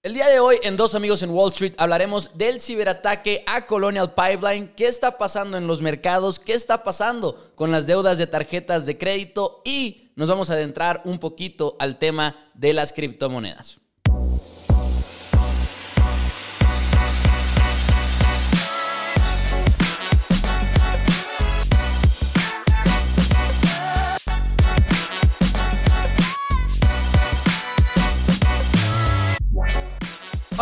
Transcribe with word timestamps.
El 0.00 0.14
día 0.14 0.28
de 0.28 0.38
hoy 0.38 0.58
en 0.62 0.76
Dos 0.76 0.94
Amigos 0.94 1.24
en 1.24 1.30
Wall 1.30 1.50
Street 1.50 1.74
hablaremos 1.76 2.38
del 2.38 2.60
ciberataque 2.60 3.42
a 3.48 3.66
Colonial 3.66 4.14
Pipeline, 4.14 4.72
qué 4.76 4.86
está 4.86 5.18
pasando 5.18 5.56
en 5.56 5.66
los 5.66 5.82
mercados, 5.82 6.38
qué 6.38 6.52
está 6.52 6.84
pasando 6.84 7.50
con 7.56 7.72
las 7.72 7.88
deudas 7.88 8.16
de 8.16 8.28
tarjetas 8.28 8.86
de 8.86 8.96
crédito 8.96 9.60
y 9.64 10.12
nos 10.14 10.28
vamos 10.28 10.50
a 10.50 10.52
adentrar 10.52 11.02
un 11.04 11.18
poquito 11.18 11.74
al 11.80 11.98
tema 11.98 12.36
de 12.54 12.74
las 12.74 12.92
criptomonedas. 12.92 13.80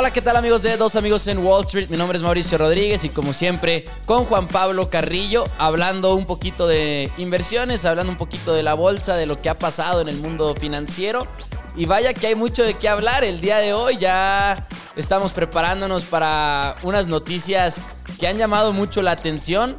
Hola, 0.06 0.12
¿qué 0.12 0.22
tal 0.22 0.36
amigos 0.36 0.62
de 0.62 0.76
Dos 0.76 0.94
Amigos 0.94 1.26
en 1.26 1.38
Wall 1.44 1.64
Street? 1.64 1.88
Mi 1.88 1.96
nombre 1.96 2.16
es 2.16 2.22
Mauricio 2.22 2.56
Rodríguez 2.58 3.02
y 3.02 3.08
como 3.08 3.32
siempre 3.32 3.84
con 4.04 4.24
Juan 4.24 4.46
Pablo 4.46 4.88
Carrillo, 4.88 5.42
hablando 5.58 6.14
un 6.14 6.26
poquito 6.26 6.68
de 6.68 7.10
inversiones, 7.18 7.84
hablando 7.84 8.12
un 8.12 8.16
poquito 8.16 8.52
de 8.52 8.62
la 8.62 8.74
bolsa, 8.74 9.16
de 9.16 9.26
lo 9.26 9.42
que 9.42 9.48
ha 9.48 9.58
pasado 9.58 10.00
en 10.00 10.08
el 10.08 10.18
mundo 10.18 10.54
financiero. 10.54 11.26
Y 11.74 11.86
vaya 11.86 12.14
que 12.14 12.28
hay 12.28 12.36
mucho 12.36 12.62
de 12.62 12.74
qué 12.74 12.88
hablar 12.88 13.24
el 13.24 13.40
día 13.40 13.56
de 13.56 13.72
hoy, 13.72 13.96
ya 13.96 14.68
estamos 14.94 15.32
preparándonos 15.32 16.04
para 16.04 16.76
unas 16.84 17.08
noticias 17.08 17.80
que 18.20 18.28
han 18.28 18.38
llamado 18.38 18.72
mucho 18.72 19.02
la 19.02 19.10
atención. 19.10 19.76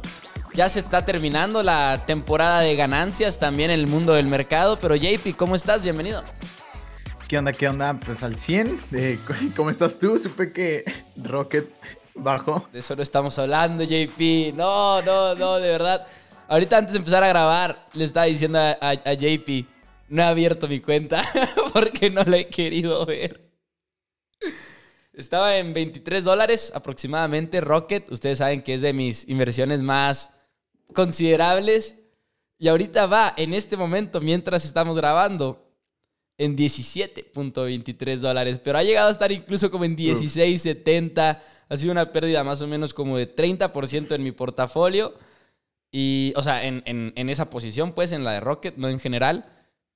Ya 0.52 0.68
se 0.68 0.80
está 0.80 1.06
terminando 1.06 1.62
la 1.62 2.04
temporada 2.06 2.60
de 2.60 2.76
ganancias 2.76 3.38
también 3.38 3.70
en 3.70 3.80
el 3.80 3.86
mundo 3.86 4.12
del 4.12 4.26
mercado, 4.26 4.78
pero 4.78 4.94
JP, 4.94 5.34
¿cómo 5.38 5.56
estás? 5.56 5.84
Bienvenido. 5.84 6.22
¿Qué 7.28 7.36
onda? 7.36 7.52
¿Qué 7.52 7.68
onda? 7.68 8.00
Pues 8.02 8.22
al 8.22 8.38
100. 8.38 8.80
¿Cómo 9.56 9.68
estás 9.68 9.98
tú? 9.98 10.18
Supe 10.18 10.50
que 10.50 10.82
Rocket 11.14 11.70
bajó. 12.14 12.66
De 12.72 12.78
eso 12.78 12.96
no 12.96 13.02
estamos 13.02 13.38
hablando, 13.38 13.84
JP. 13.84 14.54
No, 14.54 15.02
no, 15.02 15.34
no, 15.34 15.56
de 15.56 15.68
verdad. 15.68 16.06
Ahorita 16.48 16.78
antes 16.78 16.94
de 16.94 17.00
empezar 17.00 17.22
a 17.22 17.28
grabar, 17.28 17.86
le 17.92 18.04
estaba 18.04 18.24
diciendo 18.24 18.58
a, 18.58 18.94
JP, 18.94 19.66
no 20.08 20.22
he 20.22 20.24
abierto 20.24 20.68
mi 20.68 20.80
cuenta 20.80 21.22
porque 21.74 22.08
no 22.08 22.22
la 22.22 22.38
he 22.38 22.48
querido 22.48 23.04
ver. 23.04 23.46
Estaba 25.12 25.58
en 25.58 25.74
23 25.74 26.24
dólares 26.24 26.72
aproximadamente. 26.74 27.60
Rocket, 27.60 28.10
ustedes 28.10 28.38
saben 28.38 28.62
que 28.62 28.72
es 28.72 28.80
de 28.80 28.94
mis 28.94 29.28
inversiones 29.28 29.82
más 29.82 30.30
considerables. 30.94 31.94
Y 32.56 32.68
ahorita 32.68 33.04
va, 33.04 33.34
en 33.36 33.52
este 33.52 33.76
momento, 33.76 34.22
mientras 34.22 34.64
estamos 34.64 34.96
grabando, 34.96 35.67
en 36.38 36.56
17.23 36.56 38.18
dólares, 38.18 38.60
pero 38.62 38.78
ha 38.78 38.84
llegado 38.84 39.08
a 39.08 39.10
estar 39.10 39.30
incluso 39.32 39.70
como 39.70 39.84
en 39.84 39.96
16.70. 39.96 41.40
Ha 41.68 41.76
sido 41.76 41.92
una 41.92 42.12
pérdida 42.12 42.44
más 42.44 42.62
o 42.62 42.68
menos 42.68 42.94
como 42.94 43.18
de 43.18 43.34
30% 43.34 44.14
en 44.14 44.22
mi 44.22 44.30
portafolio. 44.30 45.14
Y, 45.90 46.32
o 46.36 46.42
sea, 46.42 46.64
en, 46.64 46.82
en, 46.86 47.28
esa 47.28 47.50
posición, 47.50 47.92
pues, 47.92 48.12
en 48.12 48.22
la 48.22 48.32
de 48.32 48.40
Rocket, 48.40 48.76
no 48.76 48.88
en 48.88 49.00
general. 49.00 49.46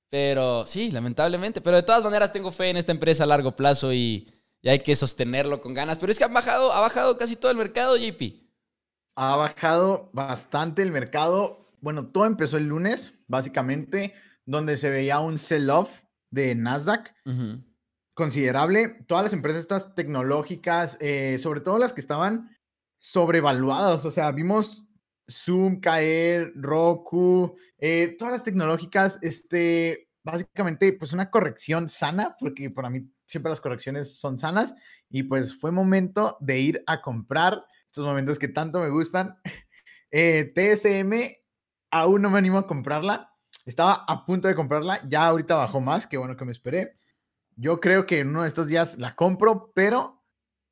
Pero 0.09 0.67
sí, 0.67 0.91
lamentablemente. 0.91 1.61
Pero 1.61 1.77
de 1.77 1.83
todas 1.83 2.03
maneras 2.03 2.33
tengo 2.33 2.51
fe 2.51 2.69
en 2.69 2.77
esta 2.77 2.91
empresa 2.91 3.23
a 3.23 3.27
largo 3.27 3.55
plazo 3.55 3.93
y, 3.93 4.29
y 4.61 4.69
hay 4.69 4.79
que 4.79 4.95
sostenerlo 4.95 5.61
con 5.61 5.73
ganas. 5.73 5.97
Pero 5.97 6.11
es 6.11 6.17
que 6.17 6.25
ha 6.25 6.27
bajado, 6.27 6.73
ha 6.73 6.81
bajado 6.81 7.17
casi 7.17 7.37
todo 7.37 7.51
el 7.51 7.57
mercado, 7.57 7.95
JP. 7.95 8.21
Ha 9.15 9.37
bajado 9.37 10.09
bastante 10.11 10.81
el 10.81 10.91
mercado. 10.91 11.71
Bueno, 11.79 12.05
todo 12.07 12.25
empezó 12.25 12.57
el 12.57 12.65
lunes, 12.65 13.13
básicamente, 13.27 14.13
donde 14.45 14.77
se 14.77 14.89
veía 14.89 15.19
un 15.19 15.39
sell-off 15.39 16.02
de 16.33 16.55
Nasdaq. 16.55 17.13
Considerable. 18.15 19.03
Todas 19.07 19.25
las 19.25 19.33
empresas 19.33 19.61
estas 19.61 19.95
tecnológicas, 19.95 20.97
eh, 20.99 21.37
sobre 21.39 21.61
todo 21.61 21.77
las 21.77 21.93
que 21.93 22.01
estaban 22.01 22.49
sobrevaluadas. 22.97 24.03
O 24.05 24.11
sea, 24.11 24.31
vimos 24.31 24.87
Zoom 25.29 25.79
caer, 25.79 26.51
Roku, 26.55 27.55
eh, 27.77 28.15
todas 28.17 28.33
las 28.33 28.43
tecnológicas, 28.43 29.19
este, 29.21 30.09
básicamente, 30.23 30.93
pues 30.93 31.13
una 31.13 31.29
corrección 31.29 31.87
sana, 31.87 32.35
porque 32.39 32.69
para 32.69 32.89
mí 32.89 33.07
siempre 33.25 33.51
las 33.51 33.61
correcciones 33.61 34.17
son 34.17 34.39
sanas. 34.39 34.75
Y 35.09 35.23
pues 35.23 35.55
fue 35.55 35.71
momento 35.71 36.37
de 36.39 36.59
ir 36.59 36.83
a 36.87 37.01
comprar 37.01 37.63
estos 37.85 38.05
momentos 38.05 38.39
que 38.39 38.47
tanto 38.47 38.79
me 38.79 38.89
gustan. 38.89 39.37
Eh, 40.15 40.53
TSM, 40.53 41.11
aún 41.89 42.21
no 42.21 42.29
me 42.29 42.37
animo 42.37 42.59
a 42.59 42.67
comprarla 42.67 43.32
estaba 43.65 44.05
a 44.07 44.25
punto 44.25 44.47
de 44.47 44.55
comprarla, 44.55 45.01
ya 45.07 45.25
ahorita 45.25 45.55
bajó 45.55 45.81
más, 45.81 46.07
qué 46.07 46.17
bueno 46.17 46.35
que 46.35 46.45
me 46.45 46.51
esperé. 46.51 46.93
Yo 47.55 47.79
creo 47.79 48.05
que 48.05 48.19
en 48.19 48.29
uno 48.29 48.41
de 48.41 48.47
estos 48.47 48.67
días 48.67 48.97
la 48.97 49.15
compro, 49.15 49.71
pero 49.73 50.23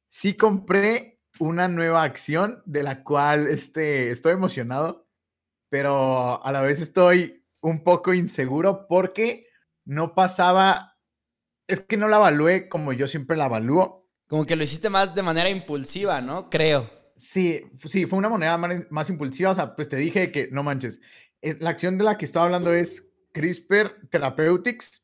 sí 0.10 0.36
compré 0.36 1.22
una 1.40 1.68
nueva 1.68 2.04
acción 2.04 2.62
de 2.66 2.84
la 2.84 3.04
cual 3.04 3.48
este, 3.48 4.12
estoy 4.12 4.34
emocionado, 4.34 5.08
pero 5.70 6.44
a 6.44 6.52
la 6.52 6.62
vez 6.62 6.82
estoy 6.82 7.46
un 7.62 7.84
poco 7.84 8.14
inseguro 8.14 8.88
porque 8.88 9.48
no 9.86 10.16
pasaba, 10.16 10.98
es 11.68 11.80
que 11.82 11.98
no 11.98 12.08
la 12.08 12.18
evalué 12.18 12.68
como 12.68 12.94
yo 12.94 13.08
siempre 13.08 13.38
la 13.38 13.46
evalúo. 13.46 14.10
Como 14.28 14.46
que 14.46 14.56
lo 14.56 14.64
hiciste 14.64 14.90
más 14.90 15.14
de 15.14 15.24
manera 15.24 15.50
impulsiva, 15.50 16.22
¿no? 16.22 16.50
Creo. 16.50 16.90
Sí, 17.16 17.62
sí, 17.86 18.06
fue 18.06 18.20
una 18.20 18.30
moneda 18.30 18.58
más, 18.58 19.10
impulsiva. 19.10 19.52
O 19.52 19.56
sea, 19.56 19.76
pues 19.76 19.90
te 19.90 19.98
dije 19.98 20.32
que 20.32 20.50
no 20.52 20.64
manches, 20.64 21.02
la 21.42 21.70
acción 21.72 21.98
de 21.98 22.04
la 22.04 22.18
que 22.18 22.26
estoy 22.26 22.44
hablando 22.44 22.74
es 22.74 23.12
CRISPR 23.34 24.10
Therapeutics, 24.10 25.04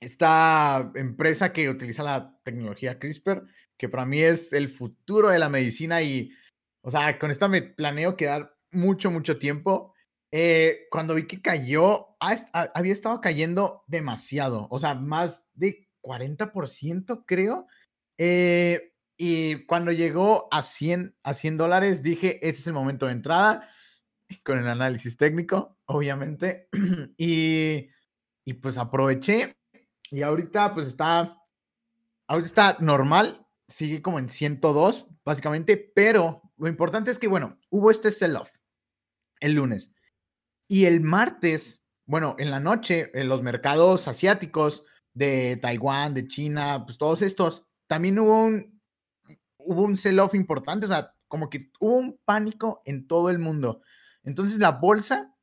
esta 0.00 0.90
empresa 0.94 1.52
que 1.52 1.68
utiliza 1.68 2.02
la 2.02 2.38
tecnología 2.42 2.98
CRISPR, 2.98 3.46
que 3.76 3.88
para 3.88 4.04
mí 4.04 4.20
es 4.20 4.52
el 4.52 4.68
futuro 4.68 5.28
de 5.28 5.38
la 5.38 5.48
medicina 5.48 6.02
y, 6.02 6.32
o 6.82 6.90
sea, 6.90 7.18
con 7.18 7.30
esta 7.30 7.48
me 7.48 7.62
planeo 7.62 8.16
quedar 8.16 8.56
mucho, 8.70 9.10
mucho 9.10 9.38
tiempo. 9.38 9.94
Eh, 10.32 10.86
cuando 10.90 11.14
vi 11.14 11.26
que 11.26 11.40
cayó, 11.40 12.16
había 12.18 12.92
estado 12.92 13.20
cayendo 13.20 13.84
demasiado, 13.86 14.66
o 14.70 14.78
sea, 14.78 14.94
más 14.94 15.48
de 15.54 15.88
40%, 16.02 17.24
creo. 17.26 17.66
Eh, 18.18 18.92
y 19.16 19.64
cuando 19.66 19.92
llegó 19.92 20.48
a 20.50 20.62
100, 20.62 21.16
a 21.22 21.34
100 21.34 21.56
dólares, 21.56 22.02
dije, 22.02 22.46
ese 22.46 22.60
es 22.60 22.66
el 22.66 22.72
momento 22.72 23.06
de 23.06 23.12
entrada 23.12 23.68
con 24.42 24.58
el 24.58 24.68
análisis 24.68 25.16
técnico, 25.16 25.78
obviamente. 25.86 26.68
y, 27.16 27.88
y 28.44 28.54
pues 28.54 28.78
aproveché. 28.78 29.56
Y 30.10 30.22
ahorita 30.22 30.74
pues 30.74 30.86
está, 30.86 31.38
ahorita 32.26 32.46
está 32.46 32.76
normal, 32.80 33.46
sigue 33.68 34.02
como 34.02 34.18
en 34.18 34.28
102, 34.28 35.06
básicamente, 35.24 35.76
pero 35.76 36.42
lo 36.56 36.68
importante 36.68 37.10
es 37.10 37.18
que, 37.18 37.28
bueno, 37.28 37.58
hubo 37.70 37.90
este 37.90 38.10
sell-off 38.10 38.50
el 39.40 39.54
lunes. 39.54 39.90
Y 40.68 40.86
el 40.86 41.00
martes, 41.00 41.82
bueno, 42.06 42.36
en 42.38 42.50
la 42.50 42.60
noche, 42.60 43.10
en 43.14 43.28
los 43.28 43.42
mercados 43.42 44.08
asiáticos 44.08 44.84
de 45.12 45.58
Taiwán, 45.60 46.14
de 46.14 46.26
China, 46.26 46.84
pues 46.84 46.98
todos 46.98 47.22
estos, 47.22 47.66
también 47.86 48.18
hubo 48.18 48.44
un, 48.44 48.80
hubo 49.58 49.82
un 49.82 49.96
sell-off 49.96 50.34
importante, 50.34 50.86
o 50.86 50.88
sea, 50.88 51.14
como 51.28 51.50
que 51.50 51.70
hubo 51.80 51.98
un 51.98 52.18
pánico 52.24 52.80
en 52.84 53.06
todo 53.06 53.30
el 53.30 53.38
mundo. 53.38 53.82
Entonces 54.24 54.58
la 54.58 54.72
bolsa 54.72 55.34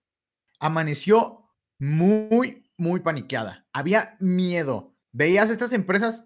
amaneció 0.59 1.49
muy, 1.79 2.69
muy 2.77 2.99
paniqueada. 2.99 3.67
Había 3.73 4.17
miedo. 4.19 4.95
Veías 5.11 5.49
estas 5.49 5.73
empresas, 5.73 6.25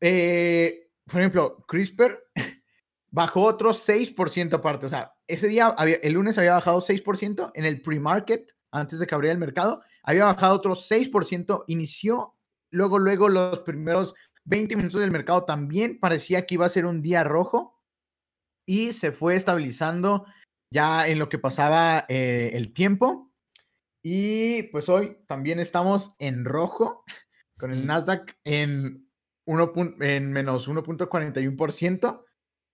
eh, 0.00 0.90
por 1.06 1.20
ejemplo, 1.20 1.64
CRISPR 1.66 2.18
bajó 3.10 3.42
otro 3.42 3.70
6% 3.70 4.54
aparte. 4.54 4.86
O 4.86 4.88
sea, 4.88 5.12
ese 5.26 5.48
día, 5.48 5.66
había, 5.66 5.96
el 5.96 6.12
lunes 6.12 6.38
había 6.38 6.54
bajado 6.54 6.80
6% 6.80 7.52
en 7.54 7.64
el 7.64 7.82
pre-market, 7.82 8.50
antes 8.70 8.98
de 8.98 9.06
que 9.06 9.14
abriera 9.14 9.32
el 9.32 9.38
mercado, 9.38 9.82
había 10.02 10.24
bajado 10.24 10.56
otro 10.56 10.74
6%. 10.74 11.64
Inició 11.66 12.36
luego, 12.70 12.98
luego 12.98 13.28
los 13.28 13.60
primeros 13.60 14.14
20 14.44 14.76
minutos 14.76 15.00
del 15.00 15.10
mercado 15.10 15.44
también 15.44 15.98
parecía 15.98 16.46
que 16.46 16.54
iba 16.54 16.66
a 16.66 16.70
ser 16.70 16.86
un 16.86 17.02
día 17.02 17.24
rojo 17.24 17.80
y 18.66 18.92
se 18.92 19.12
fue 19.12 19.34
estabilizando 19.34 20.26
ya 20.70 21.08
en 21.08 21.18
lo 21.18 21.28
que 21.28 21.38
pasaba 21.38 22.06
eh, 22.08 22.52
el 22.54 22.72
tiempo. 22.72 23.30
Y 24.02 24.64
pues 24.64 24.88
hoy 24.88 25.18
también 25.26 25.60
estamos 25.60 26.14
en 26.18 26.44
rojo 26.44 27.04
con 27.58 27.72
el 27.72 27.86
Nasdaq 27.86 28.38
en, 28.44 29.10
uno, 29.44 29.72
en 30.00 30.32
menos 30.32 30.68
1.41% 30.68 32.24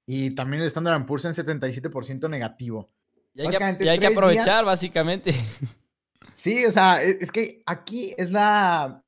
y 0.06 0.30
también 0.36 0.62
el 0.62 0.68
Standard 0.68 1.04
Poor's 1.04 1.24
en 1.24 1.34
77% 1.34 2.30
negativo. 2.30 2.92
Y 3.34 3.42
hay, 3.42 3.48
que, 3.48 3.90
hay 3.90 3.98
que, 3.98 4.06
aprovechar, 4.06 4.64
básicamente. 4.64 5.32
Sí, 6.32 6.66
o 6.66 6.70
sea, 6.70 7.02
e, 7.02 7.16
es, 7.22 7.32
que 7.32 7.62
aquí 7.64 8.12
es 8.18 8.30
la 8.30 9.02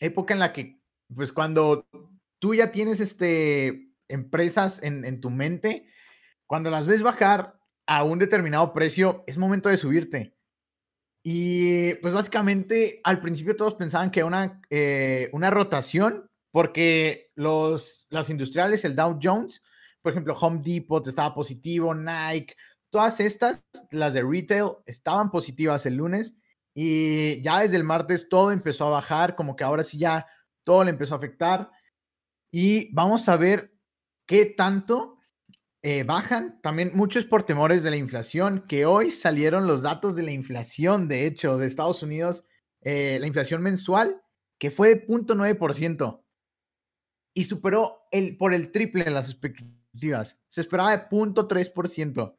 época 0.00 0.34
en 0.34 0.40
la 0.40 0.52
que, 0.52 0.80
pues 1.14 1.32
cuando 1.32 1.86
tú 2.40 2.52
ya 2.52 2.72
tienes 2.72 2.98
este, 2.98 3.92
empresas 4.08 4.82
en, 4.82 5.04
en 5.04 5.20
tu 5.20 5.30
mente, 5.30 5.86
cuando 6.48 6.70
las 6.70 6.88
ves 6.88 7.02
bajar, 7.02 7.60
a 7.86 8.02
un 8.02 8.18
determinado 8.18 8.72
precio, 8.72 9.24
es 9.26 9.38
momento 9.38 9.68
de 9.68 9.76
subirte. 9.76 10.34
Y 11.22 11.94
pues 11.94 12.12
básicamente 12.12 13.00
al 13.02 13.20
principio 13.20 13.56
todos 13.56 13.74
pensaban 13.74 14.10
que 14.10 14.22
una, 14.24 14.60
eh, 14.70 15.30
una 15.32 15.50
rotación 15.50 16.30
porque 16.50 17.32
los, 17.34 18.06
las 18.10 18.30
industriales, 18.30 18.84
el 18.84 18.94
Dow 18.94 19.18
Jones, 19.20 19.62
por 20.02 20.12
ejemplo, 20.12 20.34
Home 20.34 20.60
Depot 20.62 21.04
estaba 21.06 21.34
positivo, 21.34 21.94
Nike, 21.94 22.54
todas 22.90 23.18
estas, 23.20 23.64
las 23.90 24.14
de 24.14 24.22
retail, 24.22 24.72
estaban 24.86 25.30
positivas 25.30 25.86
el 25.86 25.96
lunes 25.96 26.36
y 26.74 27.40
ya 27.42 27.60
desde 27.60 27.76
el 27.76 27.84
martes 27.84 28.28
todo 28.28 28.52
empezó 28.52 28.86
a 28.86 28.90
bajar, 28.90 29.34
como 29.34 29.56
que 29.56 29.64
ahora 29.64 29.82
sí 29.82 29.98
ya 29.98 30.26
todo 30.62 30.84
le 30.84 30.90
empezó 30.90 31.14
a 31.14 31.18
afectar. 31.18 31.70
Y 32.52 32.92
vamos 32.94 33.28
a 33.28 33.36
ver 33.36 33.74
qué 34.26 34.46
tanto 34.46 35.13
eh, 35.84 36.02
bajan. 36.02 36.62
También 36.62 36.92
muchos 36.94 37.26
por 37.26 37.42
temores 37.42 37.82
de 37.82 37.90
la 37.90 37.96
inflación, 37.96 38.64
que 38.66 38.86
hoy 38.86 39.10
salieron 39.10 39.66
los 39.66 39.82
datos 39.82 40.16
de 40.16 40.22
la 40.22 40.30
inflación, 40.30 41.08
de 41.08 41.26
hecho, 41.26 41.58
de 41.58 41.66
Estados 41.66 42.02
Unidos, 42.02 42.46
eh, 42.80 43.18
la 43.20 43.26
inflación 43.26 43.62
mensual, 43.62 44.22
que 44.58 44.70
fue 44.70 44.88
de 44.88 45.06
0.9% 45.06 46.24
y 47.34 47.44
superó 47.44 48.06
el, 48.10 48.38
por 48.38 48.54
el 48.54 48.70
triple 48.72 49.04
en 49.06 49.12
las 49.12 49.28
expectativas. 49.28 50.38
Se 50.48 50.62
esperaba 50.62 50.96
de 50.96 51.06
0.3% 51.06 52.34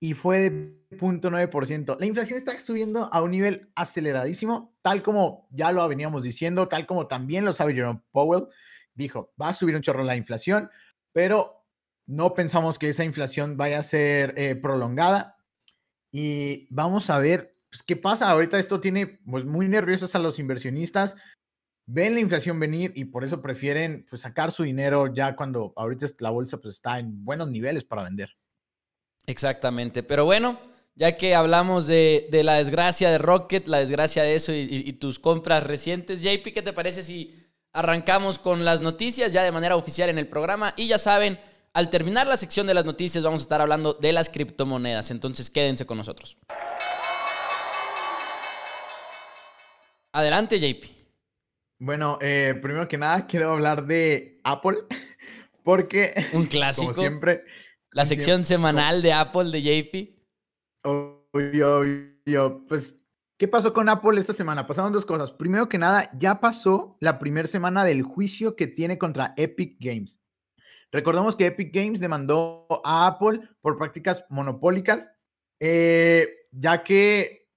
y 0.00 0.14
fue 0.14 0.38
de 0.38 0.50
0.9%. 0.96 1.98
La 2.00 2.06
inflación 2.06 2.38
está 2.38 2.58
subiendo 2.58 3.10
a 3.12 3.20
un 3.20 3.32
nivel 3.32 3.70
aceleradísimo, 3.74 4.74
tal 4.80 5.02
como 5.02 5.46
ya 5.50 5.72
lo 5.72 5.86
veníamos 5.86 6.22
diciendo, 6.22 6.68
tal 6.68 6.86
como 6.86 7.06
también 7.06 7.44
lo 7.44 7.52
sabe 7.52 7.74
Jerome 7.74 8.00
Powell. 8.12 8.46
Dijo, 8.94 9.34
va 9.38 9.50
a 9.50 9.54
subir 9.54 9.76
un 9.76 9.82
chorro 9.82 10.02
la 10.04 10.16
inflación, 10.16 10.70
pero 11.12 11.61
no 12.06 12.34
pensamos 12.34 12.78
que 12.78 12.88
esa 12.88 13.04
inflación 13.04 13.56
vaya 13.56 13.78
a 13.78 13.82
ser 13.82 14.34
eh, 14.36 14.54
prolongada. 14.56 15.36
Y 16.10 16.66
vamos 16.70 17.10
a 17.10 17.18
ver 17.18 17.56
pues, 17.70 17.82
qué 17.82 17.96
pasa. 17.96 18.30
Ahorita 18.30 18.58
esto 18.58 18.80
tiene 18.80 19.06
pues, 19.06 19.44
muy 19.44 19.68
nerviosos 19.68 20.14
a 20.14 20.18
los 20.18 20.38
inversionistas. 20.38 21.16
Ven 21.86 22.14
la 22.14 22.20
inflación 22.20 22.60
venir 22.60 22.92
y 22.94 23.06
por 23.06 23.24
eso 23.24 23.40
prefieren 23.40 24.06
pues, 24.08 24.22
sacar 24.22 24.52
su 24.52 24.62
dinero 24.62 25.12
ya 25.12 25.34
cuando 25.34 25.72
ahorita 25.76 26.06
la 26.20 26.30
bolsa 26.30 26.58
pues, 26.58 26.74
está 26.74 26.98
en 26.98 27.24
buenos 27.24 27.48
niveles 27.48 27.84
para 27.84 28.04
vender. 28.04 28.30
Exactamente. 29.26 30.02
Pero 30.02 30.24
bueno, 30.24 30.60
ya 30.94 31.16
que 31.16 31.34
hablamos 31.34 31.86
de, 31.86 32.28
la 32.44 32.54
desgracia 32.54 33.10
de 33.10 33.18
Rocket, 33.18 33.66
la 33.68 33.78
desgracia 33.78 34.22
de 34.22 34.34
eso 34.34 34.52
y, 34.52 34.68
y 34.70 34.92
tus 34.94 35.18
compras 35.18 35.64
recientes, 35.64 36.22
JP, 36.22 36.52
¿qué 36.52 36.62
te 36.62 36.72
parece 36.72 37.02
si 37.02 37.38
arrancamos 37.72 38.38
con 38.38 38.64
las 38.64 38.80
noticias 38.80 39.32
ya 39.32 39.42
de 39.42 39.52
manera 39.52 39.76
oficial 39.76 40.10
en 40.10 40.18
el 40.18 40.28
programa? 40.28 40.74
Y 40.76 40.88
ya 40.88 40.98
saben 40.98 41.38
al 41.74 41.90
terminar 41.90 42.26
la 42.26 42.36
sección 42.36 42.66
de 42.66 42.74
las 42.74 42.84
noticias 42.84 43.24
vamos 43.24 43.40
a 43.40 43.44
estar 43.44 43.60
hablando 43.60 43.94
de 43.94 44.12
las 44.12 44.28
criptomonedas, 44.28 45.10
entonces 45.10 45.50
quédense 45.50 45.86
con 45.86 45.98
nosotros. 45.98 46.36
Adelante, 50.12 50.60
JP. 50.60 50.84
Bueno, 51.78 52.18
eh, 52.20 52.54
primero 52.60 52.86
que 52.86 52.98
nada 52.98 53.26
quiero 53.26 53.52
hablar 53.52 53.86
de 53.86 54.40
Apple, 54.44 54.78
porque... 55.64 56.12
Un 56.34 56.46
clásico. 56.48 56.92
Como 56.92 57.00
siempre. 57.00 57.44
La 57.90 58.04
sección 58.04 58.44
semanal 58.44 59.02
de 59.02 59.12
Apple 59.12 59.50
de 59.50 59.62
JP. 59.62 60.22
Obvio, 60.84 62.64
Pues, 62.68 63.04
¿qué 63.38 63.48
pasó 63.48 63.72
con 63.72 63.88
Apple 63.88 64.20
esta 64.20 64.32
semana? 64.32 64.66
Pasaron 64.66 64.92
dos 64.92 65.04
cosas. 65.06 65.32
Primero 65.32 65.68
que 65.68 65.78
nada, 65.78 66.10
ya 66.18 66.40
pasó 66.40 66.96
la 67.00 67.18
primera 67.18 67.48
semana 67.48 67.84
del 67.84 68.02
juicio 68.02 68.56
que 68.56 68.66
tiene 68.66 68.98
contra 68.98 69.34
Epic 69.36 69.76
Games. 69.80 70.21
Recordemos 70.92 71.34
que 71.34 71.46
Epic 71.46 71.74
Games 71.74 72.00
demandó 72.00 72.66
a 72.84 73.06
Apple 73.06 73.40
por 73.62 73.78
prácticas 73.78 74.24
monopólicas, 74.28 75.10
eh, 75.58 76.28
ya 76.50 76.84
que 76.84 77.48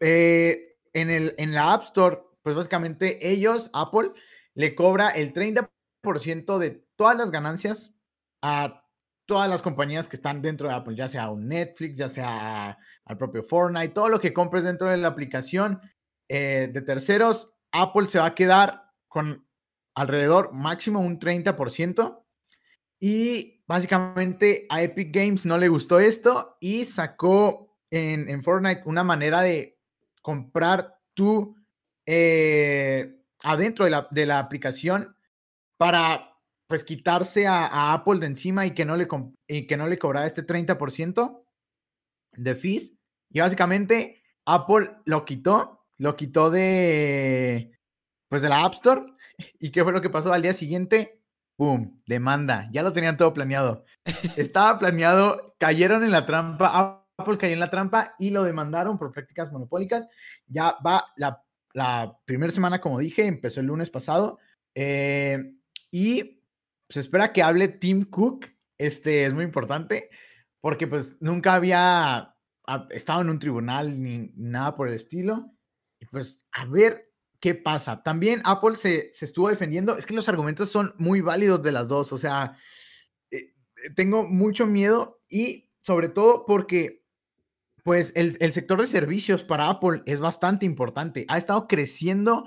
eh, 0.00 0.78
en, 0.94 1.10
el, 1.10 1.34
en 1.36 1.52
la 1.52 1.74
App 1.74 1.82
Store, 1.82 2.22
pues 2.42 2.56
básicamente 2.56 3.30
ellos, 3.30 3.70
Apple, 3.74 4.12
le 4.54 4.74
cobra 4.74 5.10
el 5.10 5.34
30% 5.34 6.58
de 6.58 6.86
todas 6.96 7.16
las 7.16 7.30
ganancias 7.30 7.94
a 8.42 8.82
todas 9.26 9.50
las 9.50 9.60
compañías 9.60 10.08
que 10.08 10.16
están 10.16 10.40
dentro 10.40 10.68
de 10.68 10.74
Apple, 10.74 10.96
ya 10.96 11.08
sea 11.08 11.30
un 11.30 11.48
Netflix, 11.48 11.96
ya 11.96 12.08
sea 12.08 12.78
al 13.04 13.18
propio 13.18 13.42
Fortnite, 13.42 13.88
todo 13.88 14.08
lo 14.08 14.20
que 14.20 14.32
compres 14.32 14.64
dentro 14.64 14.88
de 14.88 14.96
la 14.96 15.08
aplicación 15.08 15.80
eh, 16.28 16.70
de 16.72 16.82
terceros, 16.82 17.54
Apple 17.72 18.08
se 18.08 18.18
va 18.18 18.26
a 18.26 18.34
quedar 18.34 18.92
con 19.08 19.46
alrededor 19.94 20.52
máximo 20.52 21.00
un 21.00 21.18
30%. 21.18 22.25
Y 23.00 23.62
básicamente 23.66 24.66
a 24.70 24.82
Epic 24.82 25.14
Games 25.14 25.44
no 25.44 25.58
le 25.58 25.68
gustó 25.68 25.98
esto 25.98 26.56
y 26.60 26.84
sacó 26.84 27.76
en, 27.90 28.42
Fortnite 28.42 28.82
una 28.86 29.04
manera 29.04 29.42
de 29.42 29.78
comprar 30.22 30.98
tú 31.14 31.56
eh, 32.06 33.22
adentro 33.42 33.84
de 33.84 33.90
la, 33.90 34.08
de 34.10 34.26
la, 34.26 34.38
aplicación 34.38 35.16
para 35.76 36.36
pues 36.66 36.84
quitarse 36.84 37.46
a, 37.46 37.92
Apple 37.92 38.18
de 38.18 38.26
encima 38.26 38.66
y 38.66 38.74
que 38.74 38.84
no 38.84 38.96
le, 38.96 39.08
y 39.46 39.66
que 39.66 39.76
no 39.76 39.86
le 39.86 39.98
cobrara 39.98 40.26
este 40.26 40.46
30% 40.46 41.44
de 42.32 42.54
fees. 42.54 42.96
Y 43.30 43.40
básicamente 43.40 44.22
Apple 44.44 44.90
lo 45.04 45.24
quitó, 45.24 45.86
lo 45.98 46.16
quitó 46.16 46.50
de 46.50 47.72
pues 48.28 48.42
de 48.42 48.48
la 48.48 48.64
App 48.64 48.74
Store. 48.74 49.02
¿Y 49.60 49.70
qué 49.70 49.82
fue 49.84 49.92
lo 49.92 50.00
que 50.00 50.10
pasó 50.10 50.32
al 50.32 50.42
día 50.42 50.52
siguiente? 50.52 51.15
¡Pum! 51.56 52.00
Demanda. 52.06 52.68
Ya 52.72 52.82
lo 52.82 52.92
tenían 52.92 53.16
todo 53.16 53.32
planeado. 53.32 53.84
Estaba 54.36 54.78
planeado, 54.78 55.56
cayeron 55.58 56.04
en 56.04 56.12
la 56.12 56.26
trampa. 56.26 57.06
Apple 57.18 57.38
cayó 57.38 57.54
en 57.54 57.60
la 57.60 57.70
trampa 57.70 58.14
y 58.18 58.30
lo 58.30 58.44
demandaron 58.44 58.98
por 58.98 59.10
prácticas 59.10 59.50
monopólicas. 59.50 60.06
Ya 60.46 60.76
va 60.84 61.06
la, 61.16 61.42
primera 62.24 62.52
semana, 62.52 62.80
como 62.80 62.98
dije, 62.98 63.26
empezó 63.26 63.60
el 63.60 63.66
lunes 63.66 63.90
pasado. 63.90 64.38
Eh, 64.74 65.54
y 65.90 66.42
se 66.88 67.00
espera 67.00 67.32
que 67.32 67.42
hable 67.42 67.68
Tim 67.68 68.04
Cook. 68.04 68.46
Este 68.78 69.24
es 69.24 69.32
muy 69.32 69.44
importante 69.44 70.10
porque 70.60 70.86
pues 70.86 71.16
nunca 71.20 71.54
había 71.54 72.34
estado 72.90 73.22
en 73.22 73.30
un 73.30 73.38
tribunal 73.38 74.02
ni 74.02 74.32
nada 74.36 74.76
por 74.76 74.88
el 74.88 74.94
estilo. 74.94 75.52
Y 75.98 76.06
pues 76.06 76.46
a 76.52 76.66
ver 76.66 77.10
¿qué 77.40 77.54
pasa? 77.54 78.02
También 78.02 78.40
Apple 78.44 78.76
se, 78.76 79.10
estuvo 79.20 79.48
defendiendo. 79.48 79.96
Es 79.96 80.06
que 80.06 80.14
los 80.14 80.28
argumentos 80.28 80.70
son 80.70 80.92
muy 80.98 81.20
válidos 81.20 81.62
de 81.62 81.72
las 81.72 81.88
dos. 81.88 82.12
O 82.12 82.18
sea, 82.18 82.56
eh, 83.30 83.54
eh, 83.76 83.90
tengo 83.94 84.24
mucho 84.24 84.66
miedo 84.66 85.20
y 85.28 85.70
sobre 85.78 86.08
todo 86.08 86.44
porque, 86.46 87.04
pues, 87.84 88.12
el, 88.16 88.36
el, 88.40 88.52
sector 88.52 88.80
de 88.80 88.86
servicios 88.88 89.44
para 89.44 89.68
Apple 89.68 90.02
es 90.06 90.20
bastante 90.20 90.66
importante. 90.66 91.24
Ha 91.28 91.38
estado 91.38 91.68
creciendo 91.68 92.46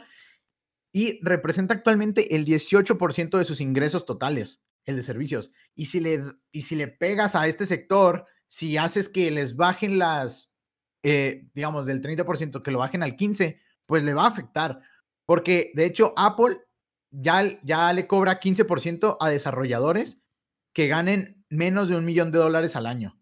y 0.92 1.20
representa 1.24 1.74
actualmente 1.74 2.36
el 2.36 2.46
18% 2.46 3.38
de 3.38 3.46
sus 3.46 3.62
ingresos 3.62 4.06
totales, 4.06 4.62
el 4.86 4.96
de 4.96 5.04
servicios. 5.04 5.52
Y 5.76 5.86
si 5.86 6.00
le, 6.00 6.24
y 6.52 6.64
si 6.64 6.76
le 6.76 6.88
pegas 6.88 7.36
a 7.36 7.48
este 7.48 7.66
sector, 7.66 8.26
si 8.48 8.78
haces 8.78 9.10
que 9.10 9.30
les 9.32 9.56
bajen 9.56 10.00
las, 10.00 10.52
eh, 11.04 11.48
digamos, 11.54 11.86
del 11.86 12.02
30%, 12.02 12.64
que 12.64 12.72
lo 12.72 12.80
bajen 12.80 13.04
al 13.04 13.16
15%, 13.16 13.60
pues 13.90 14.04
le 14.04 14.14
va 14.14 14.26
a 14.26 14.28
afectar. 14.28 14.82
Porque 15.26 15.72
de 15.74 15.86
hecho 15.86 16.14
Apple 16.16 16.60
ya, 17.10 17.44
ya 17.64 17.92
le 17.92 18.06
cobra 18.06 18.40
15% 18.40 19.18
a 19.20 19.30
desarrolladores 19.30 20.22
que 20.74 20.88
ganen 20.88 21.44
menos 21.50 21.90
de 21.90 21.96
un 21.96 22.06
millón 22.06 22.32
de 22.32 22.38
dólares 22.38 22.76
al 22.76 22.86
año. 22.86 23.20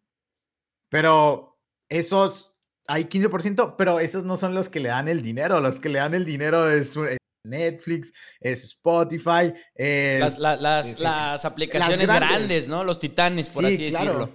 Pero 0.90 1.58
esos, 1.88 2.54
hay 2.86 3.06
15%, 3.06 3.76
pero 3.78 4.02
esos 4.02 4.26
no 4.26 4.36
son 4.36 4.54
los 4.54 4.68
que 4.68 4.82
le 4.82 4.90
dan 4.90 5.08
el 5.08 5.22
dinero. 5.22 5.62
Los 5.62 5.80
que 5.80 5.88
le 5.88 6.00
dan 6.00 6.14
el 6.14 6.26
dinero 6.26 6.70
es, 6.70 7.00
Netflix, 7.46 8.12
es 8.42 8.66
Spotify. 8.66 9.54
las, 9.78 10.38
las, 10.38 11.46
aplicaciones 11.46 12.08
grandes. 12.08 12.68
¿no? 12.68 12.84
Los 12.84 13.00
titanes, 13.00 13.54
por 13.54 13.66
así 13.66 13.78
decirlo. 13.78 14.30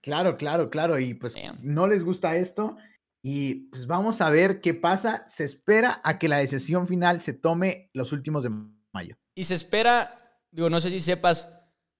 Claro, 0.00 0.38
claro, 0.38 0.70
claro. 0.70 0.98
Y 0.98 1.12
pues 1.12 1.36
no 1.60 1.86
les 1.86 2.02
gusta 2.02 2.36
esto. 2.36 2.78
Y 3.26 3.70
pues 3.70 3.86
vamos 3.86 4.20
a 4.20 4.28
ver 4.28 4.60
qué 4.60 4.74
pasa. 4.74 5.24
Se 5.26 5.44
espera 5.44 6.02
a 6.04 6.18
que 6.18 6.28
la 6.28 6.36
decisión 6.36 6.86
final 6.86 7.22
se 7.22 7.32
tome 7.32 7.88
los 7.94 8.12
últimos 8.12 8.44
de 8.44 8.50
mayo. 8.92 9.16
Y 9.34 9.44
se 9.44 9.54
espera, 9.54 10.38
digo, 10.50 10.68
no 10.68 10.78
sé 10.78 10.90
si 10.90 11.00
sepas, 11.00 11.48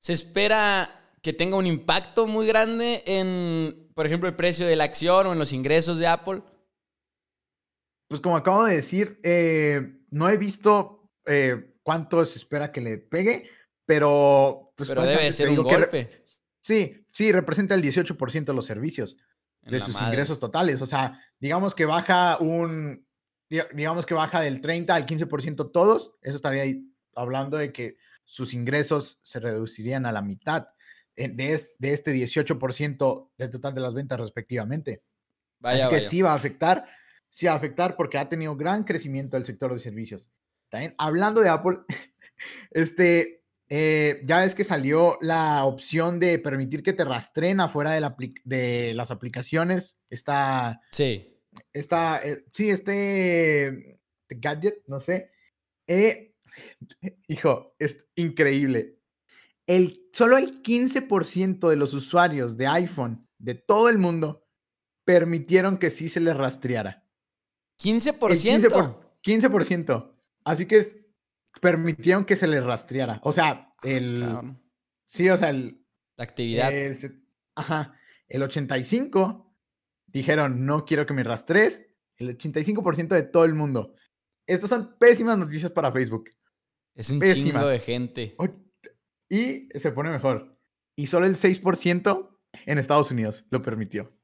se 0.00 0.12
espera 0.12 1.16
que 1.22 1.32
tenga 1.32 1.56
un 1.56 1.66
impacto 1.66 2.26
muy 2.26 2.46
grande 2.46 3.02
en, 3.06 3.90
por 3.94 4.04
ejemplo, 4.04 4.28
el 4.28 4.36
precio 4.36 4.66
de 4.66 4.76
la 4.76 4.84
acción 4.84 5.26
o 5.26 5.32
en 5.32 5.38
los 5.38 5.54
ingresos 5.54 5.96
de 5.96 6.08
Apple. 6.08 6.42
Pues 8.06 8.20
como 8.20 8.36
acabo 8.36 8.66
de 8.66 8.76
decir, 8.76 9.18
eh, 9.22 10.02
no 10.10 10.28
he 10.28 10.36
visto 10.36 11.10
eh, 11.24 11.72
cuánto 11.82 12.22
se 12.26 12.36
espera 12.36 12.70
que 12.70 12.82
le 12.82 12.98
pegue, 12.98 13.48
pero... 13.86 14.74
Pues, 14.76 14.90
pero 14.90 15.02
debe 15.04 15.32
ser 15.32 15.48
un 15.48 15.62
golpe. 15.62 16.22
sí, 16.60 17.06
sí, 17.10 17.32
representa 17.32 17.74
el 17.74 17.82
18% 17.82 18.44
de 18.44 18.52
los 18.52 18.66
servicios 18.66 19.16
de 19.64 19.80
sus 19.80 20.00
ingresos 20.00 20.38
totales. 20.38 20.80
O 20.82 20.86
sea, 20.86 21.20
digamos 21.38 21.74
que 21.74 21.84
baja 21.84 22.38
un, 22.38 23.06
digamos 23.48 24.06
que 24.06 24.14
baja 24.14 24.40
del 24.40 24.60
30 24.60 24.94
al 24.94 25.06
15% 25.06 25.70
todos, 25.72 26.14
eso 26.22 26.36
estaría 26.36 26.62
ahí 26.62 26.90
hablando 27.14 27.56
de 27.56 27.72
que 27.72 27.96
sus 28.24 28.54
ingresos 28.54 29.20
se 29.22 29.40
reducirían 29.40 30.06
a 30.06 30.12
la 30.12 30.22
mitad 30.22 30.68
de, 31.16 31.28
de 31.78 31.92
este 31.92 32.12
18% 32.12 33.30
del 33.36 33.50
total 33.50 33.74
de 33.74 33.80
las 33.80 33.94
ventas 33.94 34.18
respectivamente. 34.18 35.02
Vaya, 35.60 35.86
Así 35.86 35.94
que 35.94 36.00
sí 36.00 36.22
va 36.22 36.32
a 36.32 36.36
afectar, 36.36 36.84
sí 37.30 37.46
va 37.46 37.52
a 37.52 37.56
afectar 37.56 37.96
porque 37.96 38.18
ha 38.18 38.28
tenido 38.28 38.56
gran 38.56 38.84
crecimiento 38.84 39.36
el 39.36 39.44
sector 39.44 39.72
de 39.72 39.78
servicios. 39.78 40.30
también 40.68 40.94
hablando 40.98 41.40
de 41.40 41.48
Apple, 41.48 41.78
este, 42.70 43.43
eh, 43.68 44.22
ya 44.24 44.40
ves 44.40 44.54
que 44.54 44.64
salió 44.64 45.16
la 45.20 45.64
opción 45.64 46.20
de 46.20 46.38
permitir 46.38 46.82
que 46.82 46.92
te 46.92 47.04
rastreen 47.04 47.60
afuera 47.60 47.92
de, 47.92 48.00
la 48.00 48.16
de 48.44 48.92
las 48.94 49.10
aplicaciones. 49.10 49.96
Está. 50.10 50.80
Sí. 50.92 51.40
Está. 51.72 52.20
Eh, 52.22 52.44
sí, 52.52 52.70
este. 52.70 54.00
Gadget, 54.28 54.82
no 54.86 55.00
sé. 55.00 55.30
Eh, 55.86 56.34
hijo, 57.28 57.74
es 57.78 58.06
increíble. 58.16 58.98
El, 59.66 60.08
solo 60.12 60.36
el 60.36 60.62
15% 60.62 61.68
de 61.68 61.76
los 61.76 61.94
usuarios 61.94 62.56
de 62.56 62.66
iPhone 62.66 63.26
de 63.38 63.54
todo 63.54 63.88
el 63.88 63.98
mundo 63.98 64.46
permitieron 65.04 65.78
que 65.78 65.90
sí 65.90 66.08
se 66.08 66.20
les 66.20 66.36
rastreara. 66.36 67.06
15%. 67.82 68.98
15%. 69.22 70.10
Así 70.44 70.66
que 70.66 71.03
permitieron 71.60 72.24
que 72.24 72.36
se 72.36 72.46
les 72.46 72.64
rastreara. 72.64 73.20
O 73.22 73.32
sea, 73.32 73.50
ah, 73.50 73.76
el. 73.82 74.56
sí, 75.04 75.28
o 75.30 75.36
sea, 75.36 75.50
el. 75.50 75.84
La 76.16 76.24
actividad. 76.24 76.70
ajá. 77.56 77.98
El 78.28 78.42
85 78.42 79.54
dijeron, 80.06 80.64
no 80.64 80.84
quiero 80.84 81.06
que 81.06 81.14
me 81.14 81.24
rastres. 81.24 81.86
El 82.16 82.38
85% 82.38 83.08
de 83.08 83.22
todo 83.24 83.44
el 83.44 83.54
mundo. 83.54 83.94
Estas 84.46 84.70
son 84.70 84.96
pésimas 84.98 85.36
noticias 85.36 85.72
para 85.72 85.92
Facebook. 85.92 86.30
Es 86.94 87.10
un 87.10 87.18
pésimas. 87.18 87.68
de 87.68 87.78
gente. 87.80 88.36
Y 89.28 89.68
se 89.78 89.90
pone 89.90 90.10
mejor. 90.10 90.56
Y 90.96 91.08
solo 91.08 91.26
el 91.26 91.34
6% 91.34 92.38
en 92.66 92.78
Estados 92.78 93.10
Unidos 93.10 93.46
lo 93.50 93.62
permitió. 93.62 94.16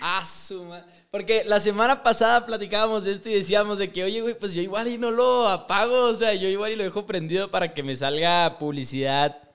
Ah, 0.00 0.24
suma. 0.26 0.84
Porque 1.10 1.44
la 1.44 1.60
semana 1.60 2.02
pasada 2.02 2.44
platicábamos 2.44 3.04
de 3.04 3.12
esto 3.12 3.28
y 3.28 3.34
decíamos 3.34 3.78
de 3.78 3.90
que, 3.90 4.04
oye, 4.04 4.20
güey, 4.20 4.38
pues 4.38 4.54
yo 4.54 4.62
igual 4.62 4.88
y 4.88 4.98
no 4.98 5.10
lo 5.10 5.48
apago, 5.48 6.06
o 6.06 6.14
sea, 6.14 6.34
yo 6.34 6.48
igual 6.48 6.72
y 6.72 6.76
lo 6.76 6.84
dejo 6.84 7.06
prendido 7.06 7.50
para 7.50 7.72
que 7.72 7.82
me 7.82 7.94
salga 7.94 8.58
publicidad 8.58 9.50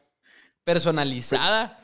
personalizada. 0.63 1.79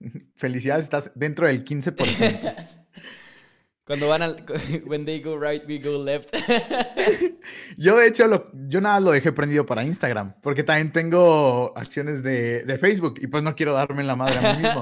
Felicidades, 0.36 0.84
estás 0.84 1.12
dentro 1.14 1.46
del 1.46 1.64
15%. 1.64 2.54
Cuando 3.86 4.08
van 4.08 4.22
al. 4.22 4.44
When 4.86 5.04
they 5.04 5.20
go 5.20 5.38
right, 5.38 5.62
we 5.68 5.78
go 5.78 6.02
left. 6.02 6.34
yo, 7.76 7.98
de 7.98 8.08
hecho, 8.08 8.26
lo, 8.26 8.50
yo 8.68 8.80
nada 8.80 8.98
lo 8.98 9.12
dejé 9.12 9.30
prendido 9.30 9.64
para 9.64 9.84
Instagram, 9.84 10.34
porque 10.42 10.64
también 10.64 10.90
tengo 10.90 11.72
acciones 11.76 12.24
de, 12.24 12.64
de 12.64 12.78
Facebook 12.78 13.20
y 13.22 13.28
pues 13.28 13.44
no 13.44 13.54
quiero 13.54 13.74
darme 13.74 14.02
la 14.02 14.16
madre 14.16 14.38
a 14.38 14.54
mí 14.54 14.62
mismo. 14.62 14.80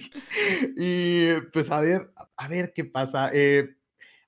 y 0.76 1.32
pues 1.52 1.70
a 1.70 1.80
ver, 1.80 2.12
a 2.36 2.48
ver 2.48 2.72
qué 2.72 2.84
pasa. 2.84 3.30
Eh, 3.32 3.76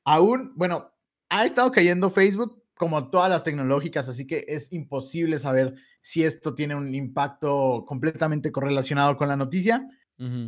aún, 0.05 0.53
bueno, 0.57 0.93
ha 1.29 1.45
estado 1.45 1.71
cayendo 1.71 2.11
Facebook 2.11 2.63
como 2.75 3.11
todas 3.11 3.31
las 3.31 3.45
tecnológicas, 3.45 4.09
así 4.09 4.27
que 4.27 4.45
es 4.49 4.73
imposible 4.73 5.39
saber 5.39 5.75
si 6.01 6.25
esto 6.25 6.55
tiene 6.55 6.75
un 6.75 6.95
impacto 6.95 7.85
completamente 7.87 8.51
correlacionado 8.51 9.17
con 9.17 9.29
la 9.29 9.37
noticia, 9.37 9.89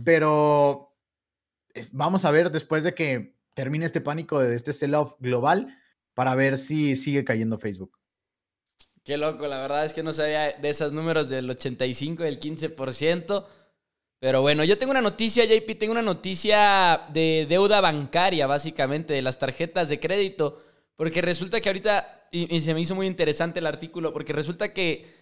pero 0.05 0.95
vamos 1.91 2.25
a 2.25 2.31
ver 2.31 2.51
después 2.53 2.85
de 2.85 2.95
que 2.95 3.37
termine 3.55 3.87
este 3.87 4.01
pánico 4.01 4.41
de 4.41 4.55
este 4.55 4.73
sell-off 4.73 5.15
global 5.21 5.79
para 6.13 6.35
ver 6.35 6.59
si 6.59 6.97
sigue 6.97 7.25
cayendo 7.25 7.59
Facebook. 7.59 7.99
Qué 9.05 9.19
loco, 9.19 9.47
la 9.47 9.61
verdad 9.61 9.85
es 9.85 9.93
que 9.93 10.03
no 10.03 10.13
sabía 10.13 10.53
de 10.53 10.69
esos 10.69 10.93
números 10.93 11.29
del 11.29 11.49
85, 11.51 12.23
del 12.23 12.41
15%. 12.41 13.47
Pero 14.25 14.41
bueno, 14.41 14.65
yo 14.65 14.79
tengo 14.79 14.91
una 14.91 15.03
noticia, 15.03 15.45
JP, 15.45 15.79
tengo 15.79 15.93
una 15.93 16.01
noticia 16.01 17.03
de 17.13 17.45
deuda 17.47 17.83
bancaria, 17.83 18.47
básicamente, 18.47 19.13
de 19.13 19.21
las 19.21 19.39
tarjetas 19.39 19.91
de 19.91 20.01
crédito, 20.01 20.63
porque 20.97 21.21
resulta 21.21 21.61
que 21.61 21.69
ahorita, 21.69 22.29
y, 22.31 22.59
se 22.61 22.73
me 22.73 22.81
hizo 22.81 22.95
muy 22.95 23.07
interesante 23.07 23.59
el 23.59 23.67
artículo, 23.67 24.15
porque 24.15 24.33
resulta 24.33 24.73
que 24.73 25.15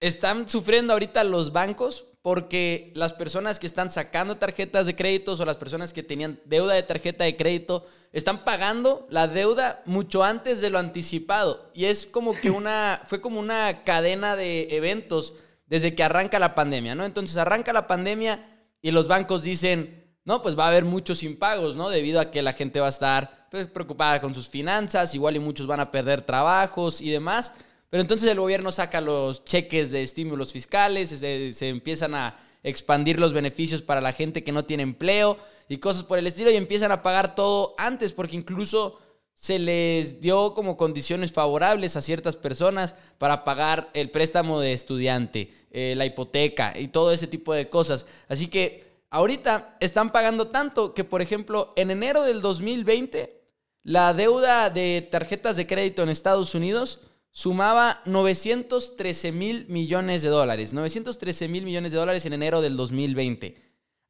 están 0.00 0.48
sufriendo 0.48 0.94
ahorita 0.94 1.24
los 1.24 1.52
bancos 1.52 2.06
porque 2.22 2.90
las 2.94 3.12
personas 3.12 3.58
que 3.58 3.66
están 3.66 3.90
sacando 3.90 4.38
tarjetas 4.38 4.86
de 4.86 4.96
créditos 4.96 5.40
o 5.40 5.44
las 5.44 5.58
personas 5.58 5.92
que 5.92 6.02
tenían 6.02 6.40
deuda 6.46 6.72
de 6.72 6.82
tarjeta 6.84 7.24
de 7.24 7.36
crédito 7.36 7.86
están 8.12 8.46
pagando 8.46 9.06
la 9.10 9.28
deuda 9.28 9.82
mucho 9.84 10.24
antes 10.24 10.62
de 10.62 10.70
lo 10.70 10.78
anticipado. 10.78 11.70
Y 11.74 11.84
es 11.84 12.06
como 12.06 12.32
que 12.32 12.50
una, 12.50 13.02
fue 13.04 13.20
como 13.20 13.40
una 13.40 13.84
cadena 13.84 14.36
de 14.36 14.74
eventos 14.74 15.34
desde 15.68 15.94
que 15.94 16.02
arranca 16.02 16.38
la 16.38 16.54
pandemia, 16.54 16.94
¿no? 16.94 17.04
Entonces 17.04 17.36
arranca 17.36 17.72
la 17.72 17.86
pandemia 17.86 18.44
y 18.80 18.90
los 18.90 19.08
bancos 19.08 19.42
dicen, 19.42 20.04
no, 20.24 20.42
pues 20.42 20.58
va 20.58 20.64
a 20.64 20.68
haber 20.68 20.84
muchos 20.84 21.22
impagos, 21.22 21.76
¿no? 21.76 21.88
Debido 21.88 22.20
a 22.20 22.30
que 22.30 22.42
la 22.42 22.52
gente 22.52 22.80
va 22.80 22.86
a 22.86 22.90
estar 22.90 23.48
pues, 23.50 23.66
preocupada 23.66 24.20
con 24.20 24.34
sus 24.34 24.48
finanzas, 24.48 25.14
igual 25.14 25.36
y 25.36 25.40
muchos 25.40 25.66
van 25.66 25.80
a 25.80 25.90
perder 25.90 26.22
trabajos 26.22 27.00
y 27.00 27.10
demás. 27.10 27.52
Pero 27.90 28.02
entonces 28.02 28.30
el 28.30 28.38
gobierno 28.38 28.70
saca 28.70 29.00
los 29.00 29.44
cheques 29.44 29.90
de 29.90 30.02
estímulos 30.02 30.52
fiscales, 30.52 31.10
se, 31.10 31.52
se 31.52 31.68
empiezan 31.68 32.14
a 32.14 32.36
expandir 32.62 33.18
los 33.18 33.32
beneficios 33.32 33.82
para 33.82 34.00
la 34.00 34.12
gente 34.12 34.44
que 34.44 34.52
no 34.52 34.64
tiene 34.64 34.82
empleo 34.82 35.38
y 35.68 35.78
cosas 35.78 36.02
por 36.02 36.18
el 36.18 36.26
estilo 36.26 36.50
y 36.50 36.56
empiezan 36.56 36.92
a 36.92 37.02
pagar 37.02 37.34
todo 37.34 37.74
antes 37.78 38.12
porque 38.12 38.36
incluso 38.36 38.98
se 39.38 39.60
les 39.60 40.20
dio 40.20 40.52
como 40.52 40.76
condiciones 40.76 41.30
favorables 41.30 41.94
a 41.94 42.00
ciertas 42.00 42.34
personas 42.34 42.96
para 43.18 43.44
pagar 43.44 43.88
el 43.94 44.10
préstamo 44.10 44.58
de 44.58 44.72
estudiante, 44.72 45.54
eh, 45.70 45.94
la 45.96 46.06
hipoteca 46.06 46.76
y 46.76 46.88
todo 46.88 47.12
ese 47.12 47.28
tipo 47.28 47.54
de 47.54 47.68
cosas. 47.68 48.04
Así 48.28 48.48
que 48.48 48.84
ahorita 49.10 49.76
están 49.78 50.10
pagando 50.10 50.48
tanto 50.48 50.92
que, 50.92 51.04
por 51.04 51.22
ejemplo, 51.22 51.72
en 51.76 51.92
enero 51.92 52.24
del 52.24 52.40
2020, 52.40 53.40
la 53.84 54.12
deuda 54.12 54.70
de 54.70 55.06
tarjetas 55.08 55.56
de 55.56 55.68
crédito 55.68 56.02
en 56.02 56.08
Estados 56.08 56.56
Unidos 56.56 57.02
sumaba 57.30 58.02
913 58.06 59.30
mil 59.30 59.66
millones 59.68 60.24
de 60.24 60.30
dólares. 60.30 60.72
913 60.72 61.46
mil 61.46 61.64
millones 61.64 61.92
de 61.92 61.98
dólares 61.98 62.26
en 62.26 62.32
enero 62.32 62.60
del 62.60 62.76
2020. 62.76 63.54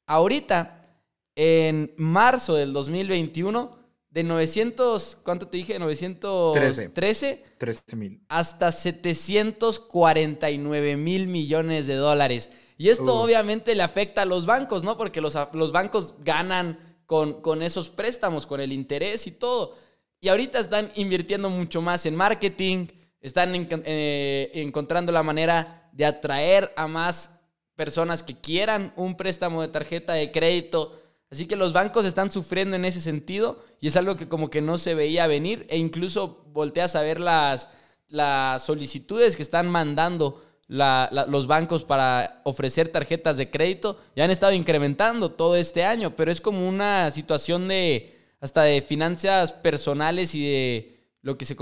Ahorita, 0.06 0.88
en 1.36 1.92
marzo 1.98 2.54
del 2.54 2.72
2021, 2.72 3.77
de 4.18 4.24
900, 4.24 5.18
¿cuánto 5.22 5.46
te 5.46 5.58
dije? 5.58 5.78
913. 5.78 7.44
13 7.56 7.94
mil. 7.94 8.20
Hasta 8.28 8.72
749 8.72 10.96
mil 10.96 11.28
millones 11.28 11.86
de 11.86 11.94
dólares. 11.94 12.50
Y 12.76 12.88
esto 12.88 13.14
obviamente 13.14 13.76
le 13.76 13.84
afecta 13.84 14.22
a 14.22 14.24
los 14.24 14.44
bancos, 14.44 14.82
¿no? 14.82 14.98
Porque 14.98 15.20
los, 15.20 15.38
los 15.52 15.70
bancos 15.70 16.16
ganan 16.24 16.80
con, 17.06 17.40
con 17.42 17.62
esos 17.62 17.90
préstamos, 17.90 18.44
con 18.44 18.60
el 18.60 18.72
interés 18.72 19.28
y 19.28 19.30
todo. 19.30 19.76
Y 20.20 20.30
ahorita 20.30 20.58
están 20.58 20.90
invirtiendo 20.96 21.48
mucho 21.48 21.80
más 21.80 22.04
en 22.04 22.16
marketing, 22.16 22.88
están 23.20 23.68
eh, 23.70 24.50
encontrando 24.52 25.12
la 25.12 25.22
manera 25.22 25.88
de 25.92 26.06
atraer 26.06 26.72
a 26.76 26.88
más 26.88 27.38
personas 27.76 28.24
que 28.24 28.36
quieran 28.36 28.92
un 28.96 29.16
préstamo 29.16 29.62
de 29.62 29.68
tarjeta 29.68 30.14
de 30.14 30.32
crédito 30.32 31.00
Así 31.30 31.46
que 31.46 31.56
los 31.56 31.72
bancos 31.72 32.06
están 32.06 32.30
sufriendo 32.30 32.76
en 32.76 32.84
ese 32.84 33.00
sentido 33.00 33.62
y 33.80 33.88
es 33.88 33.96
algo 33.96 34.16
que 34.16 34.28
como 34.28 34.48
que 34.48 34.62
no 34.62 34.78
se 34.78 34.94
veía 34.94 35.26
venir 35.26 35.66
e 35.68 35.76
incluso 35.76 36.44
volteas 36.52 36.96
a 36.96 37.02
ver 37.02 37.20
las, 37.20 37.68
las 38.08 38.64
solicitudes 38.64 39.36
que 39.36 39.42
están 39.42 39.68
mandando 39.68 40.42
los 40.68 41.46
bancos 41.46 41.84
para 41.84 42.42
ofrecer 42.44 42.88
tarjetas 42.88 43.38
de 43.38 43.48
crédito 43.48 43.98
ya 44.14 44.24
han 44.24 44.30
estado 44.30 44.52
incrementando 44.52 45.30
todo 45.30 45.56
este 45.56 45.84
año, 45.84 46.14
pero 46.14 46.30
es 46.30 46.42
como 46.42 46.68
una 46.68 47.10
situación 47.10 47.68
de 47.68 48.14
hasta 48.40 48.62
de 48.62 48.82
finanzas 48.82 49.52
personales 49.52 50.34
y 50.34 50.46
de 50.46 51.00
lo 51.22 51.36
que 51.36 51.44
se 51.44 51.56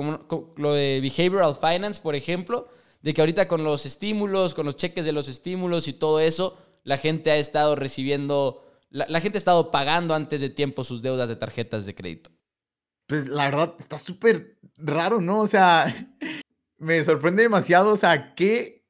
lo 0.57 0.73
de 0.75 1.01
behavioral 1.01 1.55
finance, 1.55 2.01
por 2.01 2.15
ejemplo, 2.15 2.69
de 3.03 3.15
que 3.15 3.23
ahorita 3.23 3.49
con 3.49 3.65
los 3.65 3.87
estímulos, 3.87 4.55
con 4.55 4.67
los 4.67 4.77
cheques 4.77 5.05
de 5.05 5.13
los 5.13 5.29
estímulos 5.29 5.89
y 5.89 5.93
todo 5.93 6.21
eso, 6.21 6.59
la 6.83 6.99
gente 6.99 7.31
ha 7.31 7.37
estado 7.37 7.77
recibiendo 7.77 8.66
la, 8.91 9.21
gente 9.21 9.37
ha 9.37 9.41
estado 9.41 9.71
pagando 9.71 10.15
antes 10.15 10.41
de 10.41 10.51
tiempo 10.51 10.85
sus 10.85 11.03
deudas 11.03 11.29
de 11.29 11.37
tarjetas 11.37 11.87
de 11.87 11.95
crédito. 11.95 12.31
Pues 13.07 13.29
la 13.29 13.45
verdad 13.47 13.75
está 13.79 13.99
súper 13.99 14.59
raro, 14.77 15.21
¿no? 15.21 15.41
O 15.41 15.47
sea, 15.47 15.87
me 16.79 17.03
sorprende 17.05 17.43
demasiado, 17.43 17.93
o 17.93 17.97
sea, 17.97 18.35
qué, 18.35 18.87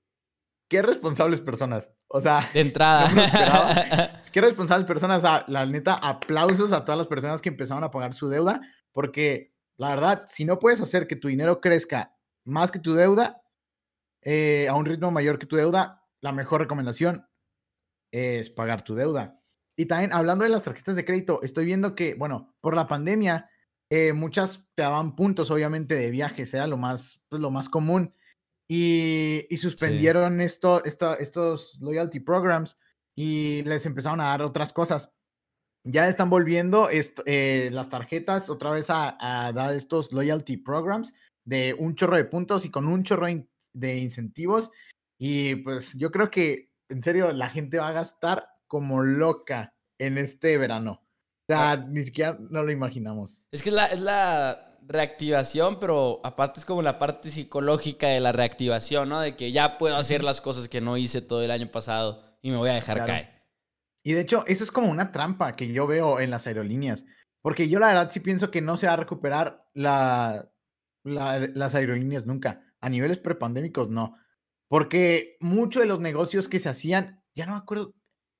qué 0.69 0.83
responsables 0.83 1.41
personas. 1.41 1.93
O 2.09 2.21
sea, 2.21 2.49
de 2.53 2.61
entrada. 2.61 4.23
qué 4.33 4.41
responsables 4.41 4.87
personas. 4.87 5.19
O 5.19 5.21
sea, 5.23 5.45
la 5.49 5.67
neta, 5.67 5.95
aplausos 5.95 6.73
a 6.73 6.85
todas 6.85 6.99
las 6.99 7.09
personas 7.09 7.43
que 7.43 7.49
empezaron 7.49 7.85
a 7.85 7.91
pagar 7.91 8.15
su 8.15 8.29
deuda, 8.29 8.61
porque 8.93 9.55
la 9.77 9.91
verdad, 9.91 10.25
si 10.29 10.45
no 10.45 10.59
puedes 10.59 10.81
hacer 10.81 11.07
que 11.07 11.17
tu 11.17 11.29
dinero 11.29 11.61
crezca 11.61 12.17
más 12.45 12.71
que 12.71 12.79
tu 12.79 12.95
deuda, 12.95 13.43
eh, 14.23 14.67
a 14.69 14.75
un 14.75 14.87
ritmo 14.87 15.11
mayor 15.11 15.39
que 15.39 15.47
tu 15.47 15.57
deuda, 15.57 16.03
la 16.21 16.33
mejor 16.33 16.61
recomendación 16.61 17.29
es 18.11 18.51
pagar 18.51 18.83
tu 18.83 18.95
deuda. 18.95 19.35
Y 19.77 19.87
también 19.87 20.13
hablando 20.13 20.45
de 20.45 20.51
las 20.51 20.63
tarjetas 20.63 20.97
de 20.97 21.05
crédito, 21.05 21.41
estoy 21.43 21.67
viendo 21.67 21.95
que, 21.95 22.15
bueno, 22.15 22.55
por 22.61 22.75
la 22.75 22.87
pandemia, 22.87 23.51
eh, 23.91 24.13
muchas 24.15 24.67
te 24.75 24.83
daban 24.83 25.15
puntos, 25.15 25.51
obviamente, 25.51 25.95
de 25.95 26.11
viajes, 26.11 26.55
era 26.55 26.67
lo 26.67 26.79
más, 26.79 27.23
pues, 27.29 27.43
lo 27.43 27.51
más 27.51 27.69
común. 27.69 28.15
Y, 28.69 29.47
suspendieron 29.59 30.41
esto, 30.41 30.83
estos 30.85 31.79
loyalty 31.81 32.19
programs 32.19 32.79
y 33.15 33.63
les 33.63 33.87
empezaron 33.87 34.21
a 34.21 34.27
dar 34.27 34.43
otras 34.43 34.73
cosas. 34.73 35.13
Ya 35.85 36.09
están 36.09 36.31
volviendo 36.31 36.89
eh, 36.91 37.71
las 37.71 37.89
tarjetas 37.89 38.51
otra 38.51 38.71
vez 38.71 38.87
a, 38.89 39.53
dar 39.55 39.73
estos 39.75 40.13
loyalty 40.13 40.57
programs, 40.57 41.15
de 41.45 41.77
un 41.79 41.95
chorro 41.95 42.17
de 42.17 42.25
puntos 42.25 42.65
y 42.65 42.71
con 42.71 42.89
un 42.89 43.05
chorro 43.05 43.29
de 43.73 43.99
incentivos. 43.99 44.73
Y 45.19 45.57
pues 45.57 45.95
yo 45.97 46.11
creo 46.11 46.31
que, 46.31 46.73
en 46.89 47.03
serio, 47.03 47.33
la 47.33 47.49
gente 47.49 47.79
va 47.79 47.89
a 47.89 47.93
gastar 47.93 48.56
como 48.67 49.03
loca 49.03 49.75
en 49.99 50.19
este 50.19 50.59
verano. 50.59 51.03
O 51.49 51.53
sea, 51.53 51.77
ni 51.77 52.03
siquiera 52.03 52.37
no 52.51 52.65
lo 52.65 52.73
imaginamos. 52.73 53.41
Es 53.53 53.63
que 53.63 53.69
es 53.69 53.75
la, 53.75 53.87
es 53.87 54.01
la 54.01 54.79
reactivación, 54.83 55.79
pero 55.79 56.21
aparte 56.25 56.61
es 56.61 56.67
como 56.67 56.83
la 56.83 56.99
parte 56.99 57.31
psicológica 57.31 58.09
de 58.09 58.21
la 58.21 58.33
reactivación, 58.33 59.09
¿no? 59.09 59.21
De 59.21 59.37
que 59.37 59.53
ya 59.53 59.79
puedo 59.79 59.97
hacer 59.97 60.25
las 60.25 60.41
cosas 60.41 60.69
que 60.69 60.81
no 60.81 60.97
hice 60.97 61.23
todo 61.23 61.43
el 61.43 61.51
año 61.51 61.71
pasado 61.71 62.23
y 62.43 62.51
me 62.51 62.57
voy 62.57 62.71
a 62.71 62.75
dejar 62.75 63.05
caer. 63.07 63.37
Y 64.05 64.13
de 64.13 64.21
hecho, 64.21 64.45
eso 64.47 64.63
es 64.63 64.71
como 64.71 64.89
una 64.89 65.11
trampa 65.11 65.53
que 65.53 65.73
yo 65.73 65.87
veo 65.87 66.21
en 66.21 66.31
las 66.31 66.47
aerolíneas. 66.47 67.05
Porque 67.43 67.69
yo 67.69 67.79
la 67.79 67.89
verdad 67.89 68.11
sí 68.11 68.21
pienso 68.21 68.51
que 68.51 68.61
no 68.61 68.77
se 68.77 68.87
va 68.87 68.95
a 68.95 68.97
recuperar 68.97 69.69
la, 69.75 70.51
las 71.05 71.75
aerolíneas 71.75 72.27
nunca. 72.27 72.63
A 72.81 72.89
niveles 72.89 73.19
prepandémicos, 73.19 73.89
no. 73.89 74.17
Porque 74.69 75.37
muchos 75.41 75.83
de 75.83 75.89
los 75.89 76.01
negocios 76.01 76.49
que 76.49 76.59
se 76.59 76.69
hacían, 76.69 77.23
ya 77.35 77.47
no 77.47 77.53
me 77.53 77.59
acuerdo, 77.59 77.95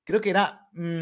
creo 0.07 0.21
que 0.21 0.31
era... 0.31 0.67
Mm, 0.71 1.01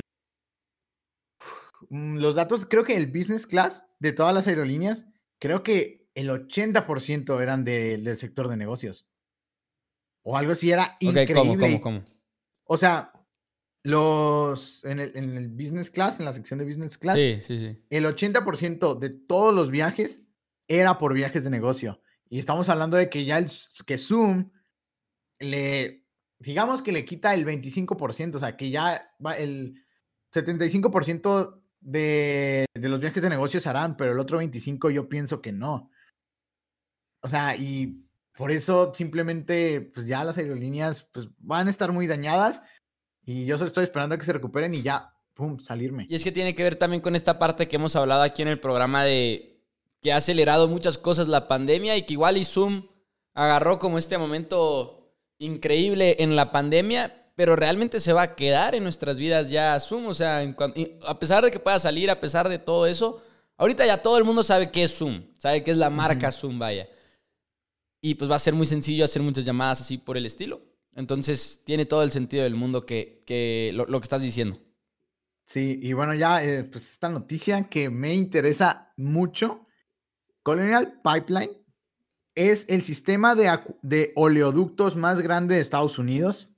mm, 1.89 2.17
los 2.17 2.35
datos, 2.35 2.65
creo 2.65 2.83
que 2.83 2.97
el 2.97 3.07
business 3.07 3.45
class 3.45 3.85
de 3.99 4.11
todas 4.11 4.33
las 4.33 4.47
aerolíneas, 4.47 5.05
creo 5.39 5.63
que 5.63 6.09
el 6.15 6.29
80% 6.29 7.41
eran 7.41 7.63
del 7.63 8.17
sector 8.17 8.49
de 8.49 8.57
negocios. 8.57 9.07
O 10.23 10.35
algo 10.35 10.53
así, 10.53 10.71
era 10.71 10.97
increíble. 10.99 11.35
¿cómo, 11.35 11.57
cómo, 11.57 11.81
cómo? 11.81 12.05
O 12.63 12.77
sea, 12.77 13.13
los 13.83 14.83
en 14.83 14.99
el, 14.99 15.15
en 15.15 15.37
el, 15.37 15.49
business 15.49 15.91
class, 15.91 16.19
en 16.19 16.25
la 16.25 16.33
sección 16.33 16.57
de 16.57 16.65
business 16.65 16.97
class, 16.97 17.17
sí, 17.17 17.39
sí, 17.45 17.57
sí. 17.59 17.85
el 17.91 18.05
80% 18.05 18.97
de 18.97 19.11
todos 19.11 19.53
los 19.53 19.69
viajes 19.69 20.25
era 20.67 20.97
por 20.97 21.13
viajes 21.13 21.43
de 21.43 21.51
negocio. 21.51 22.01
Y 22.27 22.39
estamos 22.39 22.69
hablando 22.69 22.97
de 22.97 23.07
que 23.07 23.23
ya 23.23 23.37
el, 23.37 23.51
que 23.85 23.99
Zoom 23.99 24.49
le, 25.37 26.04
digamos 26.45 26.83
que 26.83 26.91
le 26.91 27.05
quita 27.05 27.33
el 27.33 27.45
25%, 27.45 28.35
o 28.35 28.39
sea, 28.39 28.55
que 28.55 28.69
ya 28.69 29.11
va 29.23 29.35
el 29.35 29.83
75% 30.31 31.61
de, 31.81 32.65
de 32.73 32.89
los 32.89 32.99
viajes 32.99 33.23
de 33.23 33.29
negocio 33.29 33.59
se 33.59 33.67
harán, 33.67 33.97
pero 33.97 34.11
el 34.11 34.19
otro 34.19 34.41
25% 34.41 34.91
yo 34.91 35.09
pienso 35.09 35.41
que 35.41 35.51
no. 35.51 35.89
O 37.21 37.27
sea, 37.27 37.55
y 37.55 38.05
por 38.37 38.51
eso 38.51 38.93
simplemente, 38.93 39.81
pues 39.81 40.05
ya 40.05 40.23
las 40.23 40.37
aerolíneas 40.37 41.09
pues, 41.11 41.29
van 41.39 41.67
a 41.67 41.71
estar 41.71 41.91
muy 41.91 42.05
dañadas 42.05 42.61
y 43.25 43.45
yo 43.45 43.57
solo 43.57 43.69
estoy 43.69 43.83
esperando 43.83 44.13
a 44.13 44.17
que 44.19 44.25
se 44.25 44.33
recuperen 44.33 44.73
y 44.75 44.83
ya, 44.83 45.15
pum, 45.33 45.59
salirme. 45.59 46.05
Y 46.09 46.15
es 46.15 46.23
que 46.23 46.31
tiene 46.31 46.53
que 46.53 46.63
ver 46.63 46.75
también 46.75 47.01
con 47.01 47.15
esta 47.15 47.39
parte 47.39 47.67
que 47.67 47.77
hemos 47.77 47.95
hablado 47.95 48.21
aquí 48.21 48.43
en 48.43 48.49
el 48.49 48.59
programa 48.59 49.03
de 49.03 49.63
que 49.99 50.13
ha 50.13 50.17
acelerado 50.17 50.67
muchas 50.67 50.99
cosas 50.99 51.27
la 51.27 51.47
pandemia 51.47 51.97
y 51.97 52.05
que 52.05 52.13
igual 52.13 52.37
y 52.37 52.45
Zoom 52.45 52.87
agarró 53.33 53.79
como 53.79 53.97
este 53.97 54.19
momento 54.19 55.04
increíble 55.37 56.17
en 56.19 56.35
la 56.35 56.51
pandemia, 56.51 57.31
pero 57.35 57.55
realmente 57.55 57.99
se 57.99 58.13
va 58.13 58.23
a 58.23 58.35
quedar 58.35 58.75
en 58.75 58.83
nuestras 58.83 59.17
vidas 59.19 59.49
ya 59.49 59.79
Zoom. 59.79 60.07
O 60.07 60.13
sea, 60.13 60.41
a 61.05 61.19
pesar 61.19 61.43
de 61.43 61.51
que 61.51 61.59
pueda 61.59 61.79
salir, 61.79 62.09
a 62.09 62.19
pesar 62.19 62.49
de 62.49 62.59
todo 62.59 62.87
eso, 62.87 63.21
ahorita 63.57 63.85
ya 63.85 64.01
todo 64.01 64.17
el 64.17 64.23
mundo 64.23 64.43
sabe 64.43 64.71
qué 64.71 64.83
es 64.83 64.95
Zoom, 64.95 65.23
sabe 65.37 65.63
qué 65.63 65.71
es 65.71 65.77
la 65.77 65.89
marca 65.89 66.31
Zoom, 66.31 66.59
vaya. 66.59 66.87
Y 68.01 68.15
pues 68.15 68.29
va 68.29 68.35
a 68.35 68.39
ser 68.39 68.53
muy 68.53 68.67
sencillo 68.67 69.03
hacer 69.03 69.21
muchas 69.21 69.45
llamadas 69.45 69.81
así 69.81 69.97
por 69.97 70.17
el 70.17 70.25
estilo. 70.25 70.61
Entonces 70.95 71.61
tiene 71.65 71.85
todo 71.85 72.03
el 72.03 72.11
sentido 72.11 72.43
del 72.43 72.55
mundo 72.55 72.85
que, 72.85 73.71
lo, 73.73 73.99
que 73.99 74.05
estás 74.05 74.21
diciendo. 74.21 74.59
Sí, 75.45 75.79
y 75.81 75.93
bueno, 75.93 76.13
ya 76.15 76.43
eh, 76.43 76.63
pues 76.63 76.91
esta 76.91 77.09
noticia 77.09 77.63
que 77.63 77.89
me 77.89 78.13
interesa 78.13 78.93
mucho 78.95 79.67
Colonial 80.41 81.01
Pipeline 81.03 81.64
es 82.35 82.69
el 82.69 82.81
sistema 82.81 83.35
de, 83.35 84.11
oleoductos 84.15 84.95
más 84.95 85.21
grande 85.21 85.55
de 85.55 85.61
Estados 85.61 85.97
Unidos. 85.97 86.49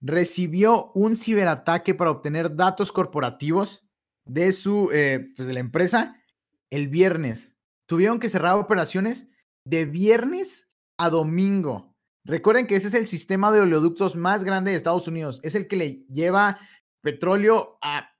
Recibió 0.00 0.92
un 0.94 1.16
ciberataque 1.16 1.94
para 1.94 2.10
obtener 2.10 2.54
datos 2.54 2.92
corporativos 2.92 3.86
de 4.24 4.52
su 4.52 4.90
eh, 4.92 5.32
pues 5.36 5.46
de 5.48 5.54
la 5.54 5.60
empresa 5.60 6.22
el 6.70 6.88
viernes. 6.88 7.56
Tuvieron 7.86 8.18
que 8.18 8.28
cerrar 8.28 8.56
operaciones 8.56 9.30
de 9.64 9.84
viernes 9.84 10.68
a 10.98 11.10
domingo. 11.10 11.94
Recuerden 12.24 12.66
que 12.66 12.76
ese 12.76 12.88
es 12.88 12.94
el 12.94 13.06
sistema 13.06 13.52
de 13.52 13.60
oleoductos 13.60 14.16
más 14.16 14.44
grande 14.44 14.72
de 14.72 14.76
Estados 14.76 15.06
Unidos. 15.06 15.40
Es 15.42 15.54
el 15.54 15.68
que 15.68 15.76
le 15.76 16.04
lleva 16.06 16.58
petróleo 17.02 17.78
a 17.82 18.12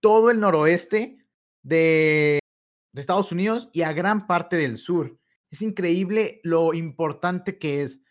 todo 0.00 0.30
el 0.30 0.40
noroeste 0.40 1.26
de 1.62 2.40
de 2.92 3.00
Estados 3.00 3.32
Unidos 3.32 3.70
y 3.72 3.82
a 3.82 3.92
gran 3.92 4.26
parte 4.26 4.56
del 4.56 4.76
sur. 4.76 5.19
Es 5.50 5.62
increíble 5.62 6.40
lo 6.44 6.74
importante 6.74 7.58
que 7.58 7.82
es. 7.82 8.02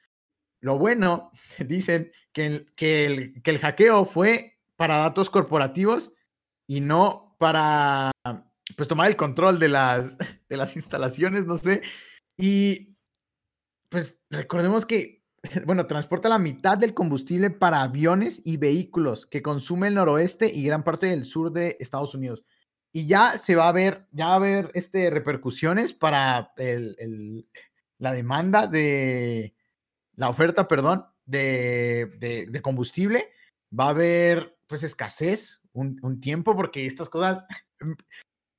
Lo 0.62 0.78
bueno, 0.78 1.32
dicen 1.66 2.12
que 2.34 2.46
el, 2.46 2.74
que 2.76 3.06
el, 3.06 3.42
que 3.42 3.52
el 3.52 3.60
hackeo 3.60 4.06
fue 4.06 4.60
para 4.76 4.98
datos 4.98 5.30
corporativos 5.30 6.14
y 6.68 6.82
no 6.82 7.36
para 7.40 8.12
pues 8.76 8.88
tomar 8.88 9.08
el 9.08 9.16
control 9.16 9.60
de 9.60 9.70
las, 9.70 10.18
de 10.50 10.58
las 10.58 10.76
instalaciones, 10.76 11.46
no 11.46 11.58
sé. 11.58 11.82
Y 12.38 12.98
pues 13.90 14.24
recordemos 14.30 14.86
que, 14.86 15.24
bueno, 15.66 15.88
transporta 15.88 16.30
la 16.30 16.40
mitad 16.40 16.78
del 16.78 16.94
combustible 16.94 17.50
para 17.50 17.82
aviones 17.82 18.42
y 18.46 18.58
vehículos 18.58 19.26
que 19.26 19.42
consume 19.42 19.88
el 19.88 19.96
noroeste 19.96 20.54
y 20.54 20.64
gran 20.64 20.84
parte 20.84 21.08
del 21.08 21.26
sur 21.26 21.52
de 21.52 21.78
Estados 21.80 22.14
Unidos 22.14 22.46
y 22.92 23.08
ya 23.08 23.38
se 23.38 23.56
va 23.56 23.68
a 23.68 23.72
ver, 23.72 24.08
ya 24.12 24.28
va 24.28 24.34
a 24.34 24.38
haber 24.38 24.72
este, 24.74 25.10
repercusiones 25.10 25.94
para 25.94 26.54
la 28.00 28.14
demanda 28.14 28.68
de, 28.68 29.54
la 30.16 30.30
oferta, 30.30 30.68
perdón, 30.68 31.06
de, 31.26 32.60
combustible. 32.62 33.32
Va 33.78 33.86
a 33.86 33.90
haber 33.90 34.58
pues 34.68 34.84
escasez 34.84 35.62
un, 35.72 35.98
un, 36.02 36.20
tiempo 36.20 36.56
porque 36.56 36.86
estas 36.86 37.10
cosas, 37.10 37.46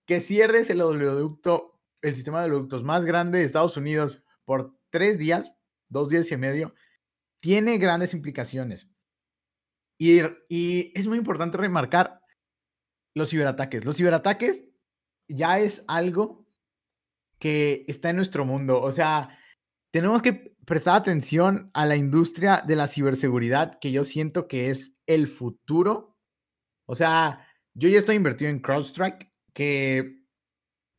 que 0.06 0.20
cierres 0.20 0.70
el 0.70 0.80
oleoducto, 0.80 1.78
el 2.00 2.14
sistema 2.14 2.40
de 2.40 2.46
oleoductos 2.46 2.82
más 2.82 3.04
grande 3.04 3.38
de 3.38 3.44
Estados 3.44 3.76
Unidos 3.76 4.24
por 4.44 4.74
tres 4.88 5.18
días, 5.18 5.54
dos 5.88 6.08
días 6.08 6.30
y 6.32 6.36
medio, 6.36 6.74
tiene 7.40 7.78
grandes 7.78 8.14
implicaciones. 8.14 8.88
Y, 9.98 10.20
y 10.48 10.92
es 10.94 11.06
muy 11.06 11.18
importante 11.18 11.58
remarcar 11.58 12.19
los 13.14 13.30
ciberataques. 13.30 13.84
Los 13.84 13.96
ciberataques 13.96 14.66
ya 15.28 15.58
es 15.58 15.84
algo 15.88 16.46
que 17.38 17.84
está 17.88 18.10
en 18.10 18.16
nuestro 18.16 18.44
mundo. 18.44 18.80
O 18.80 18.92
sea, 18.92 19.38
tenemos 19.90 20.22
que 20.22 20.54
prestar 20.64 20.96
atención 20.96 21.70
a 21.74 21.86
la 21.86 21.96
industria 21.96 22.62
de 22.64 22.76
la 22.76 22.86
ciberseguridad, 22.86 23.78
que 23.80 23.90
yo 23.90 24.04
siento 24.04 24.46
que 24.46 24.70
es 24.70 25.00
el 25.06 25.26
futuro. 25.26 26.16
O 26.86 26.94
sea, 26.94 27.46
yo 27.74 27.88
ya 27.88 27.98
estoy 27.98 28.16
invertido 28.16 28.50
en 28.50 28.60
CrowdStrike, 28.60 29.32
que 29.52 30.20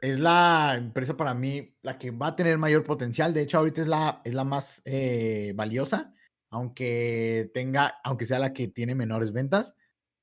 es 0.02 0.20
la 0.20 0.76
empresa 0.76 1.16
para 1.16 1.34
mí 1.34 1.78
la 1.84 1.98
que 1.98 2.12
va 2.12 2.28
a 2.28 2.36
tener 2.36 2.58
mayor 2.58 2.84
potencial. 2.84 3.34
De 3.34 3.42
hecho, 3.44 3.60
ahorita 3.60 3.82
es 3.82 3.88
la, 3.88 4.22
es 4.26 4.34
la 4.34 4.44
más 4.44 4.82
eh, 4.86 5.54
valiosa, 5.56 6.14
aunque 6.50 7.52
tenga, 7.54 8.00
aunque 8.04 8.26
sea 8.26 8.40
la 8.40 8.52
que 8.52 8.68
tiene 8.68 8.96
menores 8.96 9.32
ventas. 9.32 9.76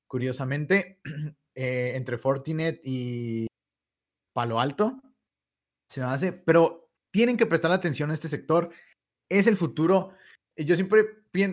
Curiosamente, 0.05 0.99
Eh, 1.61 1.97
entre 1.97 2.17
Fortinet 2.17 2.79
y 2.85 3.45
Palo 4.33 4.61
Alto. 4.61 5.01
Se 5.89 5.99
me 5.99 6.05
hace, 6.05 6.31
pero 6.31 6.89
tienen 7.11 7.35
que 7.35 7.45
prestar 7.45 7.69
atención 7.73 8.09
a 8.09 8.13
este 8.13 8.29
sector. 8.29 8.69
Es 9.27 9.45
el 9.45 9.57
futuro. 9.57 10.13
Yo 10.55 10.75
siempre 10.75 11.03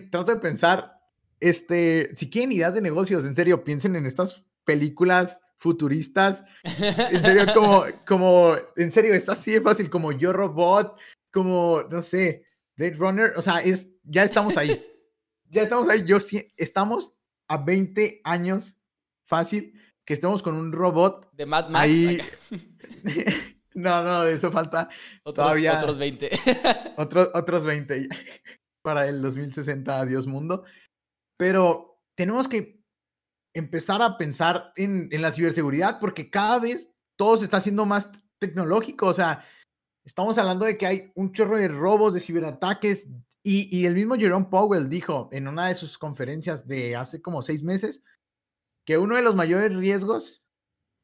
trato 0.09 0.33
de 0.33 0.39
pensar, 0.39 0.97
este, 1.41 2.15
si 2.15 2.29
quieren 2.29 2.53
ideas 2.53 2.73
de 2.73 2.81
negocios, 2.81 3.25
en 3.25 3.35
serio, 3.35 3.65
piensen 3.65 3.97
en 3.97 4.05
estas 4.05 4.45
películas 4.63 5.41
futuristas. 5.57 6.45
En 6.63 7.21
serio, 7.21 7.43
como, 7.53 7.83
como, 8.07 8.55
en 8.77 8.93
serio, 8.93 9.13
es 9.13 9.27
así 9.27 9.51
de 9.51 9.61
fácil, 9.61 9.89
como 9.89 10.13
Yo 10.13 10.31
Robot, 10.31 10.97
como, 11.33 11.83
no 11.91 12.01
sé, 12.01 12.45
Blade 12.77 12.95
Runner. 12.95 13.33
O 13.35 13.41
sea, 13.41 13.59
es, 13.59 13.89
ya 14.05 14.23
estamos 14.23 14.55
ahí. 14.55 14.81
Ya 15.49 15.63
estamos 15.63 15.87
ahí. 15.87 16.03
Yo 16.05 16.19
sí, 16.19 16.53
estamos 16.57 17.13
a 17.47 17.57
20 17.57 18.19
años 18.25 18.75
fácil 19.25 19.73
que 20.07 20.13
estemos 20.13 20.41
con 20.41 20.55
un 20.55 20.71
robot. 20.71 21.29
De 21.33 21.45
Mad 21.45 21.67
Max. 21.67 21.83
Ahí. 21.83 22.17
no, 23.75 24.01
no, 24.03 24.23
de 24.23 24.35
eso 24.35 24.51
falta 24.53 24.87
otros, 25.23 25.45
todavía. 25.45 25.79
Otros 25.79 25.97
20. 25.97 26.31
otros, 26.97 27.29
otros 27.33 27.63
20 27.65 28.07
para 28.81 29.09
el 29.09 29.21
2060, 29.21 29.99
adiós 29.99 30.25
mundo. 30.25 30.63
Pero 31.37 31.99
tenemos 32.15 32.47
que 32.47 32.81
empezar 33.53 34.01
a 34.01 34.17
pensar 34.17 34.71
en, 34.77 35.09
en 35.11 35.21
la 35.21 35.33
ciberseguridad 35.33 35.99
porque 35.99 36.29
cada 36.29 36.59
vez 36.59 36.89
todo 37.17 37.35
se 37.35 37.43
está 37.43 37.57
haciendo 37.57 37.85
más 37.85 38.09
tecnológico. 38.39 39.07
O 39.07 39.13
sea, 39.13 39.43
estamos 40.05 40.37
hablando 40.37 40.63
de 40.63 40.77
que 40.77 40.87
hay 40.87 41.11
un 41.15 41.33
chorro 41.33 41.57
de 41.57 41.67
robos, 41.67 42.13
de 42.13 42.21
ciberataques. 42.21 43.09
Y, 43.43 43.67
y 43.77 43.85
el 43.85 43.93
mismo 43.93 44.15
Jerome 44.15 44.47
Powell 44.49 44.87
dijo 44.87 45.27
en 45.33 45.49
una 45.49 45.67
de 45.67 45.75
sus 45.75 45.97
conferencias 45.97 46.65
de 46.65 46.95
hace 46.95 47.21
como 47.21 47.41
seis 47.41 47.61
meses 47.61 48.03
que 48.87 48.97
uno 48.97 49.17
de 49.17 49.21
los 49.21 49.35
mayores 49.35 49.75
riesgos 49.75 50.45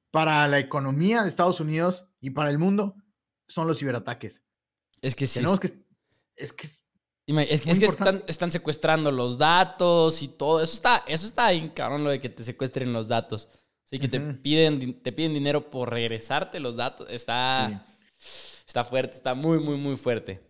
para 0.09 0.47
la 0.47 0.57
economía 0.57 1.21
de 1.21 1.27
Estados 1.27 1.59
Unidos 1.59 2.07
y 2.21 2.29
para 2.29 2.49
el 2.49 2.57
mundo 2.57 2.95
son 3.45 3.67
los 3.67 3.77
ciberataques. 3.77 4.41
Es 5.01 5.15
que 5.15 5.27
sí. 5.27 5.39
Tenemos 5.39 5.59
que. 5.59 5.73
Es 6.37 6.53
que. 6.53 6.65
Es 7.25 7.61
que, 7.61 7.71
es 7.71 7.79
que 7.79 7.85
están, 7.85 8.23
están, 8.27 8.51
secuestrando 8.51 9.11
los 9.11 9.37
datos 9.37 10.23
y 10.23 10.29
todo. 10.29 10.61
Eso 10.61 10.73
está, 10.75 11.03
eso 11.07 11.25
está 11.25 11.47
ahí, 11.47 11.71
cabrón, 11.75 12.05
lo 12.05 12.09
de 12.09 12.21
que 12.21 12.29
te 12.29 12.43
secuestren 12.43 12.91
los 12.93 13.07
datos. 13.09 13.49
Así 13.85 13.99
que 13.99 14.07
te, 14.07 14.19
piden, 14.19 15.01
te 15.01 15.11
piden 15.11 15.33
dinero 15.33 15.69
por 15.69 15.89
regresarte 15.89 16.59
los 16.59 16.77
datos. 16.77 17.07
Está, 17.09 17.85
está 18.65 18.83
fuerte, 18.85 19.15
está 19.15 19.35
muy, 19.35 19.59
muy, 19.59 19.77
muy 19.77 19.97
fuerte. 19.97 20.41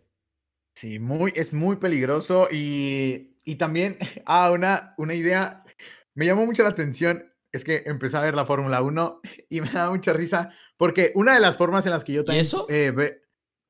Sí, 0.74 1.00
muy, 1.00 1.32
es 1.36 1.54
muy 1.54 1.78
peligroso. 1.78 2.48
Y, 2.52 3.38
y 3.46 3.56
también, 3.56 3.98
ah, 4.26 4.52
una, 4.52 4.94
una 4.98 5.14
idea 5.14 5.63
me 6.16 6.26
llamó 6.26 6.46
mucho 6.46 6.64
la 6.64 6.70
atención. 6.70 7.30
Es 7.52 7.64
que 7.64 7.84
empecé 7.86 8.18
a 8.18 8.22
ver 8.22 8.34
la 8.34 8.46
Fórmula 8.46 8.82
1 8.82 9.22
y 9.50 9.62
me 9.62 9.70
da 9.70 9.90
mucha 9.92 10.12
risa 10.12 10.50
porque 10.78 11.12
una 11.16 11.36
de 11.36 11.40
las 11.40 11.56
formas 11.56 11.86
en 11.86 11.92
las 11.92 12.04
que 12.04 12.14
yo 12.14 12.26
también... 12.26 12.44
¿Y 12.44 12.48
eso? 12.48 12.66
Eh, 12.70 13.22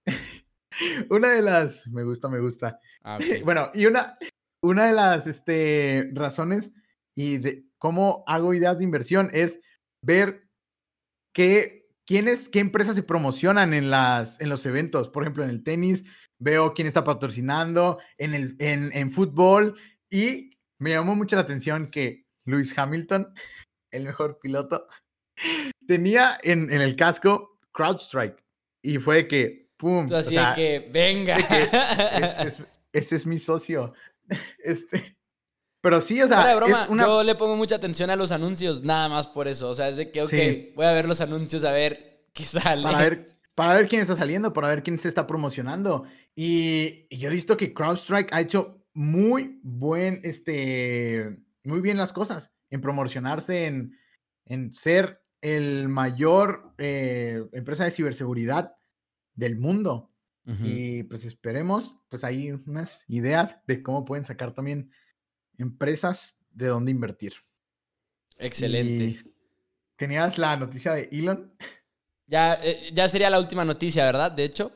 una 1.10 1.32
de 1.32 1.42
las, 1.42 1.88
me 1.88 2.04
gusta, 2.04 2.30
me 2.30 2.40
gusta. 2.40 2.80
Ah, 3.04 3.20
bueno, 3.44 3.70
y 3.74 3.86
una, 3.86 4.18
una 4.62 4.88
de 4.88 4.94
las 4.94 5.28
este, 5.28 6.10
razones 6.14 6.72
y 7.14 7.38
de 7.38 7.66
cómo 7.78 8.24
hago 8.26 8.54
ideas 8.54 8.78
de 8.78 8.86
inversión 8.86 9.30
es 9.34 9.60
ver 10.02 10.48
qué, 11.34 11.90
quiénes, 12.06 12.48
qué 12.48 12.60
empresas 12.60 12.96
se 12.96 13.04
promocionan 13.04 13.74
en, 13.74 13.92
las, 13.92 14.40
en 14.40 14.50
los 14.50 14.66
eventos. 14.66 15.10
Por 15.10 15.24
ejemplo, 15.24 15.44
en 15.44 15.50
el 15.50 15.64
tenis, 15.64 16.06
veo 16.40 16.74
quién 16.74 16.88
está 16.88 17.04
patrocinando, 17.04 18.00
en, 18.18 18.34
el, 18.34 18.56
en, 18.60 18.92
en 18.94 19.12
fútbol, 19.12 19.76
y 20.10 20.58
me 20.80 20.92
llamó 20.92 21.16
mucho 21.16 21.36
la 21.36 21.42
atención 21.42 21.92
que 21.92 22.23
Lewis 22.46 22.78
Hamilton, 22.78 23.34
el 23.92 24.06
mejor 24.06 24.40
piloto, 24.40 24.88
tenía 25.88 26.38
en, 26.44 26.72
en 26.72 26.82
el 26.82 26.96
casco 26.96 27.58
CrowdStrike. 27.72 28.44
Y 28.82 28.98
fue 28.98 29.28
que 29.28 29.64
así 30.14 30.36
que, 30.56 30.90
venga. 30.92 31.38
ese 32.94 33.16
es 33.16 33.26
mi 33.26 33.40
socio. 33.40 33.94
Este. 34.64 35.18
Pero 35.82 36.00
sí, 36.00 36.22
o 36.22 36.28
sea. 36.28 36.58
Yo 36.90 37.24
le 37.24 37.36
pongo 37.36 37.58
mucha 37.58 37.76
atención 37.76 38.10
a 38.10 38.16
los 38.16 38.32
anuncios, 38.32 38.84
nada 38.84 39.10
más 39.10 39.28
por 39.28 39.50
eso. 39.50 39.70
O 39.70 39.76
sea, 39.76 39.90
es 39.90 39.98
de 39.98 40.12
que, 40.12 40.22
ok, 40.22 40.76
voy 40.76 40.86
a 40.86 40.94
ver 40.94 41.08
los 41.08 41.20
anuncios 41.20 41.66
a 41.66 41.72
ver 41.74 42.30
qué 42.34 42.46
sale. 42.46 42.84
Para 42.84 42.98
ver, 43.00 43.38
para 43.56 43.74
ver 43.74 43.90
quién 43.90 44.02
está 44.02 44.16
saliendo, 44.16 44.54
para 44.54 44.70
ver 44.70 44.82
quién 44.82 44.98
se 44.98 45.10
está 45.10 45.28
promocionando. 45.28 46.06
Y, 46.36 47.06
yo 47.16 47.30
he 47.30 47.34
visto 47.34 47.58
que 47.58 47.74
CrowdStrike 47.74 48.34
ha 48.34 48.40
hecho 48.40 48.82
muy 48.94 49.60
buen, 49.62 50.22
este, 50.24 51.43
muy 51.64 51.82
bien 51.82 51.98
las 51.98 52.14
cosas 52.14 52.54
en 52.70 52.82
promocionarse, 52.82 53.66
en, 53.66 53.98
en 54.46 54.74
ser 54.76 55.24
el 55.42 55.90
mayor 55.90 56.74
eh, 56.78 57.44
empresa 57.52 57.84
de 57.84 57.92
ciberseguridad 57.92 58.76
del 59.36 59.58
mundo. 59.58 60.10
Y 60.62 61.04
pues 61.04 61.24
esperemos, 61.24 62.02
pues 62.10 62.26
hay 62.26 62.52
unas 62.52 63.06
ideas 63.08 63.66
de 63.66 63.82
cómo 63.82 64.04
pueden 64.04 64.26
sacar 64.26 64.54
también 64.54 64.92
empresas 65.58 66.38
de 66.52 66.68
dónde 66.68 66.92
invertir. 66.92 67.34
Excelente. 68.38 69.24
¿Tenías 69.96 70.38
la 70.38 70.58
noticia 70.58 70.96
de 70.96 71.08
Elon? 71.14 71.56
Ya, 72.28 72.56
eh, 72.56 72.92
ya 72.94 73.08
sería 73.08 73.30
la 73.30 73.40
última 73.40 73.64
noticia, 73.64 74.04
¿verdad? 74.04 74.34
De 74.34 74.44
hecho. 74.44 74.74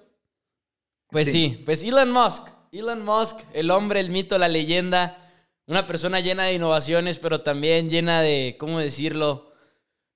Pues 1.10 1.30
sí. 1.30 1.62
pues 1.65 1.84
Elon 1.84 2.12
Musk. 2.12 2.47
Elon 2.71 3.04
Musk, 3.04 3.39
el 3.54 3.69
hombre, 3.71 4.00
el 4.00 4.10
mito, 4.10 4.38
la 4.38 4.47
leyenda. 4.47 5.27
Una 5.67 5.86
persona 5.86 6.21
llena 6.21 6.45
de 6.45 6.53
innovaciones, 6.53 7.19
pero 7.19 7.41
también 7.41 7.89
llena 7.89 8.21
de, 8.21 8.56
¿cómo 8.58 8.80
decirlo? 8.80 9.51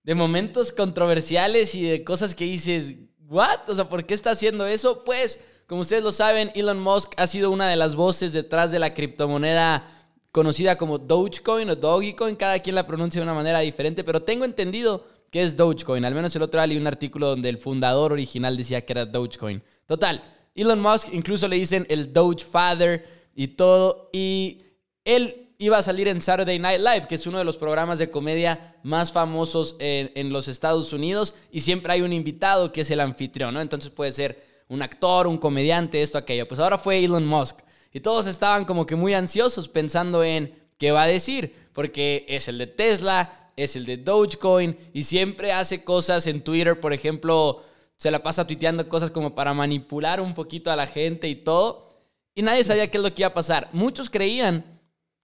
De 0.03 0.15
momentos 0.15 0.71
controversiales 0.71 1.75
y 1.75 1.83
de 1.83 2.03
cosas 2.03 2.33
que 2.33 2.45
dices, 2.45 2.95
¿What? 3.31 3.69
O 3.69 3.75
sea, 3.75 3.87
¿por 3.87 4.05
qué 4.05 4.13
está 4.13 4.31
haciendo 4.31 4.65
eso? 4.65 5.03
Pues, 5.05 5.41
como 5.65 5.81
ustedes 5.81 6.03
lo 6.03 6.11
saben, 6.11 6.51
Elon 6.53 6.81
Musk 6.81 7.13
ha 7.15 7.27
sido 7.27 7.49
una 7.49 7.69
de 7.69 7.77
las 7.77 7.95
voces 7.95 8.33
detrás 8.33 8.71
de 8.71 8.79
la 8.79 8.93
criptomoneda 8.93 9.85
conocida 10.33 10.77
como 10.77 10.97
Dogecoin 10.97 11.69
o 11.69 11.75
Dogecoin. 11.77 12.35
Cada 12.35 12.59
quien 12.59 12.75
la 12.75 12.87
pronuncia 12.87 13.21
de 13.21 13.23
una 13.23 13.33
manera 13.33 13.59
diferente, 13.59 14.03
pero 14.03 14.21
tengo 14.23 14.43
entendido 14.43 15.05
que 15.31 15.43
es 15.43 15.55
Dogecoin. 15.55 16.03
Al 16.03 16.13
menos 16.13 16.35
el 16.35 16.41
otro 16.41 16.59
día 16.59 16.67
leí 16.67 16.77
un 16.77 16.87
artículo 16.87 17.27
donde 17.27 17.47
el 17.47 17.57
fundador 17.57 18.11
original 18.11 18.57
decía 18.57 18.85
que 18.85 18.91
era 18.91 19.05
Dogecoin. 19.05 19.63
Total, 19.85 20.21
Elon 20.53 20.81
Musk 20.81 21.13
incluso 21.13 21.47
le 21.47 21.55
dicen 21.55 21.85
el 21.89 22.11
Doge 22.11 22.43
Father 22.43 23.07
y 23.33 23.47
todo. 23.47 24.09
Y 24.11 24.61
él 25.05 25.49
iba 25.57 25.77
a 25.77 25.83
salir 25.83 26.07
en 26.07 26.21
Saturday 26.21 26.57
Night 26.57 26.79
Live, 26.79 27.07
que 27.07 27.15
es 27.15 27.27
uno 27.27 27.37
de 27.37 27.43
los 27.43 27.57
programas 27.57 27.99
de 27.99 28.09
comedia 28.09 28.75
más 28.81 29.11
famosos 29.11 29.75
en, 29.79 30.33
los 30.33 30.47
Estados 30.47 30.91
Unidos, 30.91 31.35
y 31.51 31.59
siempre 31.59 31.93
hay 31.93 32.01
un 32.01 32.13
invitado 32.13 32.71
que 32.71 32.81
es 32.81 32.89
el 32.89 32.99
anfitrión, 32.99 33.53
¿no? 33.53 33.61
Entonces 33.61 33.91
puede 33.91 34.11
ser 34.11 34.43
un 34.69 34.81
actor, 34.81 35.27
un 35.27 35.37
comediante, 35.37 36.01
esto, 36.01 36.17
aquello. 36.17 36.47
Pues 36.47 36.59
ahora 36.59 36.79
fue 36.79 37.03
Elon 37.03 37.27
Musk. 37.27 37.59
Y 37.93 37.99
todos 37.99 38.25
estaban 38.25 38.65
como 38.65 38.87
que 38.87 38.95
muy 38.95 39.13
ansiosos 39.13 39.67
pensando 39.67 40.23
en 40.23 40.55
qué 40.79 40.91
va 40.91 41.03
a 41.03 41.07
decir, 41.07 41.53
porque 41.73 42.25
es 42.27 42.47
el 42.47 42.57
de 42.57 42.67
Tesla, 42.67 43.51
es 43.55 43.75
el 43.75 43.85
de 43.85 43.97
Dogecoin, 43.97 44.75
y 44.93 45.03
siempre 45.03 45.51
hace 45.51 45.83
cosas 45.83 46.25
en 46.25 46.41
Twitter, 46.41 46.79
por 46.79 46.91
ejemplo, 46.91 47.61
se 47.97 48.09
la 48.09 48.23
pasa 48.23 48.47
tuiteando 48.47 48.89
cosas 48.89 49.11
como 49.11 49.35
para 49.35 49.53
manipular 49.53 50.21
un 50.21 50.33
poquito 50.33 50.71
a 50.71 50.75
la 50.75 50.87
gente 50.87 51.27
y 51.27 51.35
todo. 51.35 51.91
Y 52.33 52.41
nadie 52.41 52.63
sabía 52.63 52.89
qué 52.89 52.97
es 52.97 53.03
lo 53.03 53.13
que 53.13 53.21
iba 53.21 53.27
a 53.27 53.33
pasar. 53.35 53.69
Muchos 53.73 54.09
creían 54.09 54.80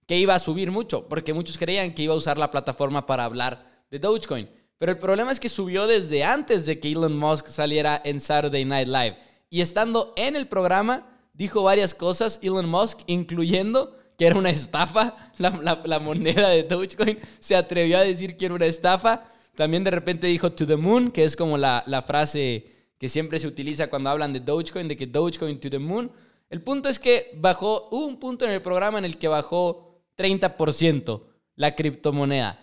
que 0.08 0.16
iba 0.16 0.34
a 0.34 0.38
subir 0.38 0.70
mucho, 0.70 1.06
porque 1.06 1.34
muchos 1.34 1.58
creían 1.58 1.92
que 1.92 2.02
iba 2.02 2.14
a 2.14 2.16
usar 2.16 2.38
la 2.38 2.50
plataforma 2.50 3.04
para 3.04 3.24
hablar 3.24 3.68
de 3.90 3.98
Dogecoin. 3.98 4.48
Pero 4.78 4.92
el 4.92 4.98
problema 4.98 5.30
es 5.30 5.38
que 5.38 5.50
subió 5.50 5.86
desde 5.86 6.24
antes 6.24 6.64
de 6.64 6.80
que 6.80 6.90
Elon 6.90 7.16
Musk 7.16 7.48
saliera 7.48 8.00
en 8.02 8.18
Saturday 8.18 8.64
Night 8.64 8.88
Live. 8.88 9.18
Y 9.50 9.60
estando 9.60 10.14
en 10.16 10.34
el 10.34 10.48
programa, 10.48 11.06
dijo 11.34 11.62
varias 11.62 11.92
cosas, 11.92 12.40
Elon 12.42 12.70
Musk, 12.70 13.00
incluyendo 13.06 13.98
que 14.16 14.26
era 14.26 14.38
una 14.38 14.48
estafa, 14.48 15.30
la, 15.38 15.98
moneda 15.98 16.48
de 16.48 16.62
Dogecoin. 16.62 17.18
Se 17.38 17.54
atrevió 17.54 17.98
a 17.98 18.02
decir 18.02 18.38
que 18.38 18.46
era 18.46 18.54
una 18.54 18.66
estafa. 18.66 19.24
También 19.56 19.84
de 19.84 19.90
repente 19.90 20.26
dijo 20.26 20.52
to 20.52 20.66
the 20.66 20.76
moon, 20.76 21.10
que 21.10 21.24
es 21.24 21.36
como 21.36 21.58
la, 21.58 21.84
la 21.86 22.00
frase 22.00 22.64
que 22.98 23.10
siempre 23.10 23.38
se 23.38 23.46
utiliza 23.46 23.90
cuando 23.90 24.08
hablan 24.08 24.32
de 24.32 24.40
Dogecoin, 24.40 24.88
de 24.88 24.96
que 24.96 25.06
Dogecoin 25.06 25.60
to 25.60 25.68
the 25.68 25.78
moon. 25.78 26.10
El 26.48 26.62
punto 26.62 26.88
es 26.88 26.98
que 26.98 27.32
bajó, 27.34 27.90
un 27.90 28.18
punto 28.18 28.46
en 28.46 28.52
el 28.52 28.62
programa 28.62 28.98
en 28.98 29.04
el 29.04 29.18
que 29.18 29.28
bajó 29.28 29.87
30% 30.18 31.22
la 31.54 31.74
criptomoneda. 31.74 32.58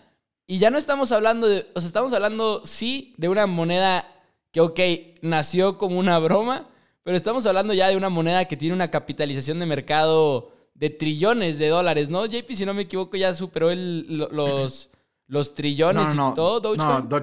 Y 0.46 0.58
ya 0.58 0.70
no 0.70 0.78
estamos 0.78 1.10
hablando 1.10 1.48
de, 1.48 1.66
o 1.74 1.80
sea, 1.80 1.88
estamos 1.88 2.12
hablando 2.12 2.64
sí 2.64 3.14
de 3.16 3.28
una 3.28 3.46
moneda 3.46 4.06
que, 4.52 4.60
ok, 4.60 4.80
nació 5.22 5.76
como 5.76 5.98
una 5.98 6.18
broma, 6.18 6.68
pero 7.02 7.16
estamos 7.16 7.46
hablando 7.46 7.74
ya 7.74 7.88
de 7.88 7.96
una 7.96 8.08
moneda 8.08 8.44
que 8.44 8.56
tiene 8.56 8.74
una 8.74 8.90
capitalización 8.90 9.58
de 9.58 9.66
mercado 9.66 10.52
de 10.74 10.90
trillones 10.90 11.58
de 11.58 11.68
dólares, 11.68 12.10
¿no? 12.10 12.26
JP, 12.26 12.52
si 12.52 12.66
no 12.66 12.74
me 12.74 12.82
equivoco, 12.82 13.16
ya 13.16 13.34
superó 13.34 13.70
el, 13.70 14.06
los, 14.18 14.90
los 15.26 15.54
trillones 15.54 16.14
y 16.14 16.16
todo. 16.34 16.60
Dogecoin. 16.60 17.08
No, 17.08 17.22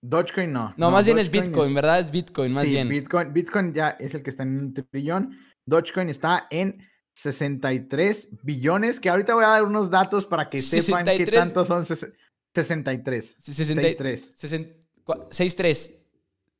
Dogecoin 0.00 0.52
no. 0.52 0.74
No, 0.76 0.90
más 0.90 1.06
bien 1.06 1.18
es 1.18 1.30
Bitcoin, 1.30 1.74
¿verdad? 1.74 2.00
Es 2.00 2.10
Bitcoin, 2.10 2.52
más 2.52 2.64
bien. 2.64 2.88
Bitcoin, 2.88 3.32
Bitcoin 3.32 3.74
ya 3.74 3.90
es 3.98 4.14
el 4.14 4.22
que 4.22 4.30
está 4.30 4.42
en 4.42 4.58
un 4.58 4.74
trillón. 4.74 5.36
Dogecoin 5.66 6.08
está 6.08 6.46
en 6.50 6.86
63 7.14 8.28
billones, 8.42 9.00
que 9.00 9.08
ahorita 9.08 9.34
voy 9.34 9.44
a 9.44 9.48
dar 9.48 9.64
unos 9.64 9.90
datos 9.90 10.26
para 10.26 10.48
que 10.48 10.60
sepan 10.60 11.06
qué 11.06 11.26
tanto 11.26 11.64
son 11.64 11.84
63. 11.84 13.36
63. 13.42 14.32
63. 14.36 15.92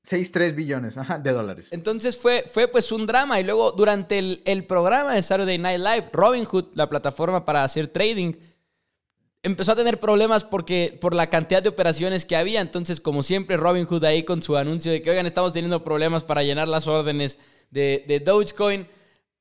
63 0.02 0.54
billones 0.54 0.96
de 1.22 1.32
dólares. 1.32 1.68
Entonces 1.70 2.16
fue, 2.16 2.44
fue 2.46 2.68
pues 2.68 2.92
un 2.92 3.06
drama. 3.06 3.40
Y 3.40 3.44
luego 3.44 3.72
durante 3.72 4.18
el, 4.18 4.42
el, 4.44 4.66
programa 4.66 5.14
de 5.14 5.22
Saturday 5.22 5.58
Night 5.58 5.80
Live, 5.80 6.10
Robinhood, 6.12 6.66
la 6.74 6.88
plataforma 6.88 7.44
para 7.44 7.64
hacer 7.64 7.88
trading, 7.88 8.34
empezó 9.42 9.72
a 9.72 9.76
tener 9.76 9.98
problemas 9.98 10.44
porque, 10.44 10.96
por 11.00 11.14
la 11.14 11.30
cantidad 11.30 11.62
de 11.62 11.70
operaciones 11.70 12.26
que 12.26 12.36
había. 12.36 12.60
Entonces, 12.60 13.00
como 13.00 13.22
siempre, 13.22 13.56
Robinhood 13.56 14.04
ahí 14.04 14.24
con 14.24 14.42
su 14.42 14.56
anuncio 14.56 14.92
de 14.92 15.00
que, 15.00 15.10
oigan, 15.10 15.26
estamos 15.26 15.52
teniendo 15.52 15.82
problemas 15.82 16.22
para 16.22 16.42
llenar 16.42 16.68
las 16.68 16.86
órdenes 16.86 17.38
de, 17.70 18.04
de 18.06 18.20
Dogecoin 18.20 18.86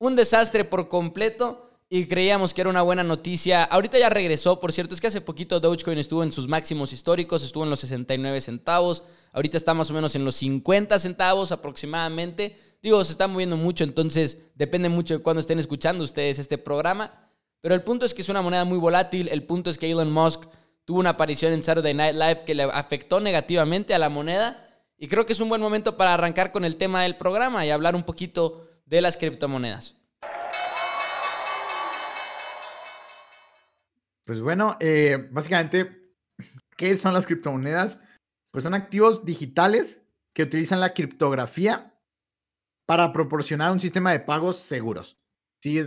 un 0.06 0.16
desastre 0.16 0.64
por 0.64 0.88
completo 0.88 1.70
y 1.88 2.04
creíamos 2.06 2.52
que 2.52 2.60
era 2.60 2.68
una 2.68 2.82
buena 2.82 3.02
noticia. 3.02 3.64
Ahorita 3.64 3.98
ya 3.98 4.10
regresó, 4.10 4.60
por 4.60 4.70
cierto, 4.70 4.94
es 4.94 5.00
que 5.00 5.06
hace 5.06 5.22
poquito 5.22 5.60
Dogecoin 5.60 5.96
estuvo 5.96 6.22
en 6.22 6.30
sus 6.30 6.46
máximos 6.46 6.92
históricos, 6.92 7.42
estuvo 7.42 7.64
en 7.64 7.70
los 7.70 7.80
69 7.80 8.42
centavos, 8.42 9.02
ahorita 9.32 9.56
está 9.56 9.72
más 9.72 9.90
o 9.90 9.94
menos 9.94 10.14
en 10.14 10.26
los 10.26 10.34
50 10.36 10.98
centavos 10.98 11.52
aproximadamente. 11.52 12.54
Digo, 12.82 13.02
se 13.02 13.12
está 13.12 13.28
moviendo 13.28 13.56
mucho, 13.56 13.82
entonces 13.82 14.42
depende 14.54 14.90
mucho 14.90 15.14
de 15.14 15.22
cuándo 15.22 15.40
estén 15.40 15.58
escuchando 15.58 16.04
ustedes 16.04 16.38
este 16.38 16.58
programa. 16.58 17.30
Pero 17.62 17.74
el 17.74 17.82
punto 17.82 18.04
es 18.04 18.12
que 18.12 18.20
es 18.20 18.28
una 18.28 18.42
moneda 18.42 18.66
muy 18.66 18.76
volátil, 18.76 19.28
el 19.28 19.44
punto 19.44 19.70
es 19.70 19.78
que 19.78 19.90
Elon 19.90 20.12
Musk 20.12 20.44
tuvo 20.84 21.00
una 21.00 21.10
aparición 21.10 21.54
en 21.54 21.62
Saturday 21.62 21.94
Night 21.94 22.14
Live 22.14 22.44
que 22.44 22.54
le 22.54 22.64
afectó 22.64 23.20
negativamente 23.20 23.94
a 23.94 23.98
la 23.98 24.10
moneda 24.10 24.68
y 24.98 25.08
creo 25.08 25.24
que 25.24 25.32
es 25.32 25.40
un 25.40 25.48
buen 25.48 25.62
momento 25.62 25.96
para 25.96 26.12
arrancar 26.12 26.52
con 26.52 26.66
el 26.66 26.76
tema 26.76 27.02
del 27.04 27.16
programa 27.16 27.64
y 27.64 27.70
hablar 27.70 27.96
un 27.96 28.02
poquito 28.02 28.66
de 28.86 29.00
las 29.00 29.16
criptomonedas? 29.16 29.96
Pues 34.24 34.40
bueno, 34.40 34.76
eh, 34.80 35.28
básicamente, 35.30 36.14
¿qué 36.76 36.96
son 36.96 37.14
las 37.14 37.26
criptomonedas? 37.26 38.00
Pues 38.50 38.64
son 38.64 38.74
activos 38.74 39.24
digitales 39.24 40.02
que 40.34 40.44
utilizan 40.44 40.80
la 40.80 40.94
criptografía 40.94 41.94
para 42.86 43.12
proporcionar 43.12 43.72
un 43.72 43.80
sistema 43.80 44.12
de 44.12 44.20
pagos 44.20 44.56
seguros. 44.56 45.18
Sí, 45.60 45.80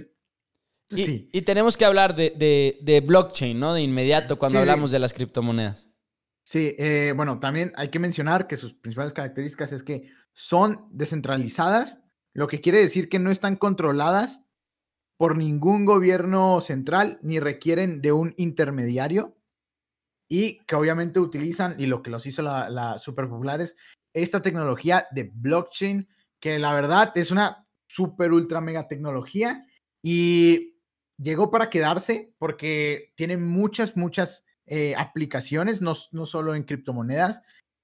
y, 0.90 1.04
sí. 1.04 1.30
y 1.32 1.42
tenemos 1.42 1.78
que 1.78 1.86
hablar 1.86 2.16
de, 2.16 3.04
blockchain, 3.06 3.60
¿no? 3.60 3.74
De 3.74 3.82
inmediato 3.82 4.40
cuando 4.40 4.60
hablamos 4.60 4.92
de 4.92 5.00
las 5.00 5.14
criptomonedas. 5.14 5.88
Sí, 6.44 6.76
eh, 6.78 7.14
bueno, 7.16 7.40
también 7.40 7.74
hay 7.76 7.90
que 7.90 8.00
mencionar 8.00 8.48
que 8.48 8.56
sus 8.56 8.74
principales 8.74 9.12
características 9.12 9.74
es 9.74 9.84
que 9.84 10.10
son 10.34 10.88
descentralizadas, 10.92 12.02
lo 12.38 12.48
que 12.48 12.62
quiere 12.62 12.78
decir 12.78 13.10
que 13.10 13.20
no 13.20 13.32
están 13.32 13.56
controladas 13.56 14.44
por 15.18 15.36
ningún 15.36 15.86
gobierno 15.86 16.62
central 16.62 17.20
ni 17.24 17.40
requieren 17.40 18.02
de 18.02 18.12
un 18.12 18.36
intermediario 18.38 19.36
y 20.30 20.60
que 20.66 20.76
obviamente 20.76 21.20
utilizan, 21.20 21.80
y 21.80 21.88
lo 21.88 22.04
que 22.04 22.12
los 22.12 22.26
hizo 22.26 22.44
la, 22.44 22.70
la 22.70 23.00
super 23.00 23.28
popular 23.28 23.62
es 23.62 23.76
esta 24.14 24.42
tecnología 24.42 25.08
de 25.12 25.32
blockchain, 25.34 26.08
que 26.40 26.60
la 26.60 26.74
verdad 26.74 27.12
es 27.16 27.32
una 27.32 27.68
super 27.90 28.32
ultra 28.32 28.62
mega 28.62 28.88
tecnología 28.88 29.66
y 30.04 30.78
llegó 31.20 31.50
para 31.50 31.70
quedarse 31.70 32.36
porque 32.38 33.14
tiene 33.16 33.38
muchas, 33.38 33.98
muchas 33.98 34.46
eh, 34.68 34.94
aplicaciones, 34.96 35.82
no, 35.82 35.94
no 36.12 36.26
solo 36.26 36.54
en 36.54 36.64
criptomonedas. 36.64 37.42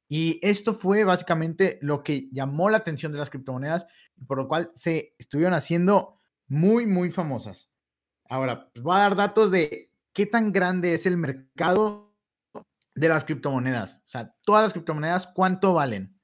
Y 0.10 0.40
esto 0.44 0.74
fue 0.74 1.06
básicamente 1.06 1.80
lo 1.82 2.04
que 2.04 2.30
llamó 2.32 2.70
la 2.70 2.78
atención 2.78 3.12
de 3.12 3.18
las 3.18 3.30
criptomonedas, 3.30 3.88
por 4.28 4.38
lo 4.38 4.48
cual 4.48 4.72
se 4.74 5.16
estuvieron 5.18 5.54
haciendo 5.54 6.18
muy, 6.48 6.86
muy 6.86 7.12
famosas. 7.12 7.72
Ahora, 8.30 8.72
pues 8.72 8.84
voy 8.84 8.96
a 8.96 9.00
dar 9.00 9.16
datos 9.16 9.52
de 9.52 9.92
qué 10.14 10.26
tan 10.26 10.52
grande 10.52 10.94
es 10.94 11.06
el 11.06 11.18
mercado 11.18 12.14
de 12.96 13.08
las 13.10 13.26
criptomonedas. 13.26 13.98
O 14.06 14.10
sea, 14.10 14.36
todas 14.44 14.64
las 14.64 14.74
criptomonedas, 14.74 15.28
¿cuánto 15.28 15.74
valen? 15.74 16.20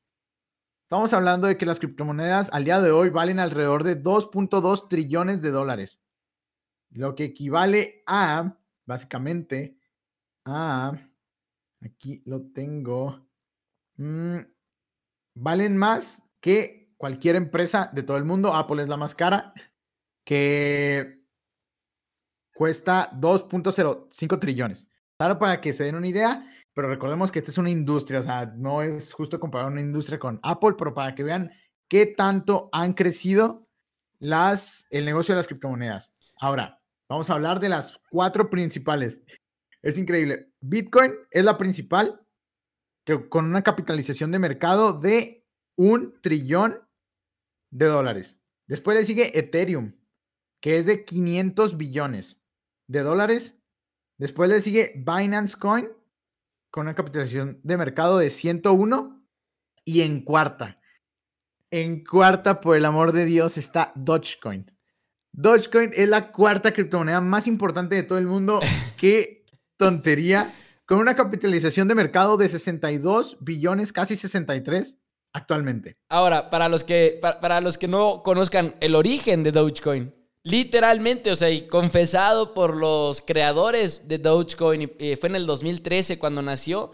Estamos 0.84 1.14
hablando 1.14 1.48
de 1.48 1.58
que 1.58 1.66
las 1.66 1.80
criptomonedas 1.80 2.50
al 2.52 2.66
día 2.66 2.82
de 2.82 2.92
hoy 2.92 3.10
valen 3.10 3.40
alrededor 3.40 3.84
de 3.84 4.02
2.2 4.02 4.88
trillones 4.90 5.42
de 5.42 5.52
dólares. 5.52 6.02
Lo 6.90 7.14
que 7.16 7.26
equivale 7.26 8.04
a, 8.08 8.58
básicamente, 8.86 9.78
a, 10.46 10.98
aquí 11.82 12.24
lo 12.26 12.42
tengo, 12.52 13.28
mm, 13.98 14.40
valen 15.36 15.78
más 15.78 16.24
que 16.40 16.79
cualquier 17.00 17.38
empresa 17.38 17.90
de 17.94 18.04
todo 18.04 18.18
el 18.18 18.26
mundo. 18.26 18.54
Apple 18.54 18.84
es 18.84 18.90
la 18.90 18.98
más 18.98 19.16
cara 19.16 19.54
que 20.26 21.24
cuesta 22.54 23.10
2.05 23.14 24.40
trillones. 24.40 24.90
Claro, 25.18 25.40
para 25.40 25.62
que 25.62 25.74
se 25.74 25.86
den 25.86 25.96
una 25.96 26.08
idea, 26.08 26.46
pero 26.74 26.90
recordemos 26.90 27.32
que 27.32 27.40
esta 27.40 27.52
es 27.52 27.58
una 27.58 27.70
industria, 27.70 28.20
o 28.20 28.24
sea, 28.24 28.46
no 28.46 28.82
es 28.82 29.14
justo 29.14 29.40
comparar 29.40 29.68
una 29.68 29.82
industria 29.82 30.20
con 30.20 30.40
Apple, 30.44 30.76
pero 30.78 30.94
para 30.94 31.16
que 31.16 31.24
vean 31.24 31.52
qué 31.90 32.06
tanto 32.06 32.70
han 32.72 32.94
crecido 32.94 33.68
las, 34.20 34.86
el 34.90 35.06
negocio 35.06 35.34
de 35.34 35.40
las 35.40 35.48
criptomonedas. 35.48 36.14
Ahora, 36.40 36.82
vamos 37.10 37.30
a 37.30 37.34
hablar 37.34 37.60
de 37.62 37.70
las 37.70 38.00
cuatro 38.10 38.50
principales. 38.50 39.22
Es 39.82 39.98
increíble. 39.98 40.52
Bitcoin 40.60 41.14
es 41.32 41.46
la 41.46 41.58
principal, 41.58 42.22
que 43.06 43.30
con 43.30 43.46
una 43.46 43.64
capitalización 43.64 44.32
de 44.32 44.40
mercado 44.40 44.94
de 44.94 45.46
un 45.78 46.20
trillón 46.22 46.89
de 47.72 47.86
dólares. 47.86 48.40
Después 48.68 48.98
le 48.98 49.06
sigue 49.06 49.38
Ethereum, 49.38 49.94
que 50.62 50.78
es 50.78 50.86
de 50.86 51.06
500 51.06 51.78
billones 51.78 52.42
de 52.88 53.02
dólares. 53.02 53.60
Después 54.18 54.50
le 54.50 54.62
sigue 54.62 54.94
Binance 54.98 55.58
Coin 55.58 55.90
con 56.72 56.82
una 56.82 56.96
capitalización 56.96 57.60
de 57.64 57.78
mercado 57.78 58.20
de 58.20 58.30
101 58.30 59.26
y 59.86 60.02
en 60.02 60.22
cuarta. 60.22 60.80
En 61.72 62.04
cuarta, 62.04 62.62
por 62.62 62.78
el 62.78 62.86
amor 62.86 63.12
de 63.12 63.26
Dios, 63.26 63.58
está 63.58 63.92
Dogecoin. 63.96 64.72
Dogecoin 65.32 65.92
es 65.94 66.10
la 66.10 66.32
cuarta 66.32 66.72
criptomoneda 66.72 67.22
más 67.22 67.48
importante 67.48 67.96
de 67.96 68.04
todo 68.04 68.18
el 68.18 68.28
mundo. 68.28 68.60
Qué 68.98 69.46
tontería. 69.78 70.52
Con 70.86 70.98
una 70.98 71.16
capitalización 71.16 71.88
de 71.88 71.96
mercado 71.96 72.38
de 72.38 72.50
62 72.50 73.38
billones, 73.42 73.94
casi 73.94 74.16
63 74.16 75.00
actualmente. 75.34 75.98
Ahora, 76.10 76.50
para 76.50 76.70
los 76.70 76.84
que, 76.84 77.20
para 77.22 77.62
los 77.62 77.78
que 77.78 77.88
no 77.88 78.24
conozcan 78.24 78.76
el 78.80 78.96
origen 78.96 79.44
de 79.44 79.52
Dogecoin, 79.52 80.14
Literalmente, 80.44 81.32
o 81.32 81.36
sea, 81.36 81.50
y 81.50 81.68
confesado 81.68 82.54
por 82.54 82.76
los 82.76 83.22
creadores 83.22 84.08
de 84.08 84.18
Dogecoin, 84.18 84.90
fue 85.20 85.30
en 85.30 85.36
el 85.36 85.46
2013 85.46 86.18
cuando 86.18 86.42
nació, 86.42 86.92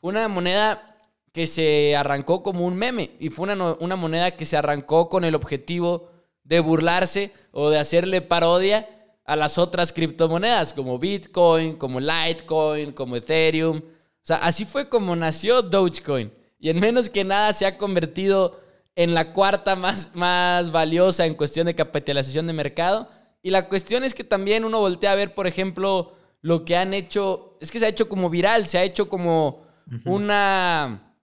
fue 0.00 0.10
una 0.10 0.28
moneda 0.28 0.98
que 1.32 1.46
se 1.46 1.96
arrancó 1.96 2.42
como 2.42 2.66
un 2.66 2.76
meme 2.76 3.12
y 3.18 3.30
fue 3.30 3.50
una, 3.50 3.72
una 3.80 3.96
moneda 3.96 4.32
que 4.32 4.44
se 4.44 4.56
arrancó 4.56 5.08
con 5.08 5.24
el 5.24 5.34
objetivo 5.34 6.10
de 6.44 6.60
burlarse 6.60 7.32
o 7.52 7.70
de 7.70 7.78
hacerle 7.78 8.20
parodia 8.20 8.88
a 9.24 9.34
las 9.34 9.56
otras 9.56 9.90
criptomonedas 9.90 10.74
como 10.74 10.98
Bitcoin, 10.98 11.76
como 11.76 11.98
Litecoin, 12.00 12.92
como 12.92 13.16
Ethereum. 13.16 13.78
O 13.78 13.82
sea, 14.26 14.36
así 14.36 14.66
fue 14.66 14.90
como 14.90 15.16
nació 15.16 15.62
Dogecoin. 15.62 16.30
Y 16.64 16.70
en 16.70 16.80
menos 16.80 17.10
que 17.10 17.24
nada 17.24 17.52
se 17.52 17.66
ha 17.66 17.76
convertido 17.76 18.58
en 18.96 19.12
la 19.12 19.34
cuarta 19.34 19.76
más, 19.76 20.14
más 20.14 20.72
valiosa 20.72 21.26
en 21.26 21.34
cuestión 21.34 21.66
de 21.66 21.74
capitalización 21.74 22.46
de 22.46 22.54
mercado. 22.54 23.10
Y 23.42 23.50
la 23.50 23.68
cuestión 23.68 24.02
es 24.02 24.14
que 24.14 24.24
también 24.24 24.64
uno 24.64 24.80
voltea 24.80 25.12
a 25.12 25.14
ver, 25.14 25.34
por 25.34 25.46
ejemplo, 25.46 26.14
lo 26.40 26.64
que 26.64 26.74
han 26.74 26.94
hecho, 26.94 27.58
es 27.60 27.70
que 27.70 27.78
se 27.78 27.84
ha 27.84 27.90
hecho 27.90 28.08
como 28.08 28.30
viral, 28.30 28.66
se 28.66 28.78
ha 28.78 28.82
hecho 28.82 29.10
como 29.10 29.66
una, 30.06 31.14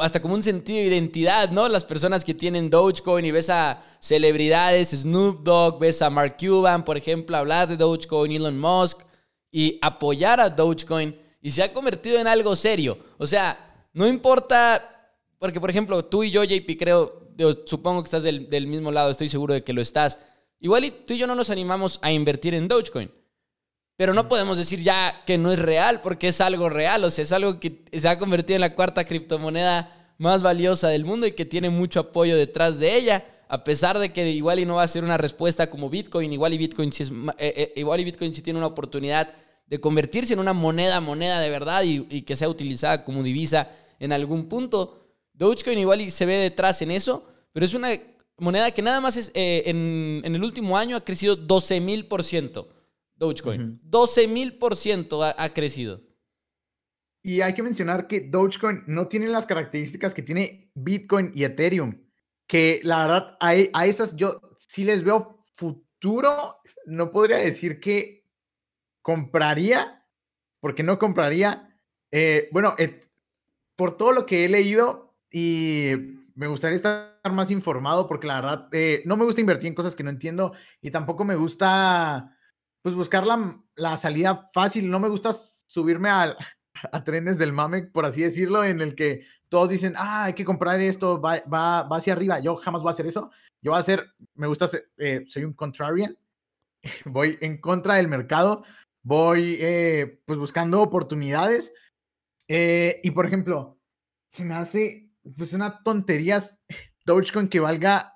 hasta 0.00 0.20
como 0.20 0.34
un 0.34 0.42
sentido 0.42 0.80
de 0.80 0.86
identidad, 0.86 1.52
¿no? 1.52 1.68
Las 1.68 1.84
personas 1.84 2.24
que 2.24 2.34
tienen 2.34 2.68
Dogecoin 2.68 3.26
y 3.26 3.30
ves 3.30 3.50
a 3.50 3.80
celebridades, 4.00 4.90
Snoop 4.90 5.44
Dogg, 5.44 5.78
ves 5.78 6.02
a 6.02 6.10
Mark 6.10 6.34
Cuban, 6.36 6.84
por 6.84 6.96
ejemplo, 6.96 7.36
hablar 7.36 7.68
de 7.68 7.76
Dogecoin, 7.76 8.32
Elon 8.32 8.58
Musk 8.58 9.02
y 9.52 9.78
apoyar 9.82 10.40
a 10.40 10.50
Dogecoin 10.50 11.16
y 11.40 11.52
se 11.52 11.62
ha 11.62 11.72
convertido 11.72 12.18
en 12.18 12.26
algo 12.26 12.56
serio. 12.56 12.98
O 13.18 13.26
sea, 13.28 13.67
no 13.98 14.06
importa 14.06 14.98
porque, 15.40 15.60
por 15.60 15.70
ejemplo, 15.70 16.04
tú 16.04 16.22
y 16.22 16.30
yo, 16.30 16.44
JP, 16.44 16.78
creo, 16.78 17.28
supongo 17.66 18.02
que 18.02 18.06
estás 18.06 18.22
del, 18.22 18.66
mismo 18.68 18.92
lado, 18.92 19.10
estoy 19.10 19.28
seguro 19.28 19.54
de 19.54 19.64
que 19.64 19.72
lo 19.72 19.80
estás. 19.80 20.18
Igual 20.60 20.84
y 20.84 20.90
tú 20.90 21.14
y 21.14 21.18
yo 21.18 21.26
no 21.26 21.34
nos 21.34 21.50
animamos 21.50 21.98
a 22.02 22.12
invertir 22.12 22.54
en 22.54 22.68
Dogecoin. 22.68 23.10
Pero 23.96 24.14
no 24.14 24.28
podemos 24.28 24.56
decir 24.56 24.80
ya 24.80 25.24
que 25.26 25.36
no 25.36 25.50
es 25.50 25.58
real, 25.58 26.00
porque 26.00 26.28
es 26.28 26.40
algo 26.40 26.68
real. 26.68 27.02
O 27.02 27.10
sea, 27.10 27.24
es 27.24 27.32
algo 27.32 27.58
que 27.58 27.84
se 27.92 28.08
ha 28.08 28.18
convertido 28.18 28.54
en 28.56 28.60
la 28.60 28.76
cuarta 28.76 29.04
criptomoneda 29.04 30.14
más 30.18 30.44
valiosa 30.44 30.88
del 30.88 31.04
mundo 31.04 31.26
y 31.26 31.32
que 31.32 31.44
tiene 31.44 31.68
mucho 31.68 31.98
apoyo 31.98 32.36
detrás 32.36 32.78
de 32.78 32.96
ella. 32.96 33.24
A 33.48 33.64
pesar 33.64 33.98
de 33.98 34.12
que 34.12 34.30
igual 34.30 34.60
y 34.60 34.64
no 34.64 34.76
va 34.76 34.84
a 34.84 34.88
ser 34.88 35.02
una 35.02 35.16
respuesta 35.16 35.68
como 35.68 35.90
Bitcoin, 35.90 36.32
igual 36.32 36.54
y 36.54 36.58
Bitcoin 36.58 36.92
sí, 36.92 37.02
es, 37.02 37.10
eh, 37.10 37.54
eh, 37.56 37.72
igual 37.74 37.98
y 37.98 38.04
Bitcoin 38.04 38.32
sí 38.32 38.42
tiene 38.42 38.58
una 38.58 38.66
oportunidad 38.68 39.34
de 39.66 39.80
convertirse 39.80 40.34
en 40.34 40.38
una 40.38 40.52
moneda, 40.52 41.00
moneda 41.00 41.40
de 41.40 41.50
verdad 41.50 41.82
y, 41.82 42.06
y 42.10 42.22
que 42.22 42.36
sea 42.36 42.48
utilizada 42.48 43.04
como 43.04 43.22
divisa 43.22 43.70
en 43.98 44.12
algún 44.12 44.48
punto. 44.48 45.16
Dogecoin 45.32 45.78
igual 45.78 46.10
se 46.10 46.26
ve 46.26 46.36
detrás 46.36 46.82
en 46.82 46.90
eso, 46.90 47.26
pero 47.52 47.66
es 47.66 47.74
una 47.74 47.90
moneda 48.38 48.70
que 48.70 48.82
nada 48.82 49.00
más 49.00 49.16
es, 49.16 49.30
eh, 49.34 49.62
en, 49.66 50.22
el 50.24 50.42
último 50.42 50.76
año 50.76 50.96
ha 50.96 51.04
crecido 51.04 51.36
12 51.36 51.80
mil 51.80 52.06
por 52.06 52.24
ciento. 52.24 52.68
Dogecoin. 53.16 53.80
12 53.82 54.28
mil 54.28 54.58
por 54.58 54.76
ciento 54.76 55.24
ha 55.24 55.48
crecido. 55.52 56.08
Y 57.22 57.40
hay 57.40 57.52
que 57.52 57.62
mencionar 57.62 58.06
que 58.06 58.20
Dogecoin 58.20 58.84
no 58.86 59.08
tiene 59.08 59.28
las 59.28 59.44
características 59.44 60.14
que 60.14 60.22
tiene 60.22 60.70
Bitcoin 60.74 61.30
y 61.34 61.44
Ethereum. 61.44 62.06
Que 62.46 62.80
la 62.84 63.02
verdad, 63.02 63.36
a, 63.40 63.50
a 63.74 63.86
esas 63.86 64.16
yo 64.16 64.40
sí 64.56 64.84
les 64.84 65.02
veo 65.02 65.40
futuro. 65.54 66.56
No 66.86 67.10
podría 67.10 67.36
decir 67.36 67.80
que 67.80 68.24
compraría, 69.02 70.06
porque 70.60 70.82
no 70.82 70.98
compraría. 70.98 71.78
Eh, 72.10 72.48
bueno, 72.52 72.74
por 73.78 73.96
todo 73.96 74.10
lo 74.10 74.26
que 74.26 74.44
he 74.44 74.48
leído, 74.48 75.14
y 75.30 75.92
me 76.34 76.48
gustaría 76.48 76.74
estar 76.74 77.20
más 77.30 77.50
informado 77.52 78.08
porque 78.08 78.26
la 78.26 78.40
verdad 78.40 78.68
eh, 78.72 79.02
no 79.04 79.16
me 79.16 79.24
gusta 79.24 79.40
invertir 79.40 79.68
en 79.68 79.74
cosas 79.74 79.94
que 79.94 80.02
no 80.02 80.10
entiendo 80.10 80.52
y 80.80 80.90
tampoco 80.90 81.24
me 81.24 81.36
gusta 81.36 82.36
pues 82.82 82.96
buscar 82.96 83.24
la, 83.24 83.62
la 83.76 83.96
salida 83.96 84.48
fácil, 84.52 84.90
no 84.90 84.98
me 84.98 85.08
gusta 85.08 85.32
subirme 85.32 86.08
a, 86.08 86.36
a, 86.92 87.04
trenes 87.04 87.38
del 87.38 87.52
mame, 87.52 87.82
por 87.82 88.04
así 88.04 88.22
decirlo, 88.22 88.64
en 88.64 88.80
el 88.80 88.96
que 88.96 89.26
todos 89.48 89.70
dicen, 89.70 89.94
ah, 89.96 90.24
hay 90.24 90.32
que 90.32 90.44
comprar 90.44 90.80
esto, 90.80 91.20
va, 91.20 91.40
va, 91.52 91.84
va 91.84 91.96
hacia 91.98 92.14
arriba, 92.14 92.40
yo 92.40 92.56
jamás 92.56 92.82
voy 92.82 92.90
a 92.90 92.92
hacer 92.92 93.06
eso, 93.06 93.30
yo 93.62 93.70
voy 93.70 93.76
a 93.76 93.80
hacer, 93.80 94.08
me 94.34 94.48
gusta, 94.48 94.68
eh, 94.96 95.24
soy 95.28 95.44
un 95.44 95.52
contrarian, 95.52 96.16
voy 97.04 97.38
en 97.40 97.60
contra 97.60 97.94
del 97.96 98.08
mercado, 98.08 98.64
voy 99.04 99.56
eh, 99.60 100.20
pues 100.26 100.38
buscando 100.38 100.82
oportunidades 100.82 101.74
y 102.48 103.10
por 103.10 103.26
ejemplo, 103.26 103.78
se 104.30 104.44
me 104.44 104.54
hace 104.54 105.10
pues 105.36 105.52
una 105.52 105.82
tontería 105.82 106.42
Dogecoin 107.04 107.48
que 107.48 107.60
valga, 107.60 108.14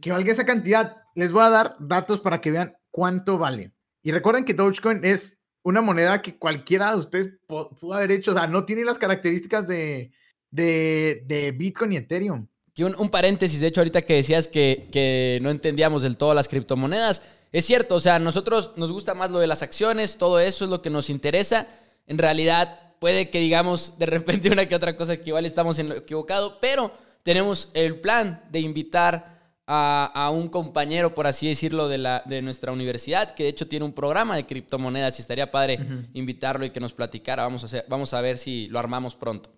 que 0.00 0.12
valga 0.12 0.32
esa 0.32 0.46
cantidad. 0.46 0.96
Les 1.14 1.32
voy 1.32 1.42
a 1.42 1.50
dar 1.50 1.76
datos 1.80 2.20
para 2.20 2.40
que 2.40 2.50
vean 2.50 2.76
cuánto 2.90 3.38
vale. 3.38 3.72
Y 4.02 4.12
recuerden 4.12 4.44
que 4.44 4.54
Dogecoin 4.54 5.00
es 5.04 5.40
una 5.62 5.80
moneda 5.80 6.20
que 6.22 6.38
cualquiera 6.38 6.92
de 6.92 6.98
ustedes 6.98 7.32
pudo 7.46 7.94
haber 7.94 8.12
hecho. 8.12 8.32
O 8.32 8.34
sea, 8.34 8.46
no 8.46 8.64
tiene 8.64 8.84
las 8.84 8.98
características 8.98 9.66
de, 9.66 10.12
de, 10.50 11.24
de 11.26 11.52
Bitcoin 11.52 11.92
y 11.92 11.96
Ethereum. 11.96 12.46
que 12.74 12.84
un, 12.84 13.10
paréntesis, 13.10 13.60
de 13.60 13.68
hecho, 13.68 13.80
ahorita 13.80 14.02
que 14.02 14.14
decías 14.14 14.46
que, 14.46 14.88
que 14.92 15.38
no 15.42 15.50
entendíamos 15.50 16.02
del 16.02 16.16
todo 16.16 16.34
las 16.34 16.48
criptomonedas, 16.48 17.22
es 17.50 17.64
cierto, 17.64 17.94
o 17.94 18.00
sea, 18.00 18.16
a 18.16 18.18
nosotros 18.18 18.72
nos 18.76 18.92
gusta 18.92 19.14
más 19.14 19.30
lo 19.30 19.38
de 19.38 19.46
las 19.46 19.62
acciones, 19.62 20.18
todo 20.18 20.40
eso 20.40 20.64
es 20.64 20.70
lo 20.70 20.82
que 20.82 20.90
nos 20.90 21.08
interesa. 21.08 21.68
En 22.06 22.18
realidad, 22.18 22.83
puede 22.98 23.30
que 23.30 23.40
digamos 23.40 23.98
de 23.98 24.06
repente 24.06 24.48
una 24.52 24.66
que 24.66 24.74
otra 24.74 24.96
cosa 24.96 25.16
que 25.16 25.30
igual 25.30 25.44
estamos 25.44 25.78
en 25.78 25.88
lo 25.88 25.96
equivocado, 25.96 26.58
pero 26.60 26.92
tenemos 27.22 27.70
el 27.74 28.00
plan 28.00 28.44
de 28.50 28.60
invitar 28.60 29.34
a, 29.66 30.30
un 30.32 30.48
compañero, 30.48 31.14
por 31.14 31.26
así 31.26 31.48
decirlo, 31.48 31.88
de, 31.88 31.98
la, 31.98 32.22
de 32.26 32.42
nuestra 32.42 32.72
universidad, 32.72 33.34
que 33.34 33.44
de 33.44 33.48
hecho 33.48 33.66
tiene 33.66 33.84
un 33.84 33.94
programa 33.94 34.36
de 34.36 34.44
criptomonedas 34.44 35.18
y 35.18 35.22
estaría 35.22 35.50
padre 35.50 35.78
invitarlo 36.12 36.66
y 36.66 36.70
que 36.70 36.80
nos 36.80 36.92
platicara. 36.92 37.44
Vamos 37.44 37.62
a, 37.62 37.66
hacer, 37.66 37.84
vamos 37.88 38.12
a 38.12 38.20
ver 38.20 38.36
si 38.36 38.68
lo 38.68 38.78
armamos 38.78 39.16
pronto. 39.16 39.50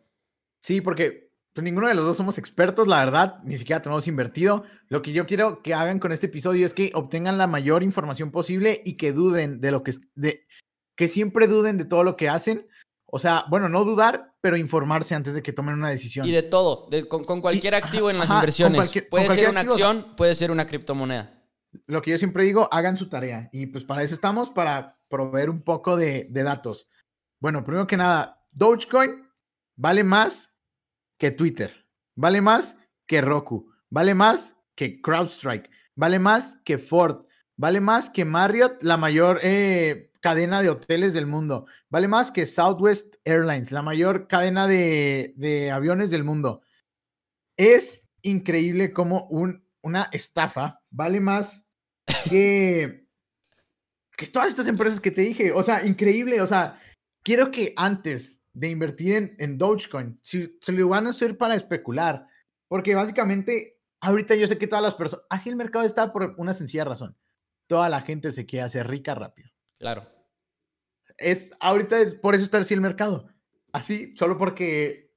Sí, 0.61 0.81
porque 0.81 1.33
pues, 1.53 1.65
ninguno 1.65 1.89
de 1.89 1.95
los 1.95 2.05
dos 2.05 2.17
somos 2.17 2.39
expertos, 2.39 2.87
la 2.87 3.05
verdad, 3.05 3.39
ni 3.43 3.59
siquiera 3.59 3.83
tenemos 3.83 4.07
invertido. 4.07 4.65
Lo 4.89 5.03
que 5.03 5.13
yo 5.13 5.27
quiero 5.27 5.63
que 5.63 5.75
hagan 5.75 5.99
con 5.99 6.13
este 6.13 6.27
episodio 6.27 6.67
es 6.67 6.75
que 6.75 6.91
obtengan 6.95 7.39
la 7.39 7.47
mayor 7.47 7.83
información 7.83 8.31
posible 8.31 8.83
y 8.85 8.99
que 8.99 9.13
duden 9.13 9.61
de 9.61 9.71
lo 9.71 9.83
que, 9.83 9.95
de, 10.15 10.47
que 10.97 11.09
siempre 11.09 11.47
duden 11.47 11.79
de 11.79 11.85
todo 11.85 12.05
lo 12.05 12.17
que 12.17 12.29
hacen, 12.29 12.67
o 13.07 13.19
sea, 13.19 13.45
bueno, 13.49 13.69
no 13.69 13.85
dudar, 13.85 14.35
pero 14.41 14.57
informarse 14.57 15.15
antes 15.15 15.35
de 15.35 15.43
que 15.43 15.53
tomen 15.53 15.75
una 15.75 15.91
decisión. 15.91 16.27
Y 16.27 16.33
de 16.33 16.43
todo, 16.43 16.89
con, 17.09 17.41
cualquier 17.41 17.75
activo 17.75 18.11
en 18.11 18.19
las 18.19 18.31
inversiones. 18.31 18.93
puede 19.09 19.29
ser 19.29 19.49
una 19.49 19.61
acción, 19.61 20.15
puede 20.17 20.35
ser 20.35 20.51
una 20.51 20.67
criptomoneda. 20.67 21.33
Lo 21.87 22.03
que 22.03 22.11
yo 22.11 22.19
siempre 22.19 22.45
digo, 22.45 22.69
hagan 22.73 22.97
su 22.97 23.09
tarea. 23.09 23.49
Y 23.53 23.67
pues 23.67 23.85
para 23.85 24.03
eso 24.03 24.15
estamos, 24.15 24.51
para 24.51 24.99
proveer 25.09 25.51
un 25.51 25.63
poco 25.63 25.97
de, 25.97 26.27
de 26.31 26.43
datos. 26.43 26.89
Bueno, 27.41 27.63
primero 27.63 27.87
que 27.87 27.97
nada, 27.97 28.45
Dogecoin 28.53 29.29
vale 29.77 30.03
más 30.03 30.53
que 31.19 31.31
Twitter, 31.31 31.87
vale 32.15 32.41
más 32.41 32.79
que 33.07 33.21
Roku, 33.21 33.73
vale 33.91 34.15
más 34.15 34.57
que 34.75 35.01
CrowdStrike, 35.01 35.71
vale 35.95 36.19
más 36.19 36.57
que 36.65 36.79
Ford, 36.79 37.26
vale 37.57 37.81
más 37.81 38.11
que 38.11 38.25
Marriott, 38.25 38.83
la 38.83 38.97
mayor 38.97 39.41
eh, 39.43 40.11
cadena 40.21 40.63
de 40.63 40.71
hoteles 40.71 41.13
del 41.13 41.27
mundo. 41.27 41.67
Vale 41.89 42.09
más 42.09 42.31
que 42.31 42.47
Southwest 42.47 43.17
Airlines, 43.25 43.73
la 43.73 43.83
mayor 43.83 44.27
cadena 44.27 44.67
de, 44.67 45.71
aviones 45.73 46.11
del 46.11 46.25
mundo. 46.25 46.63
Es 47.57 48.09
increíble 48.23 48.93
como 48.93 49.27
un, 49.29 49.65
una 49.83 50.09
estafa 50.13 50.83
vale 50.91 51.21
más 51.21 51.67
que, 52.29 53.07
que 54.17 54.27
todas 54.27 54.49
estas 54.49 54.67
empresas 54.67 55.01
que 55.01 55.11
te 55.11 55.23
dije. 55.23 55.53
O 55.53 55.63
sea, 55.63 55.87
increíble. 55.87 56.41
O 56.41 56.47
sea, 56.47 56.81
quiero 57.23 57.51
que 57.51 57.73
antes 57.77 58.43
de 58.53 58.69
invertir 58.69 59.15
en, 59.15 59.37
en 59.39 59.59
Dogecoin, 59.59 60.19
si 60.23 60.59
se 60.61 60.73
lo 60.73 60.89
van 60.89 61.07
a 61.07 61.11
hacer 61.11 61.37
para 61.39 61.55
especular, 61.55 62.27
porque 62.69 62.95
básicamente 62.95 63.79
ahorita 64.01 64.35
yo 64.35 64.47
sé 64.47 64.59
que 64.59 64.67
todas 64.67 64.83
las 64.83 64.95
personas, 64.95 65.27
así 65.31 65.51
el 65.51 65.57
mercado 65.57 65.85
está 65.85 66.13
por 66.13 66.35
una 66.39 66.55
sencilla 66.55 66.85
razón. 66.85 67.17
Toda 67.67 67.89
la 67.89 68.03
gente 68.03 68.33
se 68.33 68.47
quiere 68.47 68.65
hacer 68.65 68.87
rica 68.87 69.15
rápido. 69.15 69.51
Claro 69.79 70.17
es, 71.19 71.53
ahorita 71.61 71.99
es 72.01 72.15
por 72.15 72.35
eso 72.35 72.45
está 72.45 72.59
así 72.59 72.75
el 72.75 72.81
mercado. 72.81 73.29
Así, 73.73 74.15
solo 74.17 74.37
porque, 74.39 75.13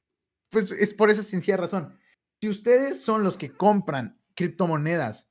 pues 0.50 0.72
es 0.72 0.94
por 0.94 1.10
esa 1.10 1.24
sencilla 1.24 1.58
razón. 1.58 1.98
Si 2.42 2.50
ustedes 2.50 3.02
son 3.02 3.24
los 3.24 3.38
que 3.38 3.52
compran 3.52 4.20
criptomonedas 4.36 5.30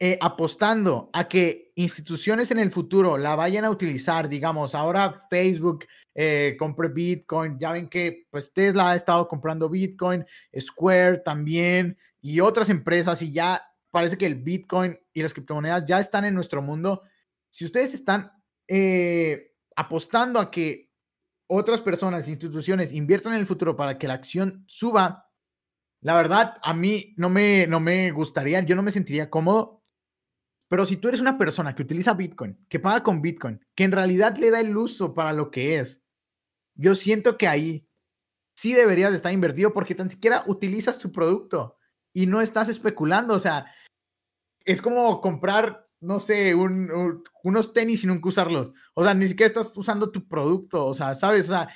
eh, 0.00 0.18
apostando 0.20 1.10
a 1.12 1.28
que 1.28 1.72
instituciones 1.76 2.50
en 2.50 2.58
el 2.58 2.70
futuro 2.70 3.16
la 3.16 3.36
vayan 3.36 3.64
a 3.64 3.70
utilizar, 3.70 4.28
digamos, 4.28 4.74
ahora 4.74 5.18
Facebook 5.30 5.86
eh, 6.14 6.56
compre 6.58 6.88
Bitcoin, 6.88 7.58
ya 7.58 7.72
ven 7.72 7.88
que 7.88 8.26
pues 8.30 8.52
Tesla 8.52 8.90
ha 8.90 8.96
estado 8.96 9.26
comprando 9.28 9.68
Bitcoin, 9.68 10.24
Square 10.58 11.18
también 11.18 11.96
y 12.20 12.40
otras 12.40 12.68
empresas 12.70 13.22
y 13.22 13.32
ya 13.32 13.62
parece 13.94 14.18
que 14.18 14.26
el 14.26 14.34
Bitcoin 14.34 14.98
y 15.12 15.22
las 15.22 15.32
criptomonedas 15.32 15.84
ya 15.86 16.00
están 16.00 16.24
en 16.24 16.34
nuestro 16.34 16.60
mundo. 16.60 17.02
Si 17.48 17.64
ustedes 17.64 17.94
están 17.94 18.32
eh, 18.66 19.52
apostando 19.76 20.40
a 20.40 20.50
que 20.50 20.90
otras 21.46 21.80
personas, 21.80 22.26
instituciones 22.26 22.92
inviertan 22.92 23.34
en 23.34 23.38
el 23.38 23.46
futuro 23.46 23.76
para 23.76 23.96
que 23.96 24.08
la 24.08 24.14
acción 24.14 24.64
suba, 24.66 25.30
la 26.00 26.16
verdad, 26.16 26.56
a 26.64 26.74
mí 26.74 27.14
no 27.16 27.28
me, 27.28 27.68
no 27.68 27.78
me 27.78 28.10
gustaría, 28.10 28.60
yo 28.62 28.74
no 28.74 28.82
me 28.82 28.90
sentiría 28.90 29.30
cómodo. 29.30 29.80
Pero 30.68 30.86
si 30.86 30.96
tú 30.96 31.06
eres 31.06 31.20
una 31.20 31.38
persona 31.38 31.76
que 31.76 31.82
utiliza 31.82 32.14
Bitcoin, 32.14 32.66
que 32.68 32.80
paga 32.80 33.04
con 33.04 33.22
Bitcoin, 33.22 33.64
que 33.76 33.84
en 33.84 33.92
realidad 33.92 34.36
le 34.38 34.50
da 34.50 34.58
el 34.58 34.76
uso 34.76 35.14
para 35.14 35.32
lo 35.32 35.52
que 35.52 35.78
es, 35.78 36.02
yo 36.74 36.96
siento 36.96 37.38
que 37.38 37.46
ahí 37.46 37.88
sí 38.56 38.72
deberías 38.72 39.12
de 39.12 39.18
estar 39.18 39.32
invertido 39.32 39.72
porque 39.72 39.94
tan 39.94 40.10
siquiera 40.10 40.42
utilizas 40.48 40.98
tu 40.98 41.12
producto 41.12 41.78
y 42.14 42.26
no 42.26 42.40
estás 42.40 42.68
especulando. 42.68 43.34
O 43.34 43.40
sea, 43.40 43.66
es 44.64 44.82
como 44.82 45.20
comprar 45.20 45.84
no 46.04 46.20
sé, 46.20 46.54
unos 46.54 47.72
tenis 47.72 48.02
sin 48.02 48.10
nunca 48.10 48.28
usarlos. 48.28 48.72
O 48.94 49.02
sea, 49.02 49.14
ni 49.14 49.26
siquiera 49.26 49.48
estás 49.48 49.72
usando 49.74 50.10
tu 50.10 50.28
producto. 50.28 50.86
O 50.86 50.94
sea, 50.94 51.14
¿sabes? 51.14 51.46
O 51.46 51.54
sea, 51.54 51.68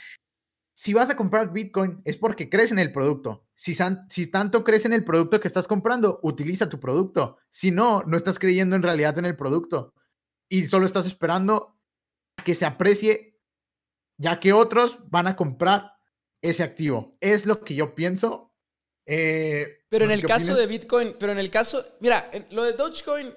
si 0.75 0.93
vas 0.93 1.11
a 1.11 1.17
comprar 1.17 1.53
Bitcoin 1.53 2.01
es 2.05 2.19
porque 2.19 2.49
crees 2.49 2.71
en 2.71 2.79
el 2.79 2.93
producto. 2.93 3.47
Si, 3.55 3.75
si 4.09 4.27
tanto 4.29 4.63
crees 4.63 4.85
en 4.85 4.93
el 4.93 5.03
producto 5.03 5.41
que 5.41 5.49
estás 5.49 5.67
comprando, 5.67 6.21
utiliza 6.23 6.69
tu 6.69 6.79
producto. 6.79 7.39
Si 7.51 7.71
no, 7.71 8.03
no 8.03 8.17
estás 8.17 8.39
creyendo 8.39 8.77
en 8.77 8.83
realidad 8.83 9.19
en 9.19 9.25
el 9.25 9.35
producto. 9.35 9.95
Y 10.49 10.67
solo 10.67 10.87
estás 10.87 11.07
esperando 11.07 11.79
que 12.45 12.55
se 12.55 12.67
aprecie, 12.67 13.41
ya 14.19 14.39
que 14.41 14.53
otros 14.53 14.99
van 15.11 15.27
a 15.27 15.37
comprar 15.37 15.93
ese 16.43 16.63
activo. 16.63 17.17
Es 17.21 17.47
lo 17.47 17.65
que 17.65 17.75
yo 17.75 17.95
pienso. 17.95 18.48
Eh, 19.11 19.87
pero 19.89 20.05
en 20.05 20.11
el 20.11 20.23
caso 20.23 20.55
de 20.55 20.67
Bitcoin, 20.67 21.17
pero 21.19 21.33
en 21.33 21.39
el 21.39 21.49
caso, 21.49 21.83
mira, 22.01 22.31
lo 22.51 22.63
de 22.63 22.75
Dogecoin 22.75 23.35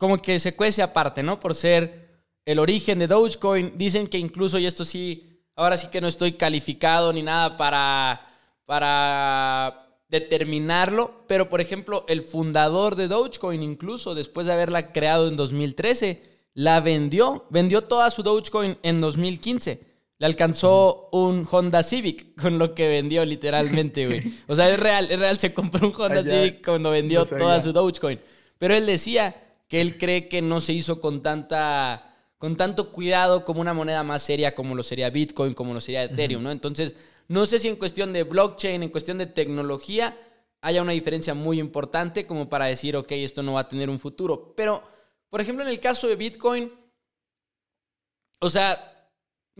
como 0.00 0.22
que 0.22 0.40
se 0.40 0.54
cuece 0.54 0.80
aparte, 0.80 1.22
¿no? 1.22 1.38
Por 1.38 1.54
ser 1.54 2.22
el 2.46 2.58
origen 2.58 2.98
de 3.00 3.06
Dogecoin. 3.06 3.76
Dicen 3.76 4.06
que 4.06 4.16
incluso, 4.16 4.58
y 4.58 4.64
esto 4.64 4.86
sí, 4.86 5.44
ahora 5.56 5.76
sí 5.76 5.88
que 5.88 6.00
no 6.00 6.08
estoy 6.08 6.32
calificado 6.32 7.12
ni 7.12 7.20
nada 7.22 7.58
para, 7.58 8.26
para 8.64 10.00
determinarlo, 10.08 11.24
pero 11.26 11.50
por 11.50 11.60
ejemplo, 11.60 12.06
el 12.08 12.22
fundador 12.22 12.96
de 12.96 13.08
Dogecoin, 13.08 13.62
incluso 13.62 14.14
después 14.14 14.46
de 14.46 14.54
haberla 14.54 14.90
creado 14.92 15.28
en 15.28 15.36
2013, 15.36 16.22
la 16.54 16.80
vendió, 16.80 17.44
vendió 17.50 17.82
toda 17.82 18.10
su 18.10 18.22
Dogecoin 18.22 18.78
en 18.82 19.02
2015. 19.02 19.89
Le 20.20 20.26
alcanzó 20.26 21.08
un 21.12 21.48
Honda 21.50 21.82
Civic 21.82 22.38
con 22.38 22.58
lo 22.58 22.74
que 22.74 22.86
vendió 22.88 23.24
literalmente, 23.24 24.06
güey. 24.06 24.22
O 24.48 24.54
sea, 24.54 24.68
es 24.68 24.78
real, 24.78 25.10
es 25.10 25.18
real, 25.18 25.38
se 25.38 25.54
compró 25.54 25.88
un 25.88 25.94
Honda 25.96 26.22
Civic 26.22 26.62
cuando 26.62 26.90
vendió 26.90 27.24
toda 27.24 27.58
su 27.62 27.72
Dogecoin. 27.72 28.20
Pero 28.58 28.74
él 28.74 28.84
decía 28.84 29.34
que 29.66 29.80
él 29.80 29.96
cree 29.96 30.28
que 30.28 30.42
no 30.42 30.60
se 30.60 30.74
hizo 30.74 31.00
con 31.00 31.22
tanta 31.22 32.06
con 32.36 32.54
tanto 32.56 32.92
cuidado 32.92 33.46
como 33.46 33.62
una 33.62 33.72
moneda 33.72 34.02
más 34.02 34.22
seria 34.22 34.54
como 34.54 34.74
lo 34.74 34.82
sería 34.82 35.08
Bitcoin, 35.08 35.54
como 35.54 35.72
lo 35.72 35.80
sería 35.80 36.04
Ethereum, 36.04 36.42
¿no? 36.42 36.50
Entonces, 36.50 36.96
no 37.28 37.46
sé 37.46 37.58
si 37.58 37.68
en 37.68 37.76
cuestión 37.76 38.12
de 38.12 38.24
blockchain, 38.24 38.82
en 38.82 38.90
cuestión 38.90 39.16
de 39.16 39.26
tecnología, 39.26 40.18
haya 40.60 40.82
una 40.82 40.92
diferencia 40.92 41.32
muy 41.32 41.58
importante 41.60 42.26
como 42.26 42.50
para 42.50 42.66
decir, 42.66 42.94
ok, 42.94 43.12
esto 43.12 43.42
no 43.42 43.54
va 43.54 43.60
a 43.60 43.68
tener 43.68 43.88
un 43.88 43.98
futuro. 43.98 44.52
Pero, 44.54 44.82
por 45.30 45.40
ejemplo, 45.40 45.64
en 45.64 45.70
el 45.70 45.80
caso 45.80 46.08
de 46.08 46.16
Bitcoin, 46.16 46.72
o 48.38 48.50
sea, 48.50 48.89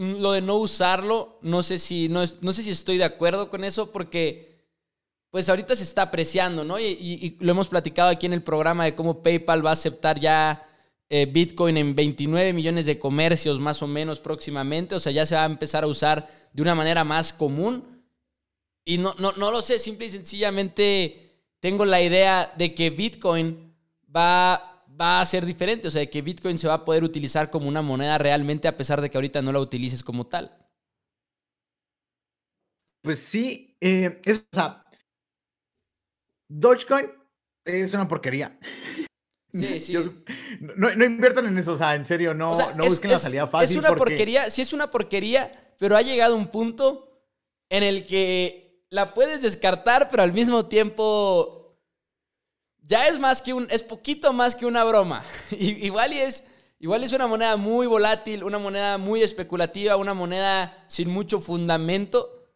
lo 0.01 0.33
de 0.33 0.41
no 0.41 0.57
usarlo, 0.57 1.39
no 1.43 1.63
sé 1.63 1.79
si, 1.79 2.09
no, 2.09 2.23
no 2.41 2.53
sé 2.55 2.63
si 2.63 2.71
estoy 2.71 2.97
de 2.97 3.05
acuerdo 3.05 3.51
con 3.51 3.65
eso 3.65 3.93
porque 3.93 4.51
pues 5.31 5.49
ahorita 5.49 5.77
se 5.77 5.85
está 5.85 6.03
apreciando, 6.03 6.65
¿no? 6.65 6.81
Y, 6.81 7.37
lo 7.41 7.53
hemos 7.53 7.69
platicado 7.69 8.09
aquí 8.09 8.25
en 8.25 8.33
el 8.33 8.43
programa 8.43 8.85
de 8.85 8.95
cómo 8.95 9.23
PayPal 9.23 9.65
va 9.65 9.71
a 9.71 9.75
aceptar 9.75 10.19
ya 10.19 10.67
eh, 11.11 11.27
Bitcoin 11.27 11.77
en 11.77 11.95
29 11.95 12.55
millones 12.55 12.87
de 12.87 12.99
comercios 12.99 13.61
más 13.61 13.83
o 13.83 13.87
menos 13.87 14.21
próximamente, 14.21 14.95
o 14.95 15.01
sea, 15.01 15.13
ya 15.13 15.27
se 15.27 15.35
va 15.35 15.43
a 15.43 15.47
empezar 15.47 15.85
a 15.85 15.89
usar 15.89 16.29
de 16.53 16.63
una 16.63 16.75
manera 16.75 17.05
más 17.05 17.33
común. 17.33 18.03
Y 18.87 18.97
no, 18.97 19.15
no, 19.19 19.33
no 19.33 19.51
lo 19.51 19.61
sé, 19.61 19.79
simple 19.79 20.07
y 20.07 20.11
sencillamente 20.11 21.31
tengo 21.61 21.85
la 21.85 22.01
idea 22.01 22.53
de 22.57 22.75
que 22.75 22.89
Bitcoin 22.89 23.75
va, 24.15 24.80
va 24.99 25.21
a 25.21 25.27
ser 25.27 25.45
diferente, 25.45 25.89
o 25.89 25.91
sea, 25.91 26.01
de 26.01 26.11
que 26.11 26.23
Bitcoin 26.23 26.59
se 26.59 26.69
va 26.69 26.75
a 26.75 26.85
poder 26.85 27.05
utilizar 27.05 27.51
como 27.51 27.69
una 27.69 27.83
moneda 27.83 28.19
realmente 28.19 28.69
a 28.69 28.77
pesar 28.77 29.01
de 29.01 29.11
que 29.11 29.19
ahorita 29.19 29.43
no 29.43 29.53
la 29.53 29.61
utilices 29.61 30.03
como 30.03 30.27
tal. 30.27 30.57
Pues 33.03 33.21
sí, 33.21 33.77
eh, 33.81 34.21
es, 34.25 34.41
o 34.53 34.55
sea, 34.55 34.85
Dogecoin 36.51 37.11
es 37.65 37.95
una 37.95 38.09
porquería. 38.09 38.59
Sí, 39.53 39.81
sí. 39.81 39.95
no, 40.77 41.05
inviertan 41.05 41.47
en 41.47 41.59
eso, 41.59 41.73
o 41.73 41.77
sea, 41.77 41.95
en 41.95 42.05
serio, 42.05 42.35
no, 42.35 42.57
no 42.75 42.85
busquen 42.85 43.13
la 43.13 43.19
salida 43.19 43.47
fácil. 43.47 43.79
Es 43.79 43.85
una 43.85 43.97
porquería, 43.97 44.51
sí 44.51 44.63
es 44.63 44.73
una 44.73 44.91
porquería, 44.91 45.75
pero 45.79 45.97
ha 45.97 46.03
llegado 46.03 46.37
un 46.37 46.49
punto 46.49 47.25
en 47.71 47.83
el 47.83 48.05
que 48.07 48.85
la 48.91 49.15
puedes 49.15 49.43
descartar, 49.43 50.09
pero 50.11 50.23
al 50.23 50.33
mismo 50.33 50.67
tiempo 50.67 51.60
ya 52.91 53.09
es 53.09 53.19
más 53.19 53.41
que 53.41 53.55
un, 53.55 53.67
es 53.71 53.83
poquito 53.83 54.33
más 54.35 54.55
que 54.55 54.67
una 54.67 54.85
broma. 54.85 55.25
igual 55.51 56.13
y 56.13 56.19
es, 56.19 56.45
igual 56.79 57.05
es 57.05 57.15
una 57.15 57.27
moneda 57.27 57.57
muy 57.57 57.87
volátil, 57.87 58.45
una 58.45 58.59
moneda 58.59 58.99
muy 58.99 59.23
especulativa, 59.23 59.97
una 59.97 60.13
moneda 60.13 60.85
sin 60.89 61.09
mucho 61.09 61.41
fundamento, 61.41 62.51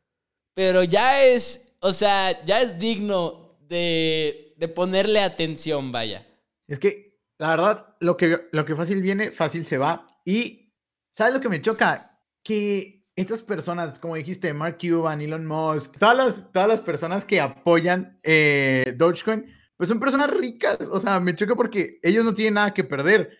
pero 0.55 0.83
ya 0.83 1.23
es 1.23 1.65
o 1.85 1.93
sea, 1.93 2.43
ya 2.47 2.63
es 2.63 2.79
digno 2.79 3.59
de, 3.61 4.55
de 4.57 4.69
ponerle 4.69 5.21
atención, 5.21 5.93
vaya. 5.93 6.27
Es 6.67 6.79
que, 6.79 7.21
la 7.37 7.51
verdad, 7.51 7.97
lo 8.01 8.17
que, 8.17 8.49
lo 8.53 8.65
que 8.65 8.75
fácil 8.75 9.03
viene, 9.03 9.31
fácil 9.33 9.67
se 9.67 9.77
va. 9.77 10.07
Y, 10.25 10.73
¿sabes 11.11 11.35
lo 11.35 11.43
que 11.43 11.51
me 11.51 11.61
choca? 11.61 12.19
Que 12.43 13.07
estas 13.15 13.43
personas, 13.43 13.99
como 13.99 14.15
dijiste, 14.15 14.55
Mark 14.55 14.79
Cuban, 14.81 15.21
Elon 15.21 15.45
Musk, 15.45 15.99
todas 15.99 16.17
las, 16.17 16.53
todas 16.53 16.69
las 16.69 16.81
personas 16.81 17.27
que 17.27 17.39
apoyan 17.39 18.19
eh, 18.23 18.95
Dogecoin, 18.97 19.45
pues 19.85 19.91
son 19.91 20.01
personas 20.01 20.31
ricas. 20.31 20.79
O 20.91 20.99
sea, 20.99 21.21
me 21.21 21.37
choca 21.37 21.55
porque 21.55 21.99
ellos 22.03 22.25
no 22.25 22.33
tienen 22.33 22.55
nada 22.55 22.73
que 22.73 22.85
perder. 22.85 23.37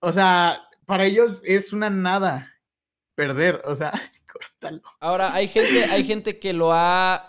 O 0.00 0.12
sea, 0.12 0.68
para 0.86 1.04
ellos 1.04 1.40
es 1.42 1.72
una 1.72 1.90
nada 1.90 2.54
perder. 3.16 3.60
O 3.64 3.74
sea, 3.74 3.90
córtalo. 4.32 4.82
Ahora, 5.00 5.34
hay 5.34 5.48
gente, 5.48 5.84
hay 5.86 6.04
gente 6.04 6.38
que 6.38 6.52
lo 6.52 6.72
ha. 6.72 7.28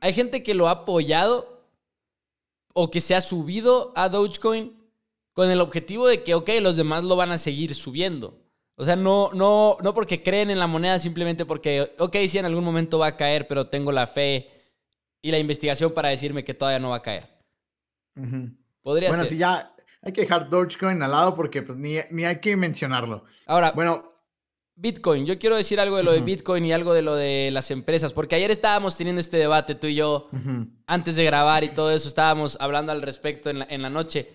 Hay 0.00 0.12
gente 0.12 0.42
que 0.42 0.54
lo 0.54 0.66
ha 0.66 0.72
apoyado 0.72 1.70
o 2.72 2.90
que 2.90 3.00
se 3.00 3.14
ha 3.14 3.20
subido 3.20 3.92
a 3.94 4.08
Dogecoin 4.08 4.76
con 5.32 5.48
el 5.52 5.60
objetivo 5.60 6.08
de 6.08 6.24
que, 6.24 6.34
ok, 6.34 6.50
los 6.60 6.74
demás 6.74 7.04
lo 7.04 7.14
van 7.14 7.30
a 7.30 7.38
seguir 7.38 7.76
subiendo. 7.76 8.42
O 8.74 8.84
sea, 8.84 8.96
no, 8.96 9.30
no, 9.34 9.76
no 9.84 9.94
porque 9.94 10.20
creen 10.20 10.50
en 10.50 10.58
la 10.58 10.66
moneda, 10.66 10.98
simplemente 10.98 11.46
porque, 11.46 11.94
ok, 12.00 12.16
sí, 12.28 12.38
en 12.38 12.46
algún 12.46 12.64
momento 12.64 12.98
va 12.98 13.06
a 13.06 13.16
caer, 13.16 13.46
pero 13.46 13.68
tengo 13.68 13.92
la 13.92 14.08
fe 14.08 14.50
y 15.22 15.30
la 15.30 15.38
investigación 15.38 15.92
para 15.92 16.08
decirme 16.08 16.44
que 16.44 16.54
todavía 16.54 16.80
no 16.80 16.90
va 16.90 16.96
a 16.96 17.02
caer. 17.02 17.33
Podría 18.82 19.08
bueno, 19.08 19.24
ser. 19.24 19.30
si 19.32 19.38
ya 19.38 19.74
hay 20.02 20.12
que 20.12 20.22
dejar 20.22 20.48
Dogecoin 20.48 21.02
al 21.02 21.10
lado 21.10 21.34
porque 21.34 21.62
pues, 21.62 21.78
ni, 21.78 21.96
ni 22.10 22.24
hay 22.24 22.40
que 22.40 22.56
mencionarlo. 22.56 23.24
Ahora, 23.46 23.72
Bueno, 23.72 24.14
Bitcoin. 24.76 25.24
Yo 25.24 25.38
quiero 25.38 25.56
decir 25.56 25.78
algo 25.78 25.96
de 25.96 26.02
lo 26.02 26.12
de. 26.12 26.20
Bitcoin 26.20 26.64
y 26.64 26.72
algo 26.72 26.94
de 26.94 27.02
lo 27.02 27.14
de 27.14 27.50
las 27.52 27.70
empresas, 27.70 28.12
porque 28.12 28.34
ayer 28.34 28.50
estábamos 28.50 28.96
teniendo 28.96 29.20
este 29.20 29.36
debate 29.36 29.74
tú 29.76 29.86
y 29.86 29.94
yo, 29.94 30.28
antes 30.86 31.16
de 31.16 31.24
grabar 31.24 31.62
y 31.64 31.68
todo 31.68 31.92
eso, 31.92 32.08
estábamos 32.08 32.56
hablando 32.60 32.90
al 32.90 33.02
respecto 33.02 33.50
en 33.50 33.60
la, 33.60 33.66
en 33.70 33.82
la 33.82 33.90
noche. 33.90 34.30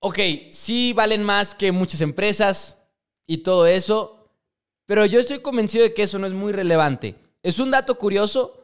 Ok, 0.00 0.18
sí 0.50 0.92
valen 0.92 1.24
más 1.24 1.54
que 1.54 1.72
muchas 1.72 2.02
empresas 2.02 2.76
y 3.26 3.38
todo 3.38 3.66
eso, 3.66 4.30
pero 4.86 5.04
yo 5.06 5.18
estoy 5.18 5.40
convencido 5.40 5.84
de 5.84 5.94
que 5.94 6.02
eso 6.02 6.18
no 6.18 6.26
es 6.26 6.32
muy 6.32 6.52
relevante. 6.52 7.16
Es 7.42 7.58
un 7.58 7.70
dato 7.70 7.96
curioso 7.96 8.57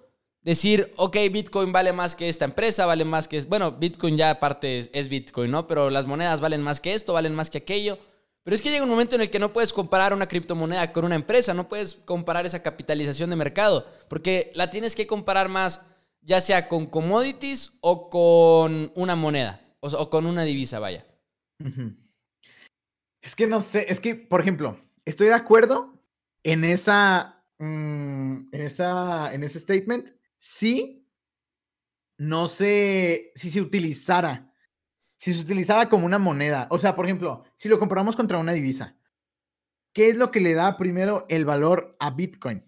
decir, 0.44 0.92
ok, 0.96 1.16
Bitcoin 1.32 1.72
vale 1.72 1.92
más 1.92 2.14
que 2.14 2.28
esta 2.28 2.44
empresa, 2.44 2.86
vale 2.86 3.04
más 3.04 3.26
que... 3.26 3.40
Bueno, 3.42 3.72
Bitcoin 3.72 4.16
ya 4.16 4.30
aparte 4.30 4.90
es, 4.92 5.08
Bitcoin, 5.08 5.50
¿no? 5.50 5.66
Pero 5.66 5.90
las 5.90 6.06
monedas 6.06 6.40
valen 6.40 6.62
más 6.62 6.80
que 6.80 6.94
esto, 6.94 7.14
valen 7.14 7.34
más 7.34 7.50
que 7.50 7.58
aquello. 7.58 7.98
Pero 8.42 8.54
es 8.54 8.60
que 8.60 8.70
llega 8.70 8.84
un 8.84 8.90
momento 8.90 9.14
en 9.14 9.22
el 9.22 9.30
que 9.30 9.38
no 9.38 9.54
puedes 9.54 9.72
comparar 9.72 10.12
una 10.12 10.28
criptomoneda 10.28 10.92
con 10.92 11.06
una 11.06 11.14
empresa, 11.14 11.54
no 11.54 11.66
puedes 11.66 11.94
comparar 11.94 12.44
esa 12.44 12.62
capitalización 12.62 13.30
de 13.30 13.36
mercado, 13.36 13.86
porque 14.08 14.52
la 14.54 14.68
tienes 14.68 14.94
que 14.94 15.06
comparar 15.06 15.48
más 15.48 15.80
ya 16.20 16.40
sea 16.40 16.68
con 16.68 16.86
commodities 16.86 17.72
o 17.80 18.10
con 18.10 18.92
una 18.94 19.16
moneda, 19.16 19.66
o, 19.80 19.88
o 19.88 20.10
con 20.10 20.26
una 20.26 20.44
divisa, 20.44 20.78
vaya. 20.78 21.06
Es 23.22 23.34
que 23.34 23.46
no 23.46 23.62
sé, 23.62 23.86
es 23.88 24.00
que, 24.00 24.14
por 24.14 24.42
ejemplo, 24.42 24.78
estoy 25.06 25.28
de 25.28 25.34
acuerdo 25.34 25.94
en 26.42 26.64
esa, 26.64 27.42
mm, 27.58 28.48
en 28.52 28.60
esa, 28.60 29.32
en 29.32 29.42
ese 29.44 29.58
statement, 29.58 30.10
si 30.46 31.02
no 32.18 32.48
sé, 32.48 33.32
si 33.34 33.50
se 33.50 33.60
utilizara, 33.60 34.52
si 35.16 35.34
se 35.34 35.42
utilizara 35.42 35.88
como 35.88 36.06
una 36.06 36.18
moneda, 36.18 36.68
o 36.70 36.78
sea, 36.78 36.94
por 36.94 37.06
ejemplo, 37.06 37.44
si 37.56 37.68
lo 37.68 37.78
comparamos 37.78 38.16
contra 38.16 38.38
una 38.38 38.52
divisa, 38.52 38.98
¿qué 39.92 40.08
es 40.08 40.16
lo 40.16 40.30
que 40.30 40.40
le 40.40 40.54
da 40.54 40.76
primero 40.76 41.26
el 41.28 41.44
valor 41.44 41.96
a 42.00 42.10
Bitcoin? 42.10 42.64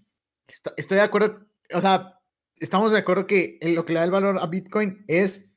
Esto- 0.48 0.74
Estoy 0.76 0.96
de 0.98 1.04
acuerdo, 1.04 1.46
o 1.72 1.80
sea, 1.80 2.20
estamos 2.56 2.92
de 2.92 2.98
acuerdo 2.98 3.26
que 3.26 3.58
lo 3.62 3.84
que 3.84 3.92
le 3.92 4.00
da 4.00 4.04
el 4.04 4.10
valor 4.10 4.38
a 4.40 4.46
Bitcoin 4.46 5.04
es, 5.08 5.50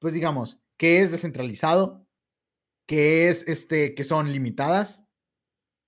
pues 0.00 0.14
digamos, 0.14 0.60
que 0.78 1.00
es 1.00 1.12
descentralizado, 1.12 2.06
que 2.86 3.28
es 3.28 3.48
este, 3.48 3.94
que 3.94 4.04
son 4.04 4.32
limitadas, 4.32 5.04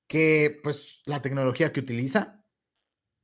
que 0.09 0.61
pues 0.63 1.03
la 1.07 1.23
tecnología 1.23 1.73
que 1.73 1.81
utiliza, 1.81 2.45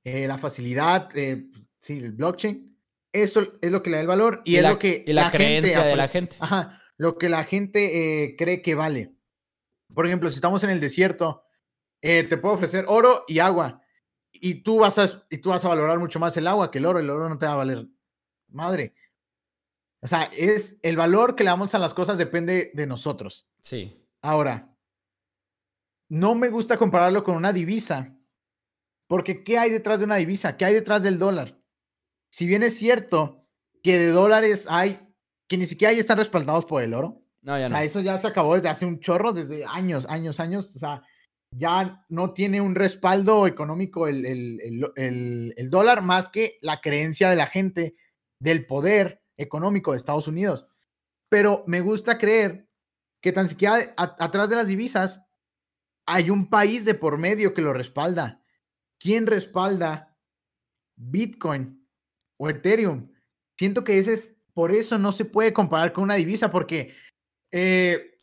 eh, 0.04 0.26
la 0.26 0.38
facilidad, 0.38 1.16
eh, 1.16 1.48
sí, 1.80 1.98
el 1.98 2.12
blockchain, 2.12 2.78
eso 3.12 3.58
es 3.60 3.70
lo 3.72 3.82
que 3.82 3.90
le 3.90 3.96
da 3.96 4.02
el 4.02 4.06
valor 4.08 4.42
y, 4.44 4.52
Y 4.52 4.56
es 4.58 4.62
la- 4.62 4.70
lo 4.70 4.78
que 4.78 5.04
y 5.06 5.12
la 5.12 5.30
creencia 5.30 5.82
de 5.82 5.96
la 5.96 6.06
gente. 6.08 6.36
Ajá, 6.38 6.80
lo 6.96 7.18
que 7.18 7.28
la 7.28 7.42
gente 7.44 8.24
eh, 8.24 8.36
cree 8.36 8.62
que 8.62 8.74
vale. 8.74 9.14
Por 9.94 10.06
ejemplo, 10.06 10.30
si 10.30 10.36
estamos 10.36 10.62
en 10.62 10.70
el 10.70 10.80
desierto, 10.80 11.42
eh, 12.02 12.22
te 12.24 12.36
puedo 12.38 12.54
ofrecer 12.54 12.84
oro 12.88 13.24
y 13.26 13.40
agua 13.40 13.82
y 14.32 14.62
tú 14.62 14.78
vas 14.78 14.98
a 14.98 15.26
y 15.28 15.38
tú 15.38 15.48
vas 15.50 15.64
a 15.64 15.68
valorar 15.68 15.98
mucho 15.98 16.20
más 16.20 16.36
el 16.36 16.46
agua 16.46 16.70
que 16.70 16.78
el 16.78 16.86
oro, 16.86 17.00
el 17.00 17.10
oro 17.10 17.28
no 17.28 17.38
te 17.38 17.46
va 17.46 17.52
a 17.54 17.56
valer 17.56 17.88
madre. 18.48 18.94
O 20.02 20.06
sea, 20.06 20.30
es 20.32 20.78
el 20.82 20.96
valor 20.96 21.34
que 21.34 21.44
le 21.44 21.50
damos 21.50 21.74
a 21.74 21.78
las 21.78 21.92
cosas 21.92 22.16
depende 22.16 22.70
de 22.74 22.86
nosotros. 22.86 23.48
Sí. 23.60 24.06
Ahora, 24.22 24.74
no 26.08 26.34
me 26.34 26.48
gusta 26.48 26.76
compararlo 26.76 27.22
con 27.24 27.36
una 27.36 27.52
divisa, 27.52 28.16
porque 29.06 29.44
¿qué 29.44 29.58
hay 29.58 29.70
detrás 29.70 29.98
de 29.98 30.04
una 30.04 30.16
divisa? 30.16 30.56
¿Qué 30.56 30.64
hay 30.64 30.74
detrás 30.74 31.02
del 31.02 31.18
dólar? 31.18 31.59
Si 32.32 32.46
bien 32.46 32.62
es 32.62 32.76
cierto 32.76 33.46
que 33.82 33.98
de 33.98 34.08
dólares 34.08 34.66
hay 34.68 35.00
que 35.48 35.56
ni 35.56 35.66
siquiera 35.66 35.92
ya 35.92 36.00
están 36.00 36.18
respaldados 36.18 36.64
por 36.64 36.82
el 36.82 36.94
oro, 36.94 37.22
No, 37.42 37.58
ya 37.58 37.66
o 37.66 37.68
no. 37.68 37.74
sea, 37.76 37.84
eso 37.84 38.00
ya 38.00 38.18
se 38.18 38.26
acabó 38.28 38.54
desde 38.54 38.68
hace 38.68 38.86
un 38.86 39.00
chorro, 39.00 39.32
desde 39.32 39.64
años, 39.64 40.06
años, 40.06 40.38
años. 40.38 40.74
O 40.76 40.78
sea, 40.78 41.02
ya 41.56 42.04
no 42.08 42.32
tiene 42.32 42.60
un 42.60 42.76
respaldo 42.76 43.46
económico 43.48 44.06
el, 44.06 44.24
el- 44.24 44.60
el- 44.60 44.92
el- 44.96 45.54
el 45.56 45.70
dólar 45.70 46.02
más 46.02 46.28
que 46.28 46.58
la 46.62 46.80
creencia 46.80 47.28
de 47.30 47.36
la 47.36 47.46
gente 47.46 47.96
del 48.40 48.64
poder 48.66 49.22
económico 49.36 49.90
de 49.90 49.96
Estados 49.98 50.28
Unidos. 50.28 50.68
Pero 51.28 51.64
me 51.66 51.80
gusta 51.80 52.18
creer 52.18 52.68
que 53.22 53.32
tan 53.32 53.48
siquiera 53.48 53.76
a- 53.96 54.16
atrás 54.24 54.48
de 54.50 54.56
las 54.56 54.68
divisas 54.68 55.24
hay 56.06 56.30
un 56.30 56.48
país 56.48 56.84
de 56.84 56.94
por 56.94 57.18
medio 57.18 57.54
que 57.54 57.62
lo 57.62 57.72
respalda. 57.72 58.42
¿Quién 59.00 59.26
respalda 59.26 60.16
Bitcoin 60.96 61.79
o 62.40 62.48
Ethereum? 62.48 63.08
Siento 63.58 63.84
que 63.84 63.98
ese 63.98 64.14
es, 64.14 64.34
por 64.54 64.72
eso 64.72 64.98
no 64.98 65.12
se 65.12 65.26
puede 65.26 65.52
comparar 65.52 65.92
con 65.92 66.04
una 66.04 66.14
divisa, 66.14 66.50
porque 66.50 66.94
eh, 67.52 68.18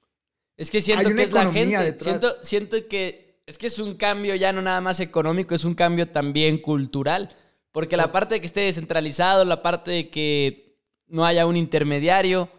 Es 0.58 0.72
que 0.72 0.82
siento 0.82 1.14
que 1.14 1.22
es 1.22 1.32
la 1.32 1.52
gente. 1.52 1.78
detrás. 1.78 2.04
Siento, 2.04 2.44
siento 2.44 2.88
que 2.88 3.28
es 3.46 3.58
que 3.58 3.68
es 3.68 3.78
un 3.78 3.94
cambio 3.94 4.34
ya 4.36 4.52
no 4.52 4.62
nada 4.62 4.82
más 4.82 5.00
económico, 5.00 5.54
es 5.54 5.64
un 5.64 5.76
cambio 5.76 6.10
también 6.10 6.58
cultural. 6.58 7.30
Porque 7.72 7.96
la 7.96 8.12
parte 8.12 8.36
de 8.36 8.42
que 8.42 8.48
esté 8.48 8.62
descentralizado, 8.62 9.46
la 9.46 9.62
parte 9.62 9.92
de 9.92 10.10
que 10.10 10.80
no 11.06 11.24
haya 11.24 11.46
un 11.46 11.56
intermediario, 11.56 12.50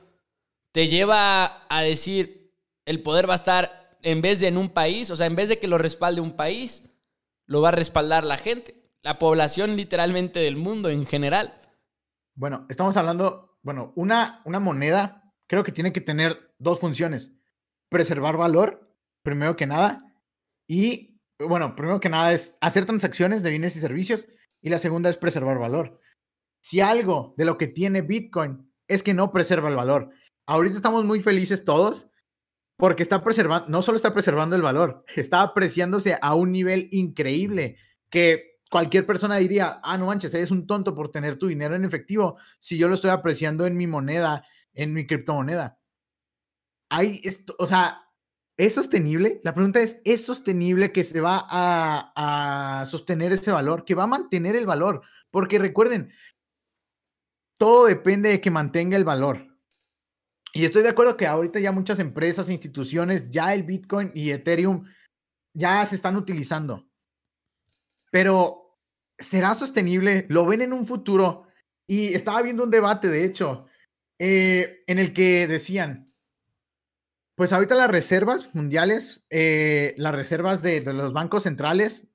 te 0.71 0.87
lleva 0.87 1.67
a 1.69 1.83
decir 1.83 2.53
el 2.87 3.03
poder 3.03 3.29
va 3.29 3.33
a 3.33 3.37
estar 3.37 3.99
en 4.03 4.23
vez 4.23 4.39
de 4.39 4.47
en 4.47 4.57
un 4.57 4.71
país, 4.71 5.11
o 5.11 5.17
sea, 5.17 5.27
en 5.27 5.35
vez 5.35 5.49
de 5.49 5.59
que 5.59 5.67
lo 5.67 5.77
respalde 5.77 6.21
un 6.21 6.37
país, 6.37 6.89
lo 7.47 7.61
va 7.61 7.69
a 7.69 7.73
respaldar 7.73 8.23
la 8.23 8.39
gente, 8.39 8.78
la 9.03 9.18
población 9.18 9.76
literalmente 9.76 10.40
del 10.40 10.57
mundo 10.57 10.88
en 10.90 11.07
general. 11.07 11.61
Bueno, 12.36 12.66
estamos 12.68 12.96
hablando, 12.96 13.59
bueno, 13.62 13.92
una, 13.96 14.42
una 14.44 14.61
moneda 14.61 15.34
creo 15.49 15.64
que 15.64 15.72
tiene 15.72 15.92
que 15.92 16.01
tener 16.01 16.55
dos 16.59 16.80
funciones. 16.80 17.32
Preservar 17.90 18.36
valor, 18.36 18.94
primero 19.22 19.57
que 19.57 19.66
nada, 19.66 20.14
y, 20.68 21.20
bueno, 21.38 21.74
primero 21.74 22.01
que 22.01 22.11
nada 22.11 22.32
es 22.32 22.59
hacer 22.61 22.84
transacciones 22.84 23.42
de 23.42 23.51
bienes 23.51 23.74
y 23.76 23.80
servicios, 23.80 24.26
y 24.61 24.68
la 24.68 24.78
segunda 24.78 25.09
es 25.09 25.16
preservar 25.16 25.59
valor. 25.59 26.01
Si 26.62 26.80
algo 26.80 27.34
de 27.36 27.44
lo 27.44 27.57
que 27.57 27.68
tiene 27.68 28.03
Bitcoin 28.03 28.70
es 28.88 29.03
que 29.03 29.14
no 29.14 29.32
preserva 29.32 29.68
el 29.68 29.76
valor, 29.76 30.11
ahorita 30.46 30.76
estamos 30.76 31.05
muy 31.05 31.20
felices 31.20 31.64
todos 31.64 32.11
porque 32.76 33.03
está 33.03 33.24
preservando, 33.24 33.68
no 33.68 33.82
solo 33.82 33.96
está 33.96 34.12
preservando 34.12 34.55
el 34.55 34.62
valor, 34.62 35.05
está 35.16 35.42
apreciándose 35.42 36.18
a 36.20 36.34
un 36.34 36.53
nivel 36.53 36.88
increíble 36.92 37.76
que 38.11 38.47
cualquier 38.71 39.07
persona 39.07 39.37
diría, 39.37 39.81
ah, 39.83 39.97
no 39.97 40.07
manches, 40.07 40.35
eres 40.35 40.51
un 40.51 40.66
tonto 40.66 40.95
por 40.95 41.11
tener 41.11 41.37
tu 41.37 41.47
dinero 41.47 41.75
en 41.75 41.85
efectivo 41.85 42.37
si 42.59 42.79
yo 42.79 42.89
lo 42.89 42.95
estoy 42.95 43.11
apreciando 43.11 43.66
en 43.66 43.77
mi 43.77 43.87
moneda, 43.87 44.45
en 44.75 44.93
mi 44.93 45.07
criptomoneda. 45.07 45.79
Hay 46.91 47.21
esto, 47.25 47.55
o 47.59 47.66
sea, 47.66 48.03
¿es 48.57 48.75
sostenible? 48.75 49.41
La 49.43 49.55
pregunta 49.55 49.81
es, 49.81 50.01
¿es 50.05 50.25
sostenible 50.25 50.93
que 50.93 51.05
se 51.05 51.21
va 51.21 51.47
a, 51.49 52.81
a 52.81 52.87
sostener 52.87 53.33
ese 53.33 53.51
valor, 53.51 53.85
que 53.85 53.95
va 53.95 54.05
a 54.05 54.09
mantener 54.09 54.57
el 54.57 54.66
valor? 54.66 55.03
Porque 55.31 55.59
recuerden, 55.59 56.12
todo 57.59 57.87
depende 57.87 58.31
de 58.31 58.41
que 58.41 58.51
mantenga 58.51 58.97
el 58.97 59.05
valor. 59.05 59.47
Y 60.55 60.64
estoy 60.64 60.83
de 60.83 60.89
acuerdo 60.89 61.16
que 61.16 61.27
ahorita 61.27 61.61
ya 61.61 61.73
muchas 61.73 61.99
empresas, 61.99 62.49
instituciones, 62.49 63.31
ya 63.31 63.53
el 63.53 63.64
Bitcoin 63.64 64.11
y 64.14 64.31
Ethereum 64.31 64.87
ya 65.53 65.85
se 65.87 65.95
están 65.95 66.16
utilizando. 66.16 66.88
Pero, 68.11 68.79
¿será 69.19 69.55
sostenible? 69.55 70.27
¿Lo 70.29 70.47
ven 70.47 70.63
en 70.63 70.73
un 70.73 70.87
futuro? 70.87 71.47
Y 71.87 72.15
estaba 72.15 72.43
viendo 72.43 72.65
un 72.65 72.71
debate, 72.71 73.09
de 73.09 73.25
hecho, 73.25 73.67
eh, 74.19 74.83
en 74.87 74.99
el 74.99 75.13
que 75.13 75.47
decían, 75.47 76.13
pues 77.35 77.53
ahorita 77.53 77.77
las 77.77 77.89
reservas 77.91 78.55
mundiales, 78.55 79.25
eh, 79.31 79.95
las 79.97 80.15
reservas 80.15 80.61
de, 80.61 80.81
los 80.81 81.13
bancos 81.13 81.45
centrales, 81.45 82.09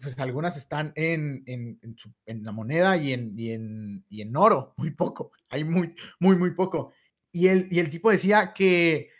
pues 0.00 0.18
algunas 0.20 0.56
están 0.56 0.92
en, 0.94 1.42
en, 1.46 1.80
en, 2.26 2.44
la 2.44 2.52
moneda 2.52 2.96
y 2.96 3.12
en, 3.12 3.36
y, 3.36 3.50
y 4.08 4.22
en 4.22 4.36
oro, 4.36 4.72
muy 4.76 4.92
poco, 4.92 5.32
hay 5.50 5.64
muy, 5.64 5.94
muy, 6.20 6.36
muy 6.36 6.54
poco. 6.54 6.92
Y 7.32 7.48
el, 7.48 7.66
y 7.70 7.80
el 7.80 7.90
tipo 7.90 8.10
decía 8.10 8.54
que 8.54 9.10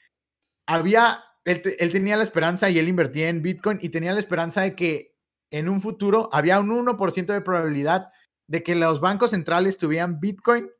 había, 0.67 1.25
él, 1.45 1.61
él, 1.79 1.93
tenía 1.93 2.17
la 2.17 2.23
esperanza 2.23 2.71
y 2.71 2.79
él 2.79 2.89
invertía 2.89 3.29
en 3.29 3.43
Bitcoin 3.43 3.79
y 3.83 3.89
tenía 3.89 4.13
la 4.13 4.21
esperanza 4.21 4.63
de 4.63 4.77
que 4.77 5.12
en 5.53 5.68
un 5.68 5.80
futuro 5.80 6.28
había 6.32 6.59
un 6.59 6.70
1% 6.70 7.26
de 7.26 7.40
probabilidad 7.40 8.11
de 8.48 8.62
que 8.62 8.74
los 8.74 9.00
bancos 9.00 9.30
centrales 9.30 9.78
tuvieran 9.78 10.18
Bitcoin 10.18 10.70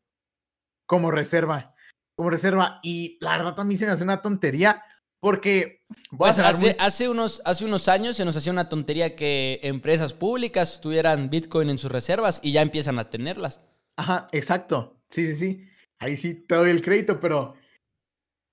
como 0.86 1.10
reserva, 1.10 1.74
como 2.16 2.30
reserva. 2.30 2.80
Y 2.82 3.18
la 3.20 3.36
verdad 3.36 3.54
también 3.54 3.78
se 3.78 3.86
me 3.86 3.92
hace 3.92 4.02
una 4.02 4.22
tontería 4.22 4.82
porque 5.20 5.84
pues 6.16 6.38
hace, 6.38 6.74
hace, 6.80 7.08
unos, 7.08 7.42
hace 7.44 7.64
unos 7.64 7.86
años 7.86 8.16
se 8.16 8.24
nos 8.24 8.36
hacía 8.36 8.50
una 8.50 8.68
tontería 8.68 9.14
que 9.14 9.60
empresas 9.62 10.14
públicas 10.14 10.80
tuvieran 10.80 11.30
Bitcoin 11.30 11.70
en 11.70 11.78
sus 11.78 11.92
reservas 11.92 12.40
y 12.42 12.52
ya 12.52 12.62
empiezan 12.62 12.98
a 12.98 13.08
tenerlas. 13.08 13.60
Ajá, 13.96 14.26
exacto. 14.32 15.00
Sí, 15.10 15.26
sí, 15.28 15.34
sí. 15.34 15.68
Ahí 16.00 16.16
sí 16.16 16.34
te 16.34 16.56
doy 16.56 16.70
el 16.70 16.82
crédito, 16.82 17.20
pero 17.20 17.54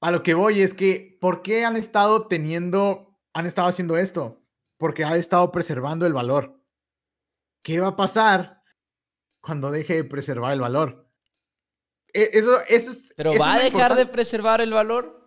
a 0.02 0.12
lo 0.12 0.22
que 0.22 0.34
voy 0.34 0.62
es 0.62 0.74
que, 0.74 1.18
¿por 1.20 1.42
qué 1.42 1.66
han 1.66 1.76
estado 1.76 2.28
teniendo, 2.28 3.20
han 3.34 3.48
estado 3.48 3.68
haciendo 3.68 3.98
esto? 3.98 4.40
Porque 4.80 5.06
ha 5.06 5.16
estado 5.16 5.52
preservando 5.52 6.08
el 6.08 6.14
valor. 6.14 6.60
¿Qué 7.62 7.80
va 7.80 7.90
a 7.90 7.96
pasar 7.96 8.64
cuando 9.40 9.70
deje 9.70 9.94
de 9.94 10.04
preservar 10.04 10.54
el 10.54 10.62
valor? 10.62 11.08
E, 12.12 12.32
eso, 12.34 12.58
eso 12.68 12.90
es. 12.90 13.14
Pero 13.16 13.38
va 13.38 13.54
a 13.54 13.60
dejar 13.60 13.94
de 13.94 14.08
preservar 14.08 14.62
el 14.62 14.74
valor 14.74 15.20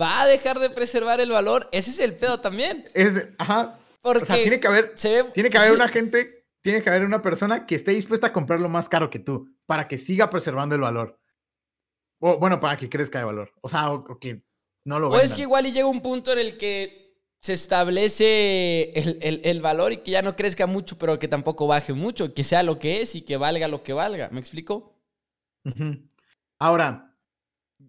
va 0.00 0.22
a 0.22 0.26
dejar 0.26 0.58
de 0.58 0.70
preservar 0.70 1.20
el 1.20 1.30
valor. 1.30 1.68
Ese 1.72 1.90
es 1.90 1.98
el 1.98 2.14
pedo 2.16 2.40
también. 2.40 2.88
Es, 2.94 3.28
ajá. 3.38 3.78
Porque 4.00 4.22
o 4.22 4.26
sea, 4.26 4.36
tiene 4.36 4.60
que 4.60 4.68
haber, 4.68 4.94
tiene 4.94 5.50
que 5.50 5.58
haber 5.58 5.72
una 5.72 5.88
gente, 5.88 6.46
tiene 6.60 6.82
que 6.82 6.88
haber 6.88 7.04
una 7.04 7.20
persona 7.20 7.66
que 7.66 7.74
esté 7.74 7.92
dispuesta 7.92 8.28
a 8.28 8.32
comprarlo 8.32 8.68
más 8.68 8.88
caro 8.88 9.10
que 9.10 9.18
tú 9.18 9.48
para 9.66 9.88
que 9.88 9.98
siga 9.98 10.30
preservando 10.30 10.74
el 10.74 10.80
valor. 10.80 11.20
O 12.20 12.38
bueno, 12.38 12.60
para 12.60 12.76
que 12.76 12.88
crezca 12.88 13.18
de 13.18 13.24
valor. 13.24 13.52
O 13.60 13.68
sea, 13.68 13.90
o, 13.90 14.18
que 14.18 14.44
no 14.84 14.98
lo 14.98 15.10
O 15.10 15.18
es 15.18 15.32
que 15.32 15.42
igual 15.42 15.66
y 15.66 15.72
llega 15.72 15.86
un 15.86 16.00
punto 16.00 16.32
en 16.32 16.38
el 16.38 16.56
que 16.56 17.07
se 17.48 17.54
establece 17.54 18.92
el, 18.92 19.60
valor 19.62 19.92
y 19.92 19.96
que 19.98 20.10
ya 20.10 20.20
no 20.20 20.36
crezca 20.36 20.66
mucho, 20.66 20.98
pero 20.98 21.18
que 21.18 21.28
tampoco 21.28 21.66
baje 21.66 21.94
mucho, 21.94 22.34
que 22.34 22.44
sea 22.44 22.62
lo 22.62 22.78
que 22.78 23.00
es 23.00 23.14
y 23.14 23.22
que 23.22 23.38
valga 23.38 23.68
lo 23.68 23.82
que 23.82 23.94
valga. 23.94 24.28
¿Me 24.30 24.38
explico? 24.38 25.00
Ahora, 26.58 27.16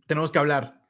tenemos 0.07 0.31
que 0.31 0.39
hablar. 0.39 0.87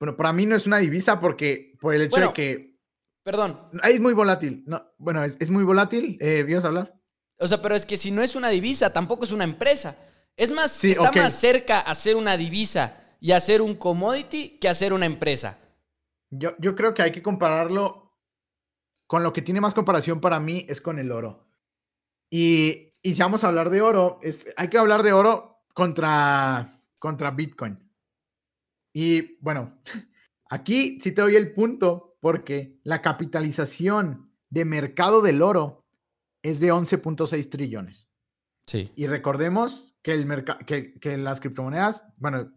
Bueno, 0.00 0.16
para 0.16 0.32
mí 0.32 0.46
no 0.46 0.56
es 0.56 0.66
una 0.66 0.78
divisa 0.78 1.20
porque 1.20 1.76
por 1.80 1.94
el 1.94 2.02
hecho 2.02 2.20
de 2.20 2.32
que. 2.32 2.80
Perdón. 3.22 3.70
Es 3.84 4.00
muy 4.00 4.14
volátil. 4.14 4.64
No, 4.66 4.84
bueno, 4.98 5.22
es, 5.22 5.50
muy 5.50 5.62
volátil. 5.62 6.18
Eh, 6.20 6.42
¿Vienes 6.42 6.64
a 6.64 6.68
hablar? 6.68 6.98
O 7.38 7.46
sea, 7.46 7.62
pero 7.62 7.76
es 7.76 7.86
que 7.86 7.96
si 7.96 8.10
no 8.10 8.24
es 8.24 8.34
una 8.34 8.48
divisa, 8.48 8.92
tampoco 8.92 9.22
es 9.22 9.30
una 9.30 9.44
empresa. 9.44 9.96
Es 10.36 10.50
más, 10.50 10.82
está 10.82 11.12
más 11.12 11.38
cerca 11.38 11.78
a 11.78 11.94
ser 11.94 12.16
una 12.16 12.36
divisa 12.36 12.98
y 13.20 13.30
a 13.30 13.38
ser 13.38 13.62
un 13.62 13.76
commodity 13.76 14.58
que 14.58 14.68
a 14.68 14.74
ser 14.74 14.92
una 14.92 15.06
empresa. 15.06 15.60
Yo, 16.32 16.56
yo 16.58 16.74
creo 16.74 16.94
que 16.94 17.02
hay 17.02 17.12
que 17.12 17.22
compararlo 17.22 18.02
con 19.06 19.22
lo 19.22 19.34
que 19.34 19.42
tiene 19.42 19.60
más 19.60 19.74
comparación 19.74 20.20
para 20.20 20.40
mí 20.40 20.64
es 20.70 20.80
con 20.80 20.98
el 20.98 21.12
oro. 21.12 21.46
Y, 22.30 22.94
y 23.02 23.14
si 23.14 23.20
vamos 23.20 23.44
a 23.44 23.48
hablar 23.48 23.68
de 23.68 23.82
oro, 23.82 24.18
es, 24.22 24.46
hay 24.56 24.68
que 24.68 24.78
hablar 24.78 25.02
de 25.02 25.12
oro 25.12 25.66
contra, 25.74 26.72
contra 26.98 27.30
Bitcoin. 27.30 27.78
Y 28.94 29.36
bueno, 29.42 29.82
aquí 30.48 30.98
sí 31.02 31.12
te 31.12 31.20
doy 31.20 31.36
el 31.36 31.52
punto 31.52 32.16
porque 32.20 32.80
la 32.84 33.02
capitalización 33.02 34.32
de 34.48 34.64
mercado 34.64 35.20
del 35.20 35.42
oro 35.42 35.84
es 36.42 36.60
de 36.60 36.72
11.6 36.72 37.50
trillones. 37.50 38.08
Sí. 38.66 38.90
Y 38.96 39.08
recordemos 39.08 39.94
que, 40.00 40.12
el 40.12 40.44
que, 40.64 40.94
que 40.98 41.18
las 41.18 41.40
criptomonedas, 41.40 42.06
bueno, 42.16 42.50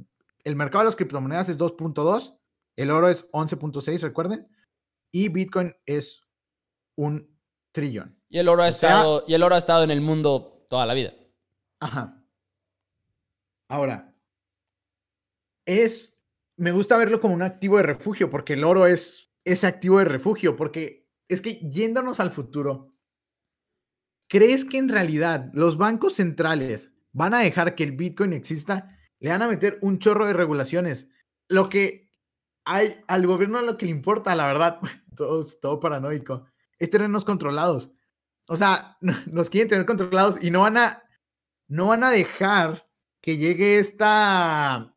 el 0.45 0.55
mercado 0.55 0.84
de 0.84 0.86
las 0.86 0.95
criptomonedas 0.95 1.49
es 1.49 1.59
2.2, 1.59 2.39
el 2.78 2.91
oro 2.91 3.09
es 3.09 3.30
11.6, 3.32 4.01
recuerden, 4.01 4.47
y 5.13 5.30
Bitcoin 5.30 5.76
es 5.86 6.21
un 6.97 7.39
trillón. 7.73 8.21
Y 8.30 8.39
el 8.39 8.49
oro 8.49 8.63
ha 8.63 8.67
estado 8.67 9.23
y 9.28 9.34
el 9.34 9.43
oro 9.43 9.55
ha 9.55 9.59
estado 9.59 9.84
en 9.84 9.91
el 9.91 10.01
mundo 10.01 10.65
toda 10.69 10.86
la 10.86 10.93
vida. 10.93 11.13
Ajá. 11.80 12.26
Ahora, 13.69 14.15
es 15.65 16.15
me 16.57 16.71
gusta 16.71 16.97
verlo 16.97 17.19
como 17.19 17.34
un 17.34 17.41
activo 17.41 17.78
de 17.78 17.84
refugio, 17.84 18.30
porque 18.30 18.53
el 18.53 18.63
oro 18.63 18.88
es 18.88 19.34
ese 19.43 19.67
activo 19.67 19.99
de 19.99 20.05
refugio, 20.05 20.55
porque 20.55 21.09
es 21.30 21.41
que 21.41 21.59
yéndonos 21.69 22.19
al 22.19 22.32
futuro, 22.32 22.95
¿crees 24.30 24.65
que 24.65 24.78
en 24.78 24.89
realidad 24.89 25.51
los 25.53 25.78
bancos 25.78 26.15
centrales 26.15 26.93
van 27.11 27.34
a 27.34 27.39
dejar 27.39 27.76
que 27.76 27.84
el 27.84 27.91
Bitcoin 27.91 28.34
exista? 28.34 28.97
Le 29.19 29.32
van 29.32 29.41
a 29.41 29.47
meter 29.47 29.80
un 29.82 29.99
chorro 29.99 30.28
de 30.28 30.34
regulaciones. 30.34 31.09
Lo 31.49 31.69
que 31.69 32.05
hay 32.66 33.01
al 33.07 33.26
gobierno 33.28 33.61
lo 33.61 33.78
que 33.78 33.86
le 33.86 33.91
importa, 33.91 34.36
la 34.36 34.47
verdad, 34.47 34.80
todo, 35.16 35.45
todo 35.61 35.80
paranoico, 35.80 36.45
es 36.78 36.89
tenernos 36.89 37.26
controlados. 37.26 37.91
O 38.47 38.57
sea, 38.57 38.97
nos 39.28 39.49
quieren 39.49 39.70
tener 39.70 39.86
controlados 39.86 40.43
y 40.43 40.51
no 40.51 40.61
van 40.61 40.78
a, 40.78 41.03
no 41.68 41.88
van 41.88 42.03
a 42.03 42.11
dejar 42.11 42.89
que 43.22 43.38
llegue 43.38 43.80
esta 43.80 44.95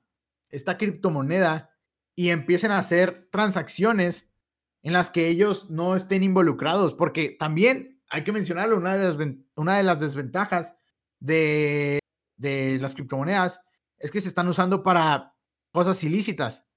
esta 0.51 0.79
criptomoneda 0.79 1.71
y 2.15 2.31
empiecen 2.31 2.71
a 2.71 2.79
hacer 2.79 3.29
transacciones 3.31 4.35
en 4.83 4.93
las 4.93 5.11
que 5.11 5.29
ellos 5.29 5.71
no 5.71 5.97
estén 5.97 6.23
involucrados, 6.23 6.95
porque 6.95 7.37
también 7.39 8.01
hay 8.09 8.25
que 8.25 8.33
mencionarlo, 8.33 8.77
una 8.77 8.97
de 8.97 9.05
las, 9.05 9.17
una 9.57 9.77
de 9.77 9.83
las 9.83 10.01
desventajas 10.01 10.77
de, 11.21 11.99
de 12.37 12.79
las 12.81 12.95
criptomonedas 12.95 13.61
es 13.99 14.11
que 14.11 14.21
se 14.21 14.29
están 14.29 14.49
usando 14.49 14.83
para 14.83 15.35
cosas 15.73 16.03
ilícitas. 16.05 16.68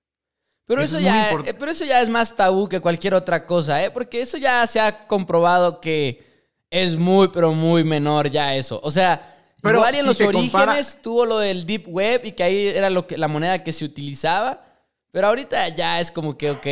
Pero 0.66 0.82
eso, 0.82 0.99
ya, 0.99 1.32
eh, 1.32 1.53
pero 1.57 1.72
eso 1.72 1.84
ya 1.84 2.01
es 2.01 2.09
más 2.09 2.36
tabú 2.36 2.70
que 2.70 2.80
cualquier 2.80 3.14
otra 3.14 3.45
cosa, 3.45 3.84
¿eh? 3.84 3.91
Porque 3.91 4.22
eso 4.22 4.38
ya 4.38 4.66
se 4.68 4.80
ha 4.80 5.05
comprobado 5.07 5.82
que 5.82 6.24
es 6.70 6.95
muy, 6.95 7.28
pero 7.28 7.53
muy 7.53 7.84
menor 7.84 8.30
ya 8.30 8.55
eso. 8.55 8.80
O 8.84 8.89
sea, 8.89 9.32
pero 9.62 9.78
Igual 9.78 9.95
en 9.95 10.05
los 10.05 10.20
orígenes 10.22 11.01
tuvo 11.01 11.26
lo 11.26 11.38
del 11.38 11.66
Deep 11.66 11.88
Web 11.88 12.22
y 12.26 12.32
que 12.32 12.43
ahí 12.43 12.68
era 12.68 12.89
lo 12.89 13.05
que, 13.05 13.18
la 13.18 13.28
moneda 13.28 13.64
que 13.64 13.72
se 13.72 13.86
utilizaba. 13.86 14.66
Pero 15.12 15.28
ahorita 15.28 15.70
ya 15.76 15.99
es 15.99 16.09
como 16.09 16.38
que, 16.38 16.51
ok. 16.51 16.68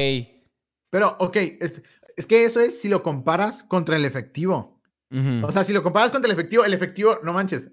Pero, 0.89 1.15
ok, 1.19 1.37
es, 1.59 2.25
que 2.25 2.45
eso 2.45 2.59
es 2.59 2.81
si 2.81 2.89
lo 2.89 3.03
comparas 3.03 3.63
contra 3.63 3.95
el 3.95 4.05
efectivo. 4.05 4.81
O 5.43 5.51
sea, 5.51 5.63
si 5.63 5.73
lo 5.73 5.81
comparas 5.81 6.11
contra 6.11 6.27
el 6.27 6.37
efectivo, 6.37 6.63
el 6.63 6.73
efectivo, 6.73 7.17
no 7.23 7.33
manches, 7.33 7.71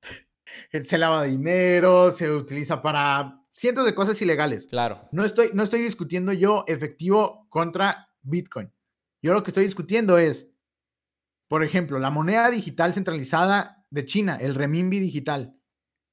se 0.84 0.98
lava 0.98 1.24
dinero, 1.24 2.12
se 2.12 2.30
utiliza 2.30 2.80
para 2.80 3.35
cientos 3.56 3.86
de 3.86 3.94
cosas 3.94 4.20
ilegales. 4.20 4.66
Claro. 4.66 5.08
No 5.12 5.24
estoy, 5.24 5.50
no 5.54 5.62
estoy 5.62 5.80
discutiendo 5.80 6.32
yo 6.32 6.64
efectivo 6.68 7.46
contra 7.48 8.10
Bitcoin. 8.22 8.70
Yo 9.22 9.32
lo 9.32 9.42
que 9.42 9.50
estoy 9.50 9.64
discutiendo 9.64 10.18
es, 10.18 10.48
por 11.48 11.64
ejemplo, 11.64 11.98
la 11.98 12.10
moneda 12.10 12.50
digital 12.50 12.94
centralizada 12.94 13.84
de 13.90 14.04
China, 14.04 14.36
el 14.40 14.54
renminbi 14.54 15.00
digital, 15.00 15.58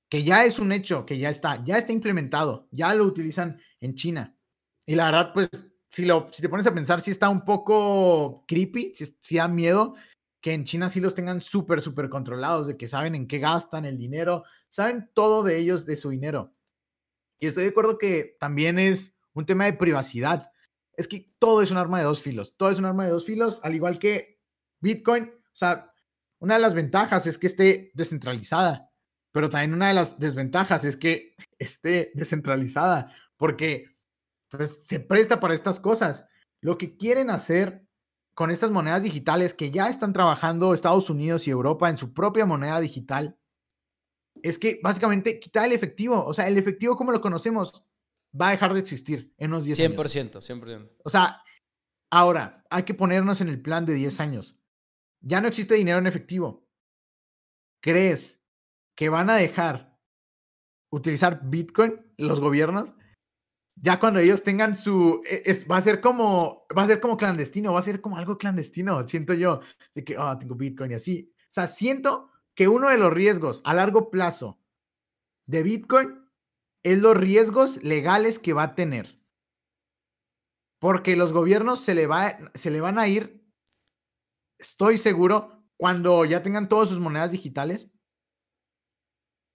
que 0.09 0.23
ya 0.23 0.45
es 0.45 0.57
un 0.59 0.71
hecho, 0.71 1.05
que 1.05 1.17
ya 1.17 1.29
está, 1.29 1.63
ya 1.63 1.77
está 1.77 1.91
implementado, 1.91 2.67
ya 2.71 2.93
lo 2.95 3.03
utilizan 3.03 3.59
en 3.81 3.95
China. 3.95 4.37
Y 4.85 4.95
la 4.95 5.05
verdad, 5.05 5.31
pues, 5.33 5.49
si, 5.89 6.05
lo, 6.05 6.27
si 6.31 6.41
te 6.41 6.49
pones 6.49 6.67
a 6.67 6.73
pensar, 6.73 7.01
si 7.01 7.11
está 7.11 7.29
un 7.29 7.43
poco 7.43 8.45
creepy, 8.47 8.93
si, 8.93 9.35
da 9.35 9.47
miedo 9.47 9.95
que 10.41 10.53
en 10.53 10.65
China 10.65 10.89
sí 10.89 10.99
los 10.99 11.15
tengan 11.15 11.41
súper, 11.41 11.81
súper 11.81 12.09
controlados, 12.09 12.67
de 12.67 12.77
que 12.77 12.87
saben 12.87 13.15
en 13.15 13.27
qué 13.27 13.39
gastan 13.39 13.85
el 13.85 13.97
dinero, 13.97 14.43
saben 14.69 15.09
todo 15.13 15.41
de 15.43 15.57
ellos, 15.57 15.85
de 15.85 15.95
su 15.95 16.09
dinero. 16.09 16.53
Y 17.43 17.47
estoy 17.47 17.65
de 17.65 17.71
acuerdo 17.71 17.97
que 17.97 18.37
también 18.39 18.79
es 18.79 19.19
un 19.33 19.45
tema 19.45 19.65
de 19.65 19.73
privacidad. 19.73 20.53
Es 20.95 21.09
que 21.09 21.35
todo 21.39 21.61
es 21.61 21.71
un 21.71 21.77
arma 21.77 21.97
de 21.97 22.05
dos 22.05 22.21
filos, 22.21 22.55
todo 22.55 22.69
es 22.69 22.79
un 22.79 22.85
arma 22.85 23.03
de 23.03 23.11
dos 23.11 23.25
filos, 23.25 23.59
al 23.63 23.75
igual 23.75 23.99
que 23.99 24.39
Bitcoin. 24.79 25.25
O 25.25 25.51
sea, 25.51 25.93
una 26.39 26.53
de 26.53 26.61
las 26.61 26.73
ventajas 26.73 27.27
es 27.27 27.37
que 27.37 27.47
esté 27.47 27.91
descentralizada, 27.95 28.89
pero 29.33 29.49
también 29.49 29.73
una 29.73 29.89
de 29.89 29.93
las 29.93 30.19
desventajas 30.19 30.85
es 30.85 30.95
que 30.95 31.35
esté 31.59 32.13
descentralizada, 32.15 33.13
porque 33.35 33.87
pues, 34.47 34.85
se 34.85 35.01
presta 35.01 35.41
para 35.41 35.53
estas 35.53 35.81
cosas. 35.81 36.25
Lo 36.61 36.77
que 36.77 36.95
quieren 36.95 37.29
hacer 37.29 37.85
con 38.35 38.51
estas 38.51 38.71
monedas 38.71 39.03
digitales 39.03 39.53
que 39.53 39.69
ya 39.69 39.89
están 39.89 40.13
trabajando 40.13 40.73
Estados 40.73 41.09
Unidos 41.09 41.45
y 41.45 41.51
Europa 41.51 41.89
en 41.89 41.97
su 41.97 42.13
propia 42.13 42.45
moneda 42.45 42.79
digital, 42.79 43.37
es 44.41 44.57
que 44.57 44.79
básicamente 44.81 45.39
quitar 45.39 45.65
el 45.65 45.73
efectivo, 45.73 46.23
o 46.25 46.33
sea, 46.33 46.47
el 46.47 46.57
efectivo 46.57 46.95
como 46.95 47.11
lo 47.11 47.21
conocemos 47.21 47.85
va 48.39 48.49
a 48.49 48.51
dejar 48.51 48.73
de 48.73 48.79
existir 48.79 49.33
en 49.37 49.51
unos 49.51 49.65
10 49.65 49.79
años. 49.79 50.15
100%, 50.15 50.41
100%. 50.41 50.91
O 51.03 51.09
sea, 51.09 51.43
ahora 52.11 52.65
hay 52.69 52.83
que 52.83 52.93
ponernos 52.93 53.41
en 53.41 53.49
el 53.49 53.61
plan 53.61 53.85
de 53.85 53.93
10 53.93 54.19
años. 54.19 54.57
Ya 55.21 55.39
no 55.39 55.47
existe 55.47 55.75
dinero 55.75 55.99
en 55.99 56.07
efectivo. 56.07 56.67
¿Crees 57.81 58.43
que 58.95 59.09
van 59.09 59.29
a 59.29 59.35
dejar 59.35 59.99
utilizar 60.91 61.41
Bitcoin 61.43 62.01
los 62.17 62.39
gobiernos? 62.39 62.93
ya 63.75 63.99
cuando 63.99 64.19
ellos 64.19 64.43
tengan 64.43 64.75
su, 64.75 65.21
e, 65.29 65.43
es, 65.45 65.69
va 65.69 65.77
a 65.77 65.81
ser 65.81 66.01
como, 66.01 66.65
va 66.77 66.83
a 66.83 66.87
ser 66.87 66.99
como 66.99 67.17
clandestino, 67.17 67.73
va 67.73 67.79
a 67.79 67.83
ser 67.83 68.01
como 68.01 68.17
algo 68.17 68.37
clandestino, 68.37 69.07
siento 69.07 69.33
yo, 69.33 69.61
de 69.95 70.03
que, 70.03 70.15
ah, 70.17 70.37
tengo 70.39 70.55
Bitcoin 70.55 70.91
y 70.91 70.95
así. 70.95 71.33
O 71.37 71.53
sea, 71.53 71.67
siento 71.67 72.31
que 72.55 72.67
uno 72.67 72.89
de 72.89 72.97
los 72.97 73.11
riesgos 73.11 73.61
a 73.63 73.73
largo 73.73 74.09
plazo 74.09 74.59
de 75.45 75.63
Bitcoin 75.63 76.23
es 76.83 76.99
los 76.99 77.17
riesgos 77.17 77.83
legales 77.83 78.39
que 78.39 78.53
va 78.53 78.63
a 78.63 78.75
tener. 78.75 79.19
Porque 80.79 81.15
los 81.15 81.31
gobiernos 81.31 81.79
se 81.79 81.95
le, 81.95 82.07
va, 82.07 82.37
se 82.53 82.69
le 82.69 82.81
van 82.81 82.99
a 82.99 83.07
ir, 83.07 83.41
estoy 84.59 84.97
seguro, 84.97 85.63
cuando 85.77 86.25
ya 86.25 86.43
tengan 86.43 86.67
todas 86.69 86.89
sus 86.89 86.99
monedas 86.99 87.31
digitales. 87.31 87.89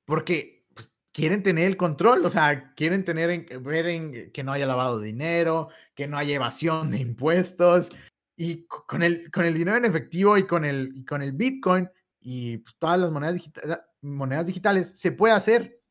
Porque 0.06 0.66
pues, 0.74 0.90
quieren 1.12 1.42
tener 1.42 1.66
el 1.66 1.76
control, 1.76 2.24
o 2.24 2.30
sea, 2.30 2.74
quieren 2.74 3.04
tener 3.04 3.30
en, 3.30 3.62
ver 3.62 3.86
en, 3.86 4.32
que 4.32 4.42
no 4.42 4.52
haya 4.52 4.66
lavado 4.66 4.98
de 4.98 5.06
dinero, 5.06 5.68
que 5.94 6.08
no 6.08 6.16
haya 6.16 6.34
evasión 6.34 6.90
de 6.90 6.98
impuestos. 6.98 7.90
Y 8.34 8.66
con 8.66 9.02
el, 9.02 9.30
con 9.30 9.44
el 9.44 9.52
dinero 9.52 9.76
en 9.76 9.84
efectivo 9.84 10.38
y 10.38 10.46
con 10.46 10.64
el, 10.64 11.04
con 11.06 11.20
el 11.20 11.32
Bitcoin 11.32 11.90
y 12.20 12.58
pues, 12.58 12.76
todas 12.78 12.98
las 12.98 13.10
monedas, 13.10 13.40
monedas 14.00 14.46
digitales 14.46 14.92
se 14.96 15.12
puede 15.12 15.34
hacer. 15.34 15.82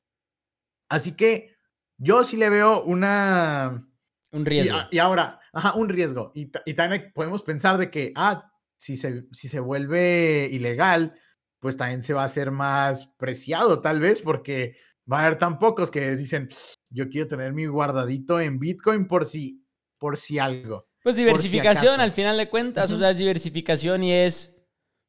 Así 0.90 1.14
que 1.14 1.56
yo 1.98 2.24
sí 2.24 2.38
le 2.38 2.50
veo 2.50 2.84
una, 2.84 3.88
un 4.32 4.46
riesgo. 4.46 4.78
Y, 4.92 5.00
ahora, 5.00 5.40
ajá, 5.54 5.74
un 5.74 5.90
riesgo. 5.90 6.32
Y, 6.36 6.48
también 6.74 7.12
podemos 7.14 7.44
pensar 7.44 7.78
de 7.78 7.90
que, 7.90 8.14
ah, 8.16 8.52
si 8.78 8.98
se, 8.98 9.26
si 9.32 9.50
se 9.50 9.60
vuelve 9.60 10.48
ilegal, 10.52 11.20
pues 11.60 11.78
también 11.78 12.04
se 12.04 12.14
va 12.14 12.24
a 12.24 12.28
hacer 12.28 12.52
más 12.52 13.08
preciado, 13.18 13.82
tal 13.82 14.00
vez, 14.00 14.22
porque 14.22 14.78
va 15.12 15.20
a 15.20 15.26
haber 15.26 15.40
tan 15.40 15.58
pocos 15.58 15.90
que 15.90 16.16
dicen, 16.16 16.50
yo 16.90 17.10
quiero 17.10 17.28
tener 17.28 17.54
mi 17.54 17.66
guardadito 17.66 18.40
en 18.40 18.60
Bitcoin 18.60 19.08
por 19.08 19.26
si, 19.26 19.66
por 19.98 20.18
si 20.18 20.38
algo. 20.40 20.88
Pues 21.02 21.16
diversificación 21.16 22.02
al 22.02 22.12
final 22.12 22.38
de 22.38 22.50
cuentas, 22.50 22.92
o 22.92 23.00
sea, 23.00 23.12
es 23.12 23.18
diversificación 23.18 24.04
y 24.04 24.14
es 24.14 24.57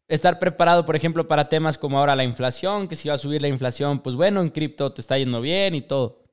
estar 0.08 0.38
preparado, 0.38 0.86
por 0.86 0.96
ejemplo, 0.96 1.28
para 1.28 1.48
temas 1.48 1.78
como 1.78 1.98
ahora 1.98 2.16
la 2.16 2.24
inflación, 2.24 2.88
que 2.88 2.96
si 2.96 3.08
va 3.08 3.14
a 3.14 3.18
subir 3.18 3.42
la 3.42 3.48
inflación, 3.48 4.00
pues 4.00 4.16
bueno, 4.16 4.40
en 4.40 4.48
cripto 4.48 4.92
te 4.92 5.00
está 5.00 5.18
yendo 5.18 5.40
bien 5.40 5.74
y 5.74 5.82
todo. 5.82 6.24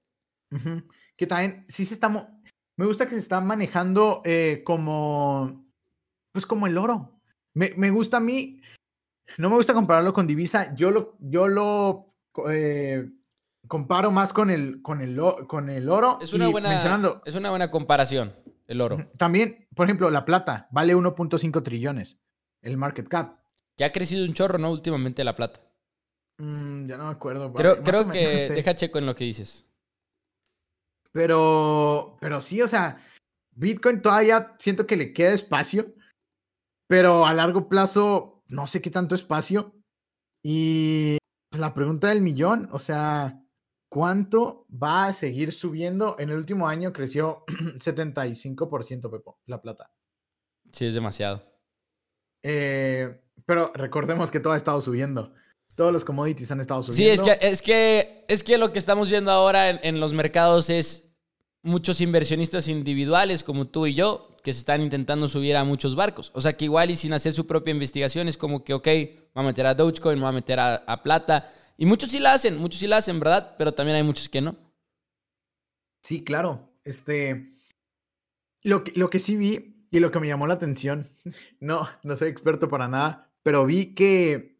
Que 1.18 1.28
también, 1.28 1.66
sí 1.68 1.86
se 1.86 1.94
está, 1.94 2.10
me 2.10 2.86
gusta 2.86 3.06
que 3.06 3.16
se 3.16 3.22
está 3.22 3.42
manejando 3.42 4.22
eh, 4.24 4.62
como, 4.66 5.66
pues 6.32 6.46
como 6.46 6.68
el 6.68 6.78
oro. 6.78 7.20
Me, 7.54 7.74
me, 7.78 7.90
gusta 7.90 8.18
a 8.18 8.22
mí, 8.22 8.62
no 9.38 9.50
me 9.50 9.56
gusta 9.56 9.74
compararlo 9.74 10.14
con 10.14 10.28
divisa, 10.28 10.74
yo 10.76 10.92
lo, 10.92 11.18
yo 11.20 11.48
lo 11.48 12.06
eh, 12.50 13.10
comparo 13.68 14.12
más 14.12 14.34
con 14.34 14.50
el, 14.50 14.82
con 14.82 15.02
el, 15.02 15.20
con 15.48 15.70
el 15.70 15.90
oro. 15.90 16.20
Es 16.22 16.34
una, 16.34 16.50
buena, 16.50 17.22
es 17.26 17.36
una 17.36 17.50
buena 17.50 17.72
comparación, 17.72 18.34
el 18.68 18.82
oro. 18.82 19.06
También, 19.18 19.68
por 19.76 19.86
ejemplo, 19.86 20.10
la 20.10 20.26
plata 20.26 20.68
vale 20.72 20.96
1.5 20.96 21.64
trillones, 21.64 22.20
el 22.62 22.78
market 22.78 23.08
cap. 23.08 23.45
Que 23.78 23.86
ha 23.86 23.92
crecido 23.92 24.26
un 24.26 24.34
chorro, 24.34 24.58
¿no? 24.58 24.72
Últimamente 24.72 25.24
la 25.24 25.36
plata. 25.36 25.62
Mm, 26.38 26.88
ya 26.88 26.98
no 26.98 27.06
me 27.06 27.12
acuerdo. 27.12 27.54
Creo, 27.54 27.82
creo 27.82 28.10
que 28.10 28.50
deja 28.50 28.76
checo 28.76 29.00
en 29.00 29.06
lo 29.06 29.16
que 29.16 29.24
dices. 29.24 29.66
Pero, 31.12 32.18
pero 32.20 32.42
sí, 32.42 32.62
o 32.62 32.68
sea, 32.68 33.02
Bitcoin 33.52 34.02
todavía 34.02 34.56
siento 34.60 34.86
que 34.86 34.98
le 34.98 35.14
queda 35.14 35.34
espacio, 35.34 35.96
pero 36.88 37.26
a 37.26 37.34
largo 37.34 37.70
plazo 37.70 38.44
no 38.48 38.68
sé 38.68 38.82
qué 38.82 38.90
tanto 38.90 39.16
espacio. 39.16 39.74
Y 40.44 41.18
pues, 41.50 41.62
la 41.62 41.74
pregunta 41.74 42.10
del 42.10 42.22
millón, 42.22 42.68
o 42.72 42.80
sea, 42.80 43.42
¿cuánto 43.90 44.68
va 44.70 45.06
a 45.06 45.14
seguir 45.14 45.54
subiendo? 45.54 46.18
En 46.20 46.30
el 46.30 46.38
último 46.38 46.68
año 46.68 46.92
creció 46.92 47.46
75%, 47.48 49.10
Pepo, 49.10 49.40
la 49.46 49.62
plata. 49.62 49.92
Sí, 50.74 50.86
es 50.86 50.94
demasiado. 50.94 51.55
Eh, 52.48 53.20
pero 53.48 53.72
recordemos 53.74 54.30
que 54.30 54.40
todo 54.40 54.54
ha 54.54 54.58
estado 54.58 54.80
subiendo. 54.80 55.34
Todos 55.74 55.92
los 55.92 56.06
commodities 56.06 56.52
han 56.52 56.60
estado 56.60 56.84
subiendo. 56.84 57.24
Sí, 57.24 57.30
es 57.30 57.40
que, 57.40 57.48
es 57.48 57.62
que, 57.62 58.26
es 58.28 58.44
que 58.44 58.58
lo 58.60 58.72
que 58.72 58.78
estamos 58.78 59.10
viendo 59.10 59.32
ahora 59.32 59.72
en 59.72 60.00
los 60.00 60.14
mercados 60.14 60.70
es 60.70 61.10
muchos 61.64 62.02
inversionistas 62.02 62.68
individuales 62.68 63.44
como 63.44 63.66
tú 63.66 63.88
y 63.88 63.96
yo 63.96 64.38
que 64.44 64.54
se 64.54 64.60
están 64.60 64.82
intentando 64.82 65.28
subir 65.28 65.56
a 65.56 65.64
muchos 65.64 65.96
barcos. 65.96 66.32
O 66.36 66.40
sea 66.40 66.56
que 66.56 66.66
igual 66.66 66.92
y 66.92 66.96
sin 66.96 67.14
hacer 67.14 67.34
su 67.34 67.48
propia 67.48 67.72
investigación 67.72 68.28
es 68.28 68.38
como 68.38 68.64
que, 68.64 68.76
ok, 68.76 68.88
va 69.36 69.42
a 69.42 69.44
meter 69.44 69.66
a 69.66 69.74
Dogecoin, 69.74 70.24
va 70.24 70.30
a 70.30 70.32
meter 70.32 70.60
a, 70.60 71.02
plata. 71.02 71.52
Y 71.80 71.88
muchos 71.88 72.12
sí 72.12 72.20
la 72.20 72.34
hacen, 72.34 72.60
muchos 72.60 72.80
sí 72.80 72.86
la 72.86 72.98
hacen, 72.98 73.20
¿verdad? 73.20 73.56
Pero 73.58 73.74
también 73.74 73.96
hay 73.96 74.04
muchos 74.04 74.30
que 74.30 74.42
no. 74.42 74.56
Sí, 76.04 76.24
claro. 76.24 76.72
Este, 76.84 77.50
lo 78.62 78.84
que, 78.84 78.92
lo 78.96 79.10
que 79.10 79.18
sí 79.18 79.36
vi 79.36 79.75
y 79.96 80.02
lo 80.02 80.12
que 80.12 80.20
me 80.20 80.28
llamó 80.28 80.46
la 80.46 80.56
atención, 80.56 81.08
no, 81.62 81.88
no 82.04 82.18
soy 82.18 82.28
experto 82.28 82.68
para 82.68 82.90
nada, 82.90 83.32
pero 83.44 83.66
vi 83.66 83.94
que 83.94 84.60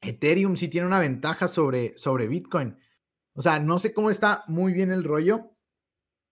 Ethereum 0.00 0.56
sí 0.56 0.66
tiene 0.66 0.88
una 0.88 0.98
ventaja 0.98 1.46
sobre, 1.46 1.96
sobre 1.96 2.26
Bitcoin. 2.26 2.76
O 3.34 3.42
sea, 3.42 3.60
no 3.60 3.78
sé 3.78 3.94
cómo 3.94 4.10
está 4.10 4.42
muy 4.48 4.72
bien 4.72 4.90
el 4.90 5.04
rollo, 5.04 5.52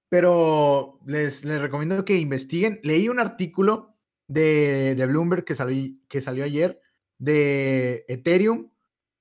pero 0.09 0.99
les, 1.07 1.45
les 1.45 1.61
recomiendo 1.61 2.05
que 2.05 2.19
investiguen. 2.19 2.81
Leí 2.83 3.09
un 3.09 3.21
artículo 3.21 3.97
de, 4.27 4.97
de 4.97 5.07
Bloomberg 5.07 5.45
que, 5.45 5.55
que 6.09 6.21
salió 6.21 6.45
ayer 6.45 6.81
de 7.19 8.05
Ethereum 8.09 8.73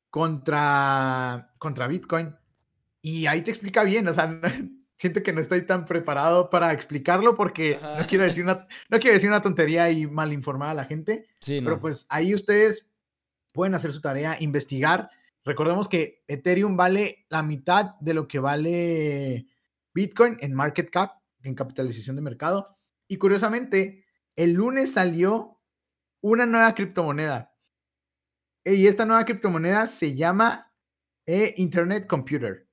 contra, 0.10 1.54
contra 1.60 1.88
Bitcoin. 1.88 2.36
Y 3.04 3.28
ahí 3.28 3.44
te 3.44 3.52
explica 3.52 3.84
bien, 3.84 4.08
o 4.08 4.14
sea, 4.14 4.42
siento 5.02 5.24
que 5.24 5.34
no 5.34 5.42
estoy 5.42 5.64
tan 5.64 5.86
preparado 5.86 6.52
para 6.52 6.72
explicarlo 6.74 7.34
porque 7.34 7.80
no 7.98 8.06
quiero, 8.06 8.24
decir 8.24 8.44
una, 8.44 8.68
no 8.88 9.00
quiero 9.00 9.16
decir 9.16 9.30
una 9.30 9.42
tontería 9.42 9.90
y 9.90 10.06
mal 10.06 10.32
informar 10.32 10.70
a 10.70 10.74
la 10.76 10.86
gente. 10.86 11.26
Sí, 11.40 11.60
Pero 11.60 11.80
pues 11.80 12.06
ahí 12.08 12.36
ustedes 12.36 12.88
pueden 13.52 13.74
hacer 13.74 13.92
su 13.94 14.00
tarea, 14.00 14.38
investigar. 14.40 15.10
Recordemos 15.44 15.90
que 15.90 16.24
Ethereum 16.28 16.78
vale 16.78 17.26
la 17.30 17.42
mitad 17.42 17.96
de 18.00 18.14
lo 18.14 18.28
que 18.28 18.38
vale 18.38 19.48
Bitcoin 19.92 20.38
en 20.40 20.54
market 20.54 20.92
cap, 20.92 21.14
en 21.42 21.56
capitalización 21.56 22.16
de 22.16 22.22
mercado. 22.22 22.78
Y 23.08 23.18
curiosamente, 23.18 24.06
el 24.36 24.54
lunes 24.54 24.94
salió 24.94 25.60
una 26.22 26.46
nueva 26.46 26.76
criptomoneda. 26.76 27.56
Y 28.64 28.86
esta 28.86 29.08
nueva 29.08 29.26
criptomoneda 29.26 29.88
se 29.88 30.14
llama 30.16 30.72
eh, 31.26 31.56
Internet 31.58 32.06
Computer. 32.06 32.68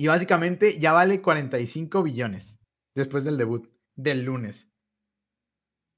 Y 0.00 0.06
básicamente 0.06 0.78
ya 0.78 0.92
vale 0.92 1.20
45 1.20 2.04
billones 2.04 2.60
después 2.94 3.24
del 3.24 3.36
debut 3.36 3.68
del 3.96 4.22
lunes. 4.22 4.70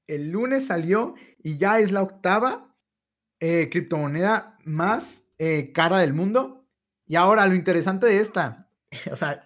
El 0.07 0.31
lunes 0.31 0.65
salió 0.65 1.13
y 1.37 1.57
ya 1.57 1.79
es 1.79 1.91
la 1.91 2.01
octava 2.01 2.75
eh, 3.39 3.69
criptomoneda 3.69 4.57
más 4.65 5.27
eh, 5.37 5.71
cara 5.71 5.99
del 5.99 6.13
mundo. 6.13 6.67
Y 7.05 7.15
ahora 7.15 7.45
lo 7.45 7.53
interesante 7.53 8.07
de 8.07 8.19
esta, 8.19 8.71
o 9.11 9.15
sea, 9.15 9.39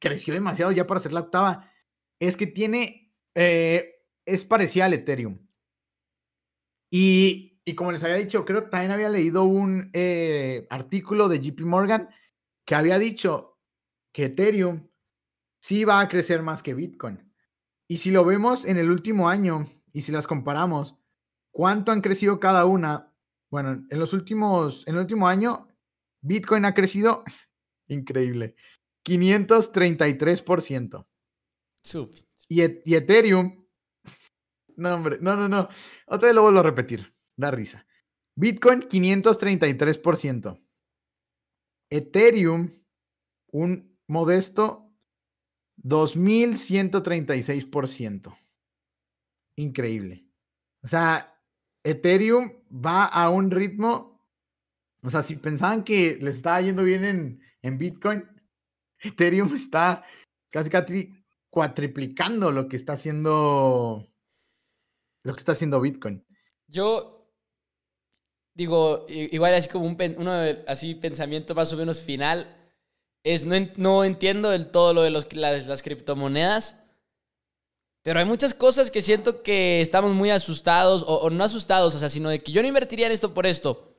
creció 0.00 0.32
demasiado 0.32 0.72
ya 0.72 0.86
para 0.86 1.00
ser 1.00 1.12
la 1.12 1.20
octava, 1.20 1.70
es 2.18 2.36
que 2.38 2.46
tiene, 2.46 3.14
eh, 3.34 4.06
es 4.24 4.44
parecida 4.46 4.86
al 4.86 4.94
Ethereum. 4.94 5.38
Y, 6.90 7.60
y, 7.66 7.74
como 7.74 7.92
les 7.92 8.02
había 8.02 8.16
dicho, 8.16 8.46
creo 8.46 8.64
que 8.64 8.70
también 8.70 8.92
había 8.92 9.10
leído 9.10 9.44
un 9.44 9.92
artículo 10.70 11.28
de 11.28 11.40
JP 11.40 11.60
Morgan 11.60 12.08
que 12.64 12.74
había 12.74 12.98
dicho 12.98 13.47
que 14.12 14.26
Ethereum 14.26 14.88
sí 15.60 15.84
va 15.84 16.00
a 16.00 16.08
crecer 16.08 16.42
más 16.42 16.62
que 16.62 16.74
Bitcoin. 16.74 17.28
Y 17.88 17.98
si 17.98 18.10
lo 18.10 18.24
vemos 18.24 18.64
en 18.64 18.78
el 18.78 18.90
último 18.90 19.28
año 19.28 19.66
y 19.92 20.02
si 20.02 20.12
las 20.12 20.26
comparamos, 20.26 20.96
¿cuánto 21.50 21.92
han 21.92 22.00
crecido 22.00 22.38
cada 22.38 22.66
una? 22.66 23.12
Bueno, 23.50 23.86
en 23.88 23.98
los 23.98 24.12
últimos, 24.12 24.86
en 24.86 24.94
el 24.94 25.00
último 25.00 25.26
año, 25.26 25.68
Bitcoin 26.20 26.64
ha 26.64 26.74
crecido 26.74 27.24
increíble. 27.88 28.54
533%. 29.06 31.06
Y, 32.48 32.62
y 32.62 32.94
Ethereum. 32.94 33.64
No, 34.76 34.94
hombre, 34.94 35.18
no, 35.20 35.34
no, 35.34 35.48
no. 35.48 35.68
Otra 36.06 36.28
vez 36.28 36.36
lo 36.36 36.42
vuelvo 36.42 36.60
a 36.60 36.62
repetir. 36.62 37.12
Da 37.36 37.50
risa. 37.50 37.84
Bitcoin, 38.36 38.82
533%. 38.82 40.62
Ethereum, 41.90 42.70
un 43.50 43.87
modesto 44.08 44.88
2.136%. 45.82 48.36
Increíble. 49.56 50.28
O 50.82 50.88
sea, 50.88 51.42
Ethereum 51.84 52.52
va 52.70 53.04
a 53.04 53.30
un 53.30 53.50
ritmo. 53.50 54.22
O 55.02 55.10
sea, 55.10 55.22
si 55.22 55.36
pensaban 55.36 55.84
que 55.84 56.18
le 56.20 56.30
estaba 56.30 56.60
yendo 56.60 56.82
bien 56.82 57.04
en, 57.04 57.40
en 57.62 57.78
Bitcoin, 57.78 58.24
Ethereum 58.98 59.54
está 59.54 60.04
casi 60.50 60.68
casi 60.70 61.14
cuatriplicando 61.50 62.52
lo 62.52 62.68
que 62.68 62.76
está 62.76 62.92
haciendo 62.94 64.08
lo 65.22 65.34
que 65.34 65.38
está 65.38 65.52
haciendo 65.52 65.80
Bitcoin. 65.80 66.26
Yo 66.66 67.32
digo, 68.54 69.06
igual 69.08 69.54
así 69.54 69.68
como 69.68 69.86
un 69.86 69.96
uno 70.16 70.32
así 70.66 70.94
pensamiento 70.94 71.54
más 71.54 71.72
o 71.72 71.76
menos 71.76 72.02
final. 72.02 72.57
Es 73.34 73.44
no, 73.44 74.04
entiendo 74.04 74.50
del 74.50 74.70
todo 74.70 74.94
lo 74.94 75.02
de 75.02 75.10
las 75.10 75.82
criptomonedas. 75.82 76.76
Pero 78.02 78.20
hay 78.20 78.26
muchas 78.26 78.54
cosas 78.54 78.90
que 78.90 79.02
siento 79.02 79.42
que 79.42 79.80
estamos 79.82 80.14
muy 80.14 80.30
asustados, 80.30 81.04
o, 81.06 81.28
no 81.28 81.44
asustados, 81.44 81.94
o 81.94 81.98
sea, 81.98 82.08
sino 82.08 82.30
de 82.30 82.42
que 82.42 82.52
yo 82.52 82.62
no 82.62 82.68
invertiría 82.68 83.06
en 83.06 83.12
esto 83.12 83.34
por 83.34 83.46
esto. 83.46 83.94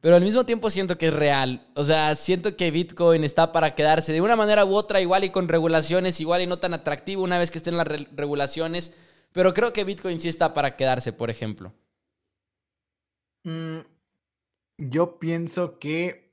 Pero 0.00 0.16
al 0.16 0.22
mismo 0.22 0.46
tiempo 0.46 0.70
siento 0.70 0.96
que 0.96 1.08
es 1.08 1.12
real. 1.12 1.66
O 1.74 1.82
sea, 1.82 2.14
siento 2.14 2.56
que 2.56 2.70
Bitcoin 2.70 3.24
está 3.24 3.50
para 3.50 3.74
quedarse 3.74 4.12
de 4.12 4.20
una 4.20 4.36
manera 4.36 4.64
u 4.64 4.74
otra, 4.74 5.00
igual 5.00 5.24
y 5.24 5.30
con 5.30 5.48
regulaciones, 5.48 6.20
igual 6.20 6.42
y 6.42 6.46
no 6.46 6.58
tan 6.58 6.74
atractivo 6.74 7.24
una 7.24 7.38
vez 7.38 7.50
que 7.50 7.58
estén 7.58 7.76
las 7.76 7.86
regulaciones. 7.86 8.94
Pero 9.32 9.52
creo 9.52 9.72
que 9.72 9.84
Bitcoin 9.84 10.20
sí 10.20 10.28
está 10.28 10.54
para 10.54 10.76
quedarse, 10.76 11.12
por 11.12 11.28
ejemplo. 11.28 11.72
Mm, 13.42 13.80
yo 14.78 15.18
pienso 15.18 15.78
que 15.78 16.29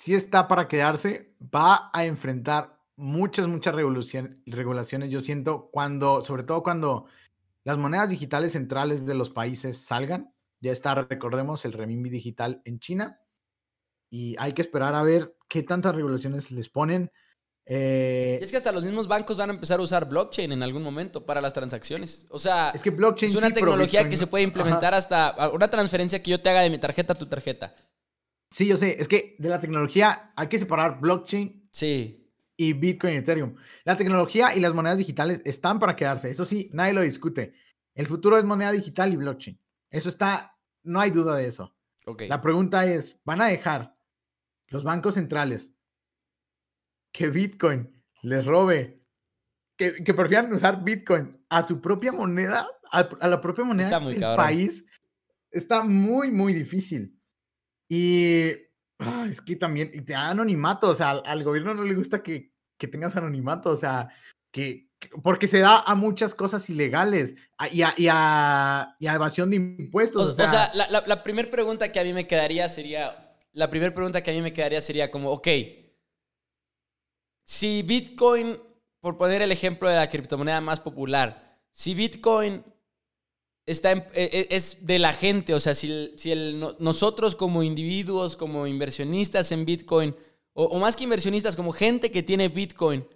sí 0.00 0.14
está 0.14 0.48
para 0.48 0.66
quedarse. 0.66 1.36
Va 1.54 1.90
a 1.92 2.06
enfrentar 2.06 2.80
muchas, 2.96 3.46
muchas 3.48 3.74
regulaciones. 3.74 5.10
Yo 5.10 5.20
siento 5.20 5.68
cuando, 5.70 6.22
sobre 6.22 6.42
todo 6.42 6.62
cuando 6.62 7.04
las 7.64 7.76
monedas 7.76 8.08
digitales 8.08 8.52
centrales 8.52 9.04
de 9.04 9.14
los 9.14 9.28
países 9.28 9.84
salgan. 9.84 10.34
Ya 10.60 10.72
está, 10.72 10.94
recordemos, 10.94 11.66
el 11.66 11.74
renminbi 11.74 12.08
digital 12.08 12.62
en 12.64 12.80
China. 12.80 13.20
Y 14.08 14.36
hay 14.38 14.54
que 14.54 14.62
esperar 14.62 14.94
a 14.94 15.02
ver 15.02 15.36
qué 15.48 15.62
tantas 15.62 15.94
regulaciones 15.94 16.50
les 16.50 16.70
ponen. 16.70 17.12
Eh, 17.66 18.38
es 18.40 18.50
que 18.50 18.56
hasta 18.56 18.72
los 18.72 18.82
mismos 18.82 19.06
bancos 19.06 19.36
van 19.36 19.50
a 19.50 19.52
empezar 19.52 19.80
a 19.80 19.82
usar 19.82 20.08
blockchain 20.08 20.50
en 20.50 20.62
algún 20.62 20.82
momento 20.82 21.26
para 21.26 21.42
las 21.42 21.52
transacciones. 21.52 22.26
O 22.30 22.38
sea, 22.38 22.70
es 22.70 22.82
que 22.82 22.90
blockchain 22.90 23.32
es 23.32 23.36
una 23.36 23.52
tecnología 23.52 24.08
que 24.08 24.16
se 24.16 24.26
puede 24.26 24.44
implementar 24.44 24.94
hasta 24.94 25.50
una 25.50 25.68
transferencia 25.68 26.22
que 26.22 26.30
yo 26.30 26.40
te 26.40 26.48
haga 26.48 26.62
de 26.62 26.70
mi 26.70 26.78
tarjeta 26.78 27.12
a 27.12 27.18
tu 27.18 27.26
tarjeta. 27.26 27.76
Sí, 28.50 28.66
yo 28.66 28.76
sé. 28.76 29.00
Es 29.00 29.08
que 29.08 29.36
de 29.38 29.48
la 29.48 29.60
tecnología 29.60 30.32
hay 30.36 30.48
que 30.48 30.58
separar 30.58 31.00
blockchain 31.00 31.68
sí. 31.72 32.28
y 32.56 32.72
Bitcoin 32.72 33.14
y 33.14 33.16
Ethereum. 33.18 33.54
La 33.84 33.96
tecnología 33.96 34.54
y 34.54 34.60
las 34.60 34.74
monedas 34.74 34.98
digitales 34.98 35.40
están 35.44 35.78
para 35.78 35.96
quedarse. 35.96 36.30
Eso 36.30 36.44
sí, 36.44 36.70
nadie 36.72 36.92
lo 36.92 37.02
discute. 37.02 37.54
El 37.94 38.06
futuro 38.06 38.38
es 38.38 38.44
moneda 38.44 38.72
digital 38.72 39.12
y 39.12 39.16
blockchain. 39.16 39.60
Eso 39.90 40.08
está, 40.08 40.56
no 40.82 41.00
hay 41.00 41.10
duda 41.10 41.36
de 41.36 41.46
eso. 41.46 41.76
Okay. 42.04 42.28
La 42.28 42.40
pregunta 42.40 42.86
es, 42.86 43.20
¿van 43.24 43.40
a 43.40 43.46
dejar 43.46 43.96
los 44.68 44.84
bancos 44.84 45.14
centrales 45.14 45.70
que 47.12 47.28
Bitcoin 47.28 48.02
les 48.22 48.44
robe, 48.44 49.02
que, 49.76 50.04
que 50.04 50.14
prefieran 50.14 50.52
usar 50.52 50.82
Bitcoin 50.82 51.44
a 51.48 51.62
su 51.62 51.80
propia 51.80 52.12
moneda, 52.12 52.66
a, 52.90 53.28
la 53.28 53.40
propia 53.40 53.64
moneda 53.64 53.98
del 54.00 54.20
país, 54.36 54.84
está 55.50 55.82
muy, 55.82 56.30
muy 56.30 56.52
difícil. 56.52 57.19
Y 57.92 58.50
es 59.28 59.40
que 59.44 59.56
también, 59.56 59.90
y 59.92 60.02
te 60.02 60.12
da 60.12 60.30
anonimato, 60.30 60.90
o 60.90 60.94
sea, 60.94 61.10
al, 61.10 61.42
gobierno 61.42 61.74
no 61.74 61.82
le 61.82 61.94
gusta 61.94 62.22
que, 62.22 62.52
que 62.78 62.86
tengas 62.86 63.16
anonimato, 63.16 63.70
o 63.70 63.76
sea, 63.76 64.08
que, 64.52 64.90
porque 65.24 65.48
se 65.48 65.58
da 65.58 65.80
a 65.80 65.96
muchas 65.96 66.36
cosas 66.36 66.70
ilegales 66.70 67.34
y 67.72 67.82
a, 67.82 67.92
y 67.96 68.06
a, 68.08 68.96
evasión 69.00 69.50
de 69.50 69.56
impuestos. 69.56 70.28
O, 70.28 70.34
sea, 70.34 70.70
la, 70.72 70.88
la, 70.88 71.02
la 71.04 71.22
primera 71.24 71.50
pregunta 71.50 71.90
que 71.90 71.98
a 71.98 72.04
mí 72.04 72.12
me 72.12 72.28
quedaría 72.28 72.68
sería, 72.68 73.36
la 73.50 73.68
primera 73.70 73.92
pregunta 73.92 74.22
que 74.22 74.30
a 74.30 74.34
mí 74.34 74.40
me 74.40 74.52
quedaría 74.52 74.80
sería 74.80 75.10
como, 75.10 75.32
ok, 75.32 75.48
si 77.44 77.82
Bitcoin, 77.82 78.56
por 79.00 79.16
poner 79.16 79.42
el 79.42 79.50
ejemplo 79.50 79.88
de 79.88 79.96
la 79.96 80.08
criptomoneda 80.08 80.60
más 80.60 80.78
popular, 80.78 81.58
si 81.72 81.94
Bitcoin 81.94 82.64
está 83.70 83.92
e, 83.92 84.08
e, 84.14 84.48
es 84.50 84.84
de 84.84 84.98
la 84.98 85.12
gente, 85.12 85.54
o 85.54 85.60
sea, 85.60 85.74
si, 85.74 86.12
si 86.16 86.34
nosotros 86.78 87.36
como 87.36 87.62
individuos, 87.62 88.36
como 88.36 88.66
inversionistas 88.66 89.52
en 89.52 89.64
Bitcoin, 89.64 90.14
o, 90.52 90.78
más 90.78 90.96
que 90.96 91.04
inversionistas, 91.04 91.56
como 91.56 91.72
gente 91.72 92.10
que 92.10 92.22
tiene 92.22 92.48
Bitcoin, 92.48 93.06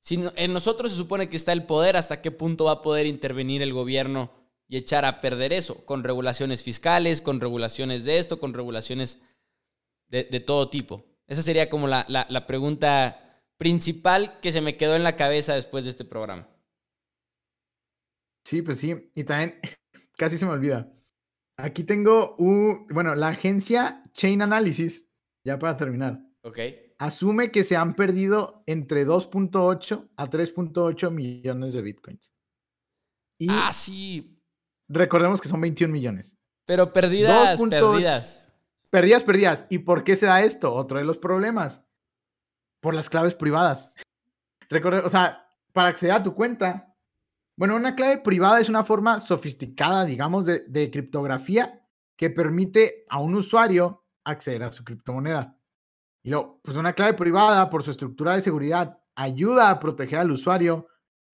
si 0.00 0.18
en 0.36 0.52
nosotros 0.52 0.92
se 0.92 0.96
supone 0.96 1.28
que 1.28 1.36
está 1.36 1.52
el 1.52 1.64
poder, 1.64 1.96
¿hasta 1.96 2.22
qué 2.22 2.30
punto 2.30 2.66
va 2.66 2.72
a 2.72 2.82
poder 2.82 3.06
intervenir 3.06 3.60
el 3.60 3.74
gobierno 3.74 4.30
y 4.66 4.76
echar 4.76 5.04
a 5.04 5.20
perder 5.20 5.52
eso? 5.52 5.84
Con 5.84 6.04
regulaciones 6.04 6.62
fiscales, 6.62 7.20
con 7.20 7.40
regulaciones 7.40 8.04
de 8.04 8.18
esto, 8.18 8.40
con 8.40 8.54
regulaciones 8.54 9.20
de, 10.08 10.24
todo 10.40 10.70
tipo. 10.70 11.04
Esa 11.26 11.42
sería 11.42 11.68
como 11.68 11.86
la, 11.86 12.06
la 12.08 12.46
pregunta 12.46 13.42
principal 13.58 14.40
que 14.40 14.52
se 14.52 14.62
me 14.62 14.76
quedó 14.76 14.96
en 14.96 15.02
la 15.02 15.16
cabeza 15.16 15.54
después 15.54 15.84
de 15.84 15.90
este 15.90 16.04
programa. 16.04 16.48
Sí, 18.44 18.62
pues 18.62 18.78
sí. 18.78 19.10
Y 19.14 19.24
también, 19.24 19.60
casi 20.20 20.36
se 20.36 20.44
me 20.44 20.52
olvida. 20.52 20.92
Aquí 21.56 21.82
tengo 21.82 22.36
un, 22.36 22.86
bueno, 22.90 23.14
la 23.14 23.28
agencia 23.28 24.04
Chain 24.12 24.42
Analysis, 24.42 25.10
ya 25.44 25.58
para 25.58 25.78
terminar. 25.78 26.20
Ok. 26.42 26.58
Asume 26.98 27.50
que 27.50 27.64
se 27.64 27.74
han 27.74 27.94
perdido 27.94 28.62
entre 28.66 29.06
2.8 29.06 30.10
a 30.14 30.26
3.8 30.26 31.10
millones 31.10 31.72
de 31.72 31.80
bitcoins. 31.80 32.34
Y 33.38 33.48
ah, 33.48 33.72
sí. 33.72 34.38
Recordemos 34.88 35.40
que 35.40 35.48
son 35.48 35.62
21 35.62 35.90
millones. 35.90 36.36
Pero 36.66 36.92
perdidas, 36.92 37.58
perdidas. 37.58 38.52
Perdidas, 38.90 39.24
perdidas. 39.24 39.66
¿Y 39.70 39.78
por 39.78 40.04
qué 40.04 40.16
se 40.16 40.26
da 40.26 40.42
esto? 40.42 40.74
Otro 40.74 40.98
de 40.98 41.04
los 41.04 41.16
problemas 41.16 41.82
por 42.80 42.92
las 42.92 43.08
claves 43.08 43.34
privadas. 43.34 43.94
Recuerda, 44.68 45.00
o 45.06 45.08
sea, 45.08 45.48
para 45.72 45.88
acceder 45.88 46.14
a 46.14 46.22
tu 46.22 46.34
cuenta, 46.34 46.89
bueno, 47.56 47.76
una 47.76 47.94
clave 47.94 48.18
privada 48.18 48.60
es 48.60 48.68
una 48.68 48.84
forma 48.84 49.20
sofisticada, 49.20 50.04
digamos, 50.04 50.46
de, 50.46 50.60
de 50.68 50.90
criptografía 50.90 51.86
que 52.16 52.30
permite 52.30 53.04
a 53.08 53.18
un 53.18 53.34
usuario 53.34 54.04
acceder 54.24 54.62
a 54.62 54.72
su 54.72 54.84
criptomoneda. 54.84 55.58
Y 56.22 56.30
luego, 56.30 56.60
pues 56.62 56.76
una 56.76 56.92
clave 56.92 57.14
privada, 57.14 57.70
por 57.70 57.82
su 57.82 57.90
estructura 57.90 58.34
de 58.34 58.40
seguridad, 58.40 59.00
ayuda 59.14 59.70
a 59.70 59.80
proteger 59.80 60.18
al 60.18 60.30
usuario 60.30 60.88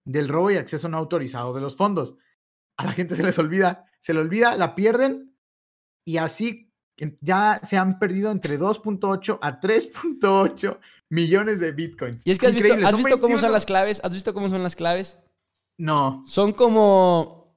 del 0.04 0.28
robo 0.28 0.50
y 0.50 0.56
acceso 0.56 0.88
no 0.88 0.96
autorizado 0.96 1.52
de 1.52 1.60
los 1.60 1.76
fondos. 1.76 2.16
A 2.76 2.84
la 2.84 2.92
gente 2.92 3.16
se 3.16 3.22
les 3.22 3.38
olvida, 3.38 3.86
se 4.00 4.14
le 4.14 4.20
olvida, 4.20 4.56
la 4.56 4.74
pierden 4.74 5.36
y 6.04 6.18
así 6.18 6.72
ya 7.20 7.60
se 7.62 7.76
han 7.76 7.98
perdido 7.98 8.30
entre 8.30 8.58
2.8 8.58 9.38
a 9.42 9.60
3.8 9.60 10.78
millones 11.10 11.60
de 11.60 11.72
bitcoins. 11.72 12.26
Y 12.26 12.30
es 12.30 12.38
que 12.38 12.46
has 12.46 12.54
visto, 12.54 12.74
¿has 12.74 12.96
visto 12.96 13.20
cómo 13.20 13.38
son 13.38 13.52
las 13.52 13.66
claves. 13.66 14.00
¿Has 14.04 14.14
visto 14.14 14.32
cómo 14.32 14.48
son 14.48 14.62
las 14.62 14.76
claves? 14.76 15.18
No. 15.78 16.24
Son 16.26 16.52
como. 16.52 17.56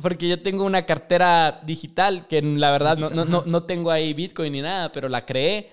Porque 0.00 0.28
yo 0.28 0.42
tengo 0.42 0.64
una 0.64 0.86
cartera 0.86 1.60
digital 1.64 2.26
que 2.28 2.40
la 2.40 2.70
verdad 2.70 2.96
no, 2.96 3.10
no, 3.10 3.42
no, 3.44 3.62
tengo 3.64 3.90
ahí 3.90 4.14
bitcoin 4.14 4.52
ni 4.52 4.62
nada, 4.62 4.90
pero 4.90 5.08
la 5.08 5.26
creé. 5.26 5.70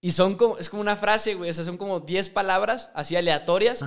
Y 0.00 0.12
son 0.12 0.36
como. 0.36 0.58
Es 0.58 0.68
como 0.68 0.82
una 0.82 0.96
frase, 0.96 1.34
güey. 1.34 1.50
O 1.50 1.52
sea, 1.52 1.64
son 1.64 1.76
como 1.76 2.00
10 2.00 2.30
palabras 2.30 2.90
así 2.94 3.16
aleatorias. 3.16 3.84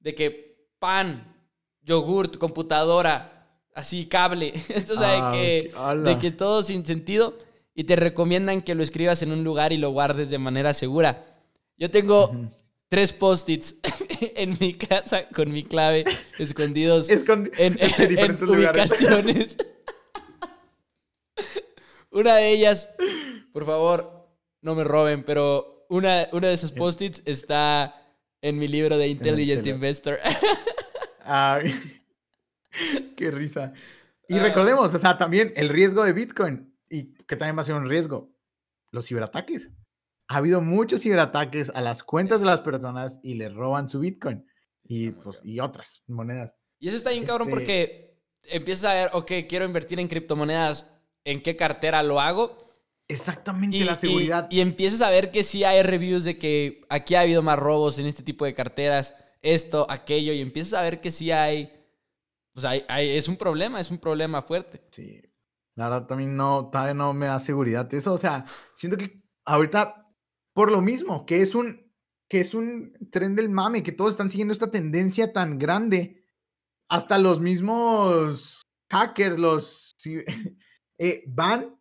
De 0.00 0.14
que 0.14 0.68
pan, 0.78 1.34
yogurt, 1.82 2.36
computadora, 2.36 3.48
así 3.74 4.06
cable. 4.06 4.52
o 4.92 4.96
sea, 4.96 5.30
de, 5.30 5.36
que, 5.36 5.74
de 6.02 6.18
que 6.18 6.30
todo 6.30 6.62
sin 6.62 6.84
sentido 6.84 7.38
y 7.74 7.84
te 7.84 7.96
recomiendan 7.96 8.62
que 8.62 8.74
lo 8.74 8.82
escribas 8.82 9.22
en 9.22 9.32
un 9.32 9.44
lugar 9.44 9.72
y 9.72 9.78
lo 9.78 9.90
guardes 9.90 10.30
de 10.30 10.38
manera 10.38 10.72
segura. 10.74 11.26
Yo 11.76 11.90
tengo 11.90 12.30
tres 12.94 13.12
post-its 13.12 13.74
en 14.36 14.56
mi 14.60 14.74
casa 14.74 15.26
con 15.34 15.50
mi 15.50 15.64
clave 15.64 16.04
escondidos 16.38 17.08
en, 17.58 17.74
diferentes 17.74 18.48
ubicaciones. 18.48 19.56
una 22.12 22.36
de 22.36 22.50
ellas, 22.50 22.88
por 23.52 23.66
favor, 23.66 24.30
no 24.62 24.76
me 24.76 24.84
roben, 24.84 25.24
pero 25.24 25.84
una, 25.88 26.28
una 26.30 26.46
de 26.46 26.54
esos 26.54 26.70
post-its 26.70 27.20
está 27.26 28.00
en 28.40 28.58
mi 28.58 28.68
libro 28.68 28.96
de 28.96 29.08
Intelligent 29.08 29.66
Investor. 29.66 30.20
qué 33.16 33.30
risa. 33.32 33.72
Y 34.28 34.38
recordemos, 34.38 34.94
o 34.94 34.98
sea, 35.00 35.18
también 35.18 35.52
el 35.56 35.68
riesgo 35.68 36.04
de 36.04 36.12
Bitcoin 36.12 36.72
y 36.88 37.12
que 37.24 37.34
también 37.34 37.56
va 37.56 37.62
a 37.62 37.64
ser 37.64 37.74
un 37.74 37.88
riesgo, 37.88 38.32
los 38.92 39.08
ciberataques. 39.08 39.72
Ha 40.34 40.38
habido 40.38 40.60
muchos 40.60 41.02
ciberataques 41.02 41.70
a 41.70 41.80
las 41.80 42.02
cuentas 42.02 42.40
de 42.40 42.46
las 42.46 42.60
personas 42.60 43.20
y 43.22 43.34
le 43.34 43.48
roban 43.48 43.88
su 43.88 44.00
Bitcoin 44.00 44.44
y, 44.82 45.10
pues, 45.10 45.40
y 45.44 45.60
otras 45.60 46.02
monedas. 46.08 46.52
Y 46.80 46.88
eso 46.88 46.96
está 46.96 47.10
bien 47.10 47.24
cabrón 47.24 47.48
este 47.48 47.54
porque 47.56 48.20
empiezas 48.42 48.90
a 48.90 48.94
ver, 48.94 49.10
ok, 49.12 49.30
quiero 49.48 49.64
invertir 49.64 50.00
en 50.00 50.08
criptomonedas, 50.08 50.90
¿en 51.22 51.40
qué 51.40 51.54
cartera 51.54 52.02
lo 52.02 52.20
hago? 52.20 52.58
Exactamente, 53.06 53.84
la 53.84 53.94
seguridad. 53.94 54.48
Y, 54.50 54.60
empiezas 54.60 55.02
a 55.02 55.10
ver 55.10 55.30
que 55.30 55.44
sí 55.44 55.62
hay 55.62 55.84
reviews 55.84 56.24
de 56.24 56.36
que 56.36 56.84
aquí 56.88 57.14
ha 57.14 57.20
habido 57.20 57.40
más 57.40 57.58
robos 57.58 58.00
en 58.00 58.06
este 58.06 58.24
tipo 58.24 58.44
de 58.44 58.54
carteras, 58.54 59.14
esto, 59.40 59.86
aquello, 59.88 60.32
y 60.32 60.40
empiezas 60.40 60.72
a 60.72 60.82
ver 60.82 61.00
que 61.00 61.12
sí 61.12 61.30
hay, 61.30 61.72
pues 62.52 62.66
hay, 62.66 62.82
es 62.88 63.28
un 63.28 63.36
problema, 63.36 63.78
es 63.78 63.92
un 63.92 63.98
problema 63.98 64.42
fuerte. 64.42 64.82
Sí, 64.90 65.22
la 65.76 65.90
verdad 65.90 66.08
también 66.08 66.36
no, 66.36 66.70
todavía 66.72 66.94
no 66.94 67.14
me 67.14 67.26
da 67.26 67.38
seguridad 67.38 67.92
eso. 67.94 68.14
O 68.14 68.18
sea, 68.18 68.46
siento 68.74 68.96
que 68.96 69.22
ahorita, 69.44 70.03
por 70.54 70.70
lo 70.70 70.80
mismo, 70.80 71.26
que 71.26 71.42
es 71.42 71.54
un, 71.54 71.92
que 72.28 72.40
es 72.40 72.54
un 72.54 72.94
tren 73.10 73.36
del 73.36 73.50
mame, 73.50 73.82
que 73.82 73.92
todos 73.92 74.12
están 74.12 74.30
siguiendo 74.30 74.54
esta 74.54 74.70
tendencia 74.70 75.32
tan 75.32 75.58
grande. 75.58 76.24
Hasta 76.88 77.18
los 77.18 77.40
mismos 77.40 78.62
hackers, 78.90 79.38
los 79.38 79.94
eh, 80.98 81.24
van 81.26 81.78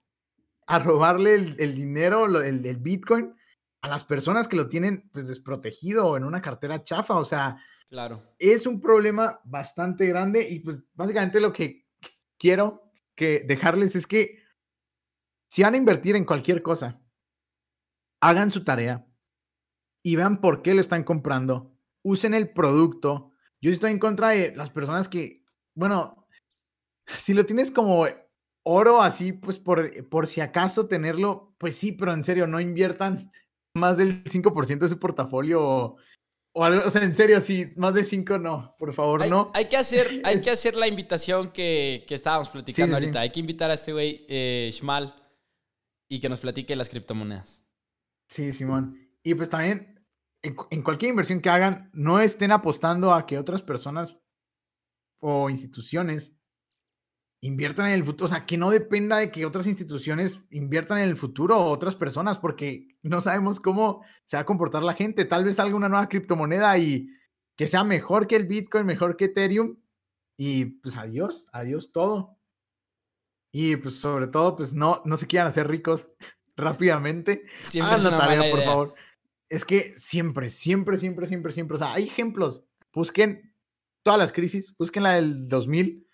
a 0.65 0.80
robarle 0.80 1.36
el, 1.36 1.76
dinero, 1.76 2.26
el, 2.41 2.65
el, 2.65 2.78
Bitcoin 2.78 3.36
a 3.82 3.89
las 3.89 4.03
personas 4.03 4.47
que 4.47 4.55
lo 4.55 4.69
tienen 4.69 5.09
pues 5.11 5.28
desprotegido 5.28 6.07
o 6.07 6.17
en 6.17 6.24
una 6.24 6.41
cartera 6.41 6.84
chafa. 6.84 7.15
O 7.15 7.26
sea, 7.26 7.57
claro. 7.89 8.24
es 8.39 8.65
un 8.65 8.82
problema 8.82 9.39
bastante 9.43 10.07
grande 10.07 10.47
y 10.49 10.59
pues 10.59 10.84
básicamente 10.93 11.39
lo 11.39 11.53
que 11.53 11.86
quiero 12.39 12.91
que 13.13 13.41
dejarles 13.47 13.95
es 13.95 14.07
que 14.07 14.41
si 15.47 15.61
van 15.61 15.76
a 15.76 15.78
invertir 15.78 16.15
en 16.15 16.26
cualquier 16.26 16.63
cosa, 16.63 17.02
hagan 18.24 18.51
su 18.51 18.63
tarea 18.63 19.05
y 20.01 20.15
vean 20.15 20.39
por 20.39 20.61
qué 20.61 20.74
lo 20.74 20.82
están 20.82 21.03
comprando. 21.03 21.78
Usen 22.03 22.34
el 22.34 22.51
producto. 22.51 23.32
Yo 23.61 23.69
estoy 23.69 23.91
en 23.91 23.99
contra 23.99 24.30
de 24.30 24.55
las 24.55 24.69
personas 24.69 25.09
que, 25.09 25.43
bueno, 25.76 26.28
si 27.05 27.34
lo 27.34 27.45
tienes 27.45 27.69
como 27.69 28.05
oro 28.65 29.01
así, 29.01 29.34
pues 29.34 29.59
por, 29.59 30.07
por 30.09 30.28
si 30.28 30.39
acaso 30.39 30.88
tenerlo, 30.88 31.53
pues 31.57 31.76
sí, 31.76 31.91
pero 31.91 32.13
en 32.13 32.24
serio, 32.24 32.47
no 32.47 32.61
inviertan 32.61 33.30
más 33.76 33.97
del 33.97 34.24
5% 34.24 34.80
de 34.80 34.88
su 34.88 34.99
portafolio 34.99 35.97
o, 36.55 36.63
algo, 36.63 36.86
o 36.86 36.89
sea, 36.89 37.03
en 37.03 37.15
serio, 37.15 37.41
sí, 37.41 37.74
más 37.76 37.93
de 37.93 38.05
5 38.05 38.38
no, 38.38 38.76
por 38.78 38.93
favor, 38.93 39.28
no. 39.28 39.51
Hay 39.53 39.65
que 39.65 39.76
hacer, 39.76 40.07
hay 40.24 40.41
que 40.41 40.51
hacer 40.51 40.76
la 40.76 40.88
invitación 40.88 41.51
que, 41.51 42.05
que 42.07 42.15
estábamos 42.15 42.49
platicando 42.49 42.95
ahorita. 42.95 43.19
Hay 43.19 43.32
que 43.32 43.39
invitar 43.41 43.69
a 43.69 43.74
este 43.74 43.91
güey, 43.91 44.26
eh, 44.30 44.69
Shmal, 44.71 45.13
y 46.09 46.19
que 46.21 46.30
nos 46.30 46.39
platique 46.39 46.76
las 46.76 46.89
criptomonedas. 46.89 47.63
Sí, 48.28 48.53
Simón. 48.53 48.97
Y 49.24 49.36
pues 49.36 49.49
también, 49.49 50.05
en, 50.41 50.55
en 50.69 50.82
cualquier 50.82 51.11
inversión 51.11 51.39
que 51.39 51.49
hagan, 51.49 51.89
no 51.93 52.19
estén 52.19 52.51
apostando 52.51 53.13
a 53.13 53.26
que 53.26 53.38
otras 53.38 53.61
personas 53.61 54.17
o 55.19 55.49
instituciones 55.49 56.36
inviertan 57.43 57.88
en 57.88 57.93
el 57.93 58.03
futuro, 58.05 58.26
o 58.26 58.30
sea, 58.30 58.45
que 58.45 58.57
no 58.57 58.69
dependa 58.69 59.17
de 59.17 59.30
que 59.30 59.45
otras 59.45 59.67
instituciones 59.67 60.39
inviertan 60.49 60.99
en 60.99 61.09
el 61.09 61.17
futuro 61.17 61.59
o 61.59 61.71
otras 61.71 61.95
personas, 61.95 62.39
porque 62.39 62.88
no 63.01 63.19
sabemos 63.19 63.59
cómo 63.59 64.03
se 64.26 64.38
va 64.38 64.41
a 64.41 64.45
comportar 64.45 64.82
la 64.84 64.93
gente. 64.93 65.26
Tal 65.26 65.43
vez 65.43 65.57
salga 65.57 65.76
una 65.76 65.89
nueva 65.89 66.07
criptomoneda 66.07 66.78
y 66.78 67.09
que 67.57 67.67
sea 67.67 67.84
mejor 67.84 68.28
que 68.28 68.38
el 68.38 68.45
Bitcoin, 68.47 68.86
mejor 68.86 69.17
que 69.17 69.26
Ethereum, 69.26 69.78
y 70.38 70.65
pues 70.65 70.95
adiós, 70.95 71.47
adiós 71.51 71.91
todo. 71.91 72.38
Y 73.51 73.76
pues 73.76 73.95
sobre 73.95 74.28
todo, 74.28 74.55
pues 74.55 74.71
no, 74.71 75.01
no 75.03 75.17
se 75.17 75.28
quieran 75.28 75.49
hacer 75.49 75.67
ricos 75.67 76.09
rápidamente. 76.55 77.45
Siempre 77.63 77.95
Hagan 77.95 78.11
la 78.11 78.17
tarea, 78.17 78.51
por 78.51 78.63
favor. 78.63 78.95
Es 79.49 79.65
que 79.65 79.93
siempre, 79.97 80.49
siempre, 80.49 80.97
siempre, 80.97 81.27
siempre, 81.27 81.51
siempre, 81.51 81.75
o 81.75 81.77
sea, 81.77 81.93
hay 81.93 82.05
ejemplos. 82.05 82.65
Busquen 82.93 83.53
todas 84.03 84.19
las 84.19 84.31
crisis, 84.31 84.75
busquen 84.77 85.03
la 85.03 85.13
del 85.13 85.47
2000 85.47 86.07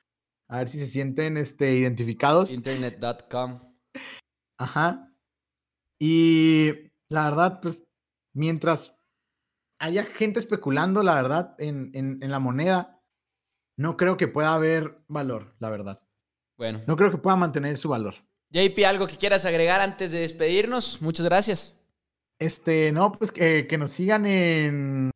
a 0.50 0.58
ver 0.58 0.68
si 0.68 0.80
se 0.80 0.88
sienten 0.88 1.38
este, 1.38 1.74
identificados. 1.76 2.52
Internet.com. 2.52 3.76
Ajá. 4.58 5.14
Y 6.00 6.92
la 7.10 7.26
verdad, 7.26 7.60
pues, 7.62 7.84
mientras 8.34 8.96
haya 9.80 10.04
gente 10.06 10.40
especulando, 10.40 11.04
la 11.04 11.16
verdad, 11.16 11.56
en, 11.60 11.92
en, 11.94 12.22
en 12.24 12.32
la 12.32 12.40
moneda, 12.40 13.02
no 13.78 13.96
creo 13.96 14.18
que 14.18 14.28
pueda 14.28 14.54
haber 14.54 15.04
valor, 15.08 15.56
la 15.60 15.70
verdad. 15.70 16.02
Bueno. 16.58 16.82
No 16.88 16.96
creo 16.96 17.12
que 17.12 17.18
pueda 17.18 17.36
mantener 17.36 17.78
su 17.78 17.90
valor. 17.90 18.16
JP, 18.52 18.86
¿algo 18.86 19.08
que 19.08 19.18
quieras 19.18 19.46
agregar 19.46 19.80
antes 19.82 20.12
de 20.12 20.20
despedirnos? 20.20 21.02
Muchas 21.02 21.26
gracias. 21.26 21.76
Este, 22.40 22.92
no, 22.92 23.12
pues 23.12 23.32
que, 23.32 23.68
que 23.68 23.78
nos 23.78 23.92
sigan 23.92 24.26
en, 24.26 25.12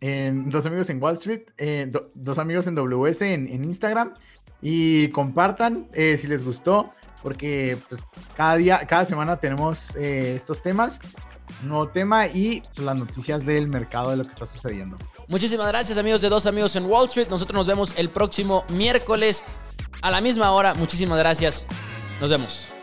en 0.00 0.48
Dos 0.50 0.64
Amigos 0.66 0.88
en 0.90 1.02
Wall 1.02 1.14
Street, 1.14 1.42
eh, 1.58 1.90
Dos 2.14 2.38
Amigos 2.38 2.66
en 2.66 2.74
WS 2.76 3.22
en, 3.22 3.48
en 3.48 3.64
Instagram 3.64 4.14
y 4.62 5.08
compartan 5.08 5.88
eh, 5.92 6.16
si 6.20 6.26
les 6.28 6.44
gustó, 6.44 6.92
porque 7.22 7.78
pues, 7.88 8.02
cada 8.36 8.56
día, 8.56 8.86
cada 8.86 9.04
semana 9.04 9.38
tenemos 9.38 9.94
eh, 9.96 10.34
estos 10.36 10.62
temas, 10.62 11.00
nuevo 11.62 11.88
tema 11.88 12.26
y 12.26 12.62
pues, 12.74 12.78
las 12.78 12.96
noticias 12.96 13.44
del 13.44 13.68
mercado 13.68 14.10
de 14.10 14.16
lo 14.16 14.24
que 14.24 14.30
está 14.30 14.46
sucediendo. 14.46 14.96
Muchísimas 15.28 15.68
gracias 15.68 15.98
amigos 15.98 16.20
de 16.20 16.28
Dos 16.28 16.46
Amigos 16.46 16.74
en 16.76 16.86
Wall 16.86 17.06
Street. 17.06 17.28
Nosotros 17.28 17.54
nos 17.54 17.66
vemos 17.66 17.94
el 17.98 18.08
próximo 18.08 18.64
miércoles 18.70 19.44
a 20.00 20.10
la 20.10 20.20
misma 20.20 20.52
hora. 20.52 20.74
Muchísimas 20.74 21.18
gracias. 21.18 21.66
Nos 22.20 22.30
vemos. 22.30 22.77